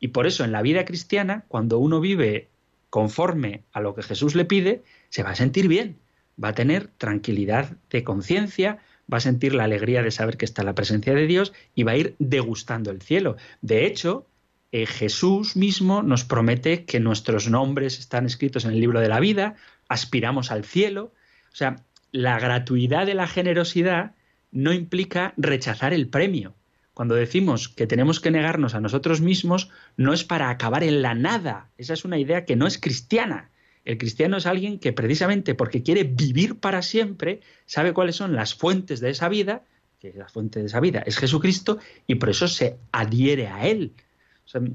Y 0.00 0.08
por 0.08 0.26
eso 0.26 0.44
en 0.44 0.52
la 0.52 0.62
vida 0.62 0.84
cristiana, 0.84 1.44
cuando 1.48 1.78
uno 1.78 2.00
vive 2.00 2.49
conforme 2.90 3.64
a 3.72 3.80
lo 3.80 3.94
que 3.94 4.02
Jesús 4.02 4.34
le 4.34 4.44
pide, 4.44 4.82
se 5.08 5.22
va 5.22 5.30
a 5.30 5.36
sentir 5.36 5.68
bien, 5.68 5.98
va 6.42 6.48
a 6.48 6.54
tener 6.54 6.88
tranquilidad 6.88 7.76
de 7.90 8.04
conciencia, 8.04 8.78
va 9.12 9.18
a 9.18 9.20
sentir 9.20 9.54
la 9.54 9.64
alegría 9.64 10.02
de 10.02 10.10
saber 10.10 10.36
que 10.36 10.44
está 10.44 10.62
la 10.62 10.74
presencia 10.74 11.14
de 11.14 11.26
Dios 11.26 11.52
y 11.74 11.84
va 11.84 11.92
a 11.92 11.96
ir 11.96 12.16
degustando 12.18 12.90
el 12.90 13.00
cielo. 13.00 13.36
De 13.62 13.86
hecho, 13.86 14.26
eh, 14.72 14.86
Jesús 14.86 15.56
mismo 15.56 16.02
nos 16.02 16.24
promete 16.24 16.84
que 16.84 17.00
nuestros 17.00 17.48
nombres 17.48 17.98
están 17.98 18.26
escritos 18.26 18.64
en 18.64 18.72
el 18.72 18.80
libro 18.80 19.00
de 19.00 19.08
la 19.08 19.20
vida, 19.20 19.56
aspiramos 19.88 20.50
al 20.50 20.64
cielo. 20.64 21.12
O 21.52 21.56
sea, 21.56 21.84
la 22.12 22.38
gratuidad 22.38 23.06
de 23.06 23.14
la 23.14 23.26
generosidad 23.26 24.14
no 24.52 24.72
implica 24.72 25.34
rechazar 25.36 25.92
el 25.92 26.08
premio. 26.08 26.54
Cuando 27.00 27.14
decimos 27.14 27.70
que 27.70 27.86
tenemos 27.86 28.20
que 28.20 28.30
negarnos 28.30 28.74
a 28.74 28.80
nosotros 28.82 29.22
mismos, 29.22 29.70
no 29.96 30.12
es 30.12 30.22
para 30.22 30.50
acabar 30.50 30.84
en 30.84 31.00
la 31.00 31.14
nada. 31.14 31.70
Esa 31.78 31.94
es 31.94 32.04
una 32.04 32.18
idea 32.18 32.44
que 32.44 32.56
no 32.56 32.66
es 32.66 32.76
cristiana. 32.76 33.48
El 33.86 33.96
cristiano 33.96 34.36
es 34.36 34.44
alguien 34.44 34.78
que 34.78 34.92
precisamente 34.92 35.54
porque 35.54 35.82
quiere 35.82 36.04
vivir 36.04 36.60
para 36.60 36.82
siempre, 36.82 37.40
sabe 37.64 37.94
cuáles 37.94 38.16
son 38.16 38.36
las 38.36 38.54
fuentes 38.54 39.00
de 39.00 39.08
esa 39.08 39.30
vida, 39.30 39.64
que 39.98 40.12
la 40.12 40.28
fuente 40.28 40.60
de 40.60 40.66
esa 40.66 40.78
vida 40.78 41.02
es 41.06 41.16
Jesucristo, 41.16 41.78
y 42.06 42.16
por 42.16 42.28
eso 42.28 42.48
se 42.48 42.76
adhiere 42.92 43.46
a 43.48 43.66
Él. 43.66 43.94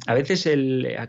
a 0.08 0.14
veces 0.16 0.50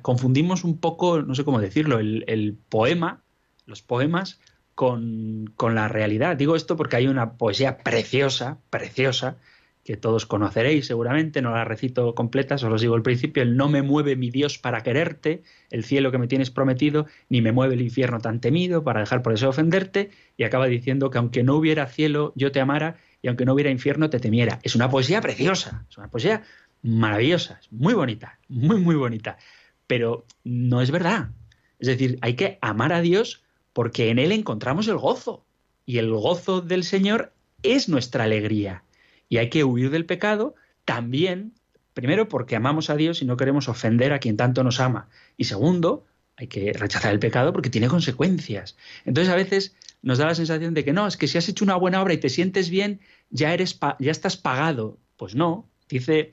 confundimos 0.03 0.65
un 0.65 0.77
poco, 0.77 1.23
no 1.23 1.35
sé 1.35 1.45
cómo 1.45 1.63
decirlo, 1.63 1.99
el, 1.99 2.59
poema, 2.69 3.23
los 3.65 3.81
poemas, 3.81 4.39
con, 4.75 5.51
con, 5.57 5.75
la 5.75 5.89
realidad. 5.89 6.37
Digo 6.37 6.57
esto 6.57 6.77
porque 6.77 6.97
hay 6.97 7.07
una 7.07 7.39
poesía 7.39 7.79
preciosa, 7.79 8.59
preciosa, 8.69 9.39
que 9.87 9.97
todos 9.97 10.27
conoceréis 10.27 10.87
seguramente, 10.87 11.41
no 11.41 11.53
la 11.53 11.65
recito 11.65 12.15
completa, 12.17 12.59
solo 12.59 12.75
os 12.75 12.81
digo 12.81 12.97
el 12.97 13.03
principio, 13.03 13.45
el 13.45 13.57
no 13.57 13.69
me 13.69 13.83
mueve 13.83 14.17
mi 14.17 14.31
Dios 14.31 14.59
para 14.59 14.83
quererte, 14.83 15.45
el 15.71 15.85
cielo 15.85 16.11
que 16.11 16.19
me 16.19 16.27
tienes 16.27 16.51
prometido, 16.51 17.07
ni 17.29 17.41
me 17.41 17.53
mueve 17.53 17.75
el 17.75 17.81
infierno 17.81 18.19
tan 18.19 18.41
temido 18.41 18.83
para 18.83 19.01
dejar 19.01 19.23
por 19.23 19.33
eso 19.33 19.49
ofenderte, 19.49 20.11
y 20.37 20.43
acaba 20.43 20.67
diciendo 20.67 21.09
que 21.11 21.19
aunque 21.19 21.45
no 21.45 21.55
hubiera 21.55 21.87
cielo 21.87 22.33
yo 22.35 22.51
te 22.51 22.59
amara, 22.59 22.97
y 23.23 23.29
aunque 23.29 23.45
no 23.45 23.55
hubiera 23.55 23.71
infierno 23.71 24.11
te 24.11 24.19
temiera. 24.19 24.59
Es 24.65 24.75
una 24.75 24.91
poesía 24.91 25.21
preciosa, 25.21 25.87
es 25.89 25.97
una 25.97 26.09
poesía 26.09 26.43
maravillosa, 26.83 27.61
es 27.63 27.71
muy 27.71 27.95
bonita, 27.95 28.41
muy, 28.49 28.81
muy 28.81 28.97
bonita, 28.97 29.39
pero 29.87 30.27
no 30.43 30.83
es 30.83 30.91
verdad. 30.91 31.31
Es 31.79 31.87
decir, 31.87 32.19
hay 32.23 32.35
que 32.35 32.59
amar 32.61 32.93
a 32.93 33.03
Dios 33.03 33.45
porque 33.73 34.11
en 34.11 34.19
Él 34.19 34.33
encontramos 34.33 34.89
el 34.89 34.97
gozo, 34.97 35.45
y 35.89 35.99
el 35.99 36.11
gozo 36.11 36.61
del 36.61 36.83
Señor 36.83 37.33
es 37.63 37.89
nuestra 37.89 38.25
alegría 38.25 38.83
y 39.29 39.39
hay 39.39 39.51
que 39.51 39.65
huir 39.65 39.91
del 39.91 40.07
pecado 40.07 40.55
también, 40.85 41.55
primero 41.95 42.29
porque 42.29 42.57
amamos 42.57 42.91
a 42.91 42.97
Dios 42.97 43.23
y 43.23 43.25
no 43.25 43.37
queremos 43.37 43.69
ofender 43.69 44.13
a 44.13 44.19
quien 44.19 44.37
tanto 44.37 44.63
nos 44.63 44.81
ama. 44.81 45.09
Y 45.37 45.45
segundo, 45.45 46.05
hay 46.37 46.49
que 46.49 46.73
rechazar 46.73 47.13
el 47.13 47.19
pecado 47.19 47.53
porque 47.53 47.71
tiene 47.71 47.89
consecuencias. 47.89 48.77
Entonces 49.05 49.33
a 49.33 49.37
veces 49.37 49.75
nos 50.03 50.19
da 50.19 50.27
la 50.27 50.35
sensación 50.35 50.75
de 50.75 50.85
que 50.85 50.93
no, 50.93 51.07
es 51.07 51.17
que 51.17 51.27
si 51.27 51.39
has 51.39 51.49
hecho 51.49 51.65
una 51.65 51.77
buena 51.77 52.03
obra 52.03 52.15
y 52.15 52.19
te 52.19 52.29
sientes 52.29 52.71
bien, 52.71 53.01
ya, 53.31 53.53
eres 53.53 53.79
ya 53.99 54.11
estás 54.11 54.37
pagado. 54.37 54.99
Pues 55.17 55.35
no, 55.35 55.69
dice 55.89 56.33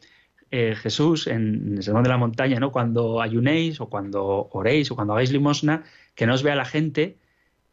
eh, 0.52 0.76
Jesús 0.76 1.28
en 1.28 1.78
el 1.78 1.84
Sermón 1.84 2.04
de 2.04 2.10
la 2.10 2.18
Montaña, 2.18 2.60
¿no? 2.60 2.72
cuando 2.72 3.22
ayunéis 3.22 3.80
o 3.82 3.90
cuando 3.90 4.50
oréis 4.52 4.92
o 4.92 4.96
cuando 4.96 5.14
hagáis 5.14 5.32
limosna, 5.32 5.84
que 6.16 6.28
no 6.28 6.34
os 6.34 6.44
vea 6.44 6.56
la 6.56 6.66
gente, 6.66 7.18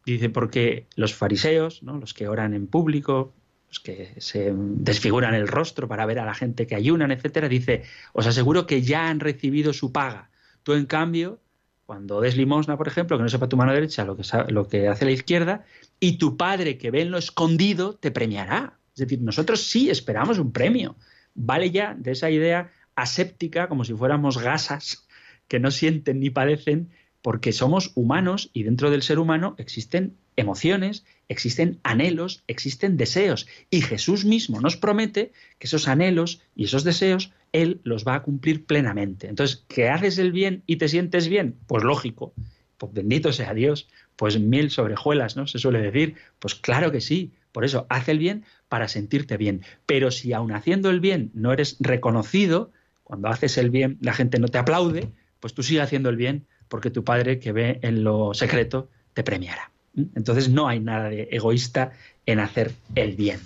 dice 0.07 0.31
porque 0.31 0.87
los 0.97 1.15
fariseos, 1.15 1.83
¿no? 1.83 1.99
los 1.99 2.15
que 2.15 2.29
oran 2.29 2.55
en 2.55 2.69
público, 2.69 3.35
pues, 3.71 3.79
que 3.79 4.21
se 4.21 4.53
desfiguran 4.53 5.33
el 5.33 5.47
rostro 5.47 5.87
para 5.87 6.05
ver 6.05 6.19
a 6.19 6.25
la 6.25 6.35
gente 6.35 6.67
que 6.67 6.75
ayunan, 6.75 7.13
etcétera, 7.13 7.49
dice, 7.49 7.85
os 8.13 8.27
aseguro 8.27 8.67
que 8.67 8.83
ya 8.83 9.09
han 9.09 9.21
recibido 9.21 9.73
su 9.73 9.93
paga. 9.93 10.29
Tú, 10.65 10.73
en 10.73 10.87
cambio, 10.87 11.41
cuando 11.87 12.21
des 12.21 12.37
limosna, 12.37 12.77
por 12.77 12.89
ejemplo, 12.89 13.17
que 13.17 13.23
no 13.23 13.29
sepa 13.29 13.49
tu 13.49 13.57
mano 13.57 13.73
derecha 13.73 14.05
lo 14.05 14.17
que, 14.17 14.25
lo 14.49 14.67
que 14.67 14.89
hace 14.89 15.05
la 15.05 15.13
izquierda, 15.13 15.65
y 16.01 16.19
tu 16.19 16.37
padre 16.37 16.79
que 16.79 16.91
ve 16.91 17.03
en 17.03 17.13
lo 17.13 17.19
escondido 17.19 17.95
te 17.95 18.11
premiará. 18.11 18.77
Es 18.93 19.01
decir, 19.01 19.21
nosotros 19.23 19.63
sí 19.63 19.89
esperamos 19.89 20.41
un 20.41 20.51
premio. 20.51 20.97
Vale 21.35 21.71
ya 21.71 21.95
de 21.95 22.11
esa 22.11 22.29
idea 22.29 22.73
aséptica, 22.97 23.69
como 23.69 23.85
si 23.85 23.95
fuéramos 23.95 24.39
gasas 24.39 25.07
que 25.47 25.61
no 25.61 25.71
sienten 25.71 26.19
ni 26.19 26.31
padecen, 26.31 26.91
porque 27.23 27.53
somos 27.53 27.93
humanos 27.95 28.51
y 28.53 28.63
dentro 28.63 28.91
del 28.91 29.03
ser 29.03 29.19
humano 29.19 29.55
existen 29.59 30.17
emociones, 30.37 31.05
existen 31.29 31.79
anhelos, 31.83 32.43
existen 32.47 32.97
deseos. 32.97 33.47
Y 33.69 33.83
Jesús 33.83 34.25
mismo 34.25 34.61
nos 34.61 34.77
promete 34.77 35.33
que 35.59 35.67
esos 35.67 35.89
anhelos 35.89 36.41
y 36.57 36.65
esos 36.65 36.85
deseos 36.85 37.33
Él 37.53 37.81
los 37.85 38.07
va 38.07 38.15
a 38.15 38.23
cumplir 38.23 38.65
plenamente. 38.65 39.29
Entonces, 39.29 39.65
¿que 39.69 39.89
haces 39.89 40.19
el 40.19 40.33
bien 40.33 40.63
y 40.67 40.77
te 40.77 40.89
sientes 40.89 41.29
bien? 41.29 41.57
Pues 41.67 41.85
lógico, 41.85 42.33
pues 42.79 42.93
bendito 42.93 43.33
sea 43.33 43.53
Dios, 43.53 43.89
pues 44.17 44.41
miel 44.41 44.71
sobre 44.71 44.95
hojuelas, 44.95 45.37
¿no? 45.37 45.47
Se 45.47 45.59
suele 45.59 45.81
decir, 45.81 46.15
pues 46.39 46.55
claro 46.55 46.91
que 46.91 47.01
sí. 47.01 47.33
Por 47.53 47.65
eso, 47.65 47.87
haz 47.91 48.09
el 48.09 48.19
bien 48.19 48.45
para 48.69 48.89
sentirte 48.89 49.37
bien. 49.37 49.63
Pero 49.85 50.11
si 50.11 50.33
aun 50.33 50.53
haciendo 50.53 50.89
el 50.89 51.01
bien 51.01 51.31
no 51.35 51.53
eres 51.53 51.77
reconocido, 51.81 52.71
cuando 53.03 53.29
haces 53.29 53.59
el 53.59 53.71
bien 53.71 53.99
la 54.01 54.15
gente 54.15 54.39
no 54.39 54.49
te 54.49 54.59
aplaude, 54.59 55.13
pues 55.41 55.53
tú 55.53 55.63
sigue 55.63 55.81
haciendo 55.81 56.09
el 56.09 56.17
bien 56.17 56.47
porque 56.71 56.91
tu 56.91 57.05
Padre 57.05 57.39
que 57.39 57.53
ve 57.53 57.81
en 57.83 58.03
lo 58.05 58.33
secreto 58.33 58.89
te 59.13 59.23
premiará. 59.23 59.71
Entonces 60.15 60.49
no 60.49 60.69
hay 60.69 60.81
nada 60.81 61.11
de 61.11 61.29
egoísta 61.33 61.93
en 62.25 62.39
hacer 62.39 62.73
el 62.95 63.17
bien. 63.17 63.41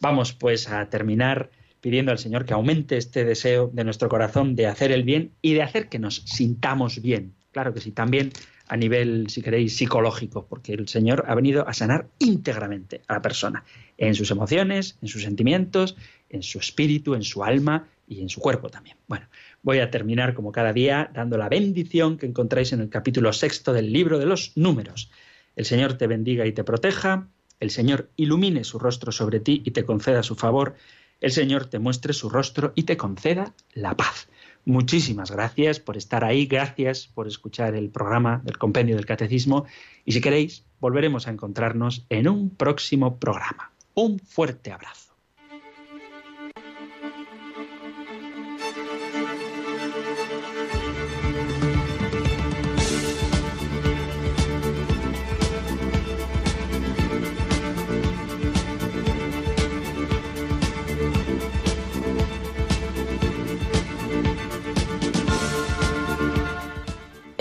Vamos 0.00 0.34
pues 0.34 0.68
a 0.68 0.90
terminar 0.90 1.50
pidiendo 1.80 2.10
al 2.10 2.18
Señor 2.18 2.44
que 2.44 2.52
aumente 2.52 2.96
este 2.96 3.24
deseo 3.24 3.70
de 3.72 3.84
nuestro 3.84 4.08
corazón 4.08 4.56
de 4.56 4.66
hacer 4.66 4.90
el 4.90 5.04
bien 5.04 5.30
y 5.40 5.54
de 5.54 5.62
hacer 5.62 5.88
que 5.88 6.00
nos 6.00 6.16
sintamos 6.26 7.00
bien. 7.00 7.32
Claro 7.52 7.72
que 7.72 7.80
sí, 7.80 7.92
también 7.92 8.32
a 8.68 8.76
nivel, 8.76 9.26
si 9.30 9.42
queréis, 9.42 9.76
psicológico, 9.76 10.46
porque 10.46 10.72
el 10.72 10.88
Señor 10.88 11.24
ha 11.28 11.34
venido 11.36 11.68
a 11.68 11.72
sanar 11.72 12.08
íntegramente 12.18 13.02
a 13.06 13.14
la 13.14 13.22
persona, 13.22 13.64
en 13.96 14.16
sus 14.16 14.32
emociones, 14.32 14.98
en 15.00 15.08
sus 15.08 15.22
sentimientos, 15.22 15.96
en 16.28 16.42
su 16.42 16.58
espíritu, 16.58 17.14
en 17.14 17.22
su 17.22 17.44
alma 17.44 17.86
y 18.08 18.20
en 18.20 18.28
su 18.28 18.40
cuerpo 18.40 18.68
también. 18.68 18.96
Bueno, 19.06 19.26
voy 19.66 19.80
a 19.80 19.90
terminar 19.90 20.34
como 20.34 20.52
cada 20.52 20.72
día 20.72 21.10
dando 21.12 21.36
la 21.36 21.48
bendición 21.48 22.18
que 22.18 22.26
encontráis 22.26 22.72
en 22.72 22.80
el 22.80 22.88
capítulo 22.88 23.32
sexto 23.32 23.72
del 23.72 23.92
libro 23.92 24.20
de 24.20 24.24
los 24.24 24.56
números. 24.56 25.10
El 25.56 25.64
Señor 25.64 25.94
te 25.94 26.06
bendiga 26.06 26.46
y 26.46 26.52
te 26.52 26.62
proteja, 26.62 27.26
el 27.58 27.70
Señor 27.70 28.08
ilumine 28.14 28.62
su 28.62 28.78
rostro 28.78 29.10
sobre 29.10 29.40
ti 29.40 29.62
y 29.64 29.72
te 29.72 29.84
conceda 29.84 30.22
su 30.22 30.36
favor, 30.36 30.76
el 31.20 31.32
Señor 31.32 31.66
te 31.66 31.80
muestre 31.80 32.12
su 32.12 32.28
rostro 32.28 32.74
y 32.76 32.84
te 32.84 32.96
conceda 32.96 33.54
la 33.74 33.96
paz. 33.96 34.28
Muchísimas 34.64 35.32
gracias 35.32 35.80
por 35.80 35.96
estar 35.96 36.22
ahí, 36.22 36.46
gracias 36.46 37.08
por 37.12 37.26
escuchar 37.26 37.74
el 37.74 37.90
programa 37.90 38.42
del 38.44 38.58
Compendio 38.58 38.94
del 38.94 39.04
Catecismo 39.04 39.66
y 40.04 40.12
si 40.12 40.20
queréis, 40.20 40.64
volveremos 40.78 41.26
a 41.26 41.32
encontrarnos 41.32 42.06
en 42.08 42.28
un 42.28 42.50
próximo 42.50 43.18
programa. 43.18 43.72
Un 43.94 44.20
fuerte 44.20 44.70
abrazo. 44.70 45.05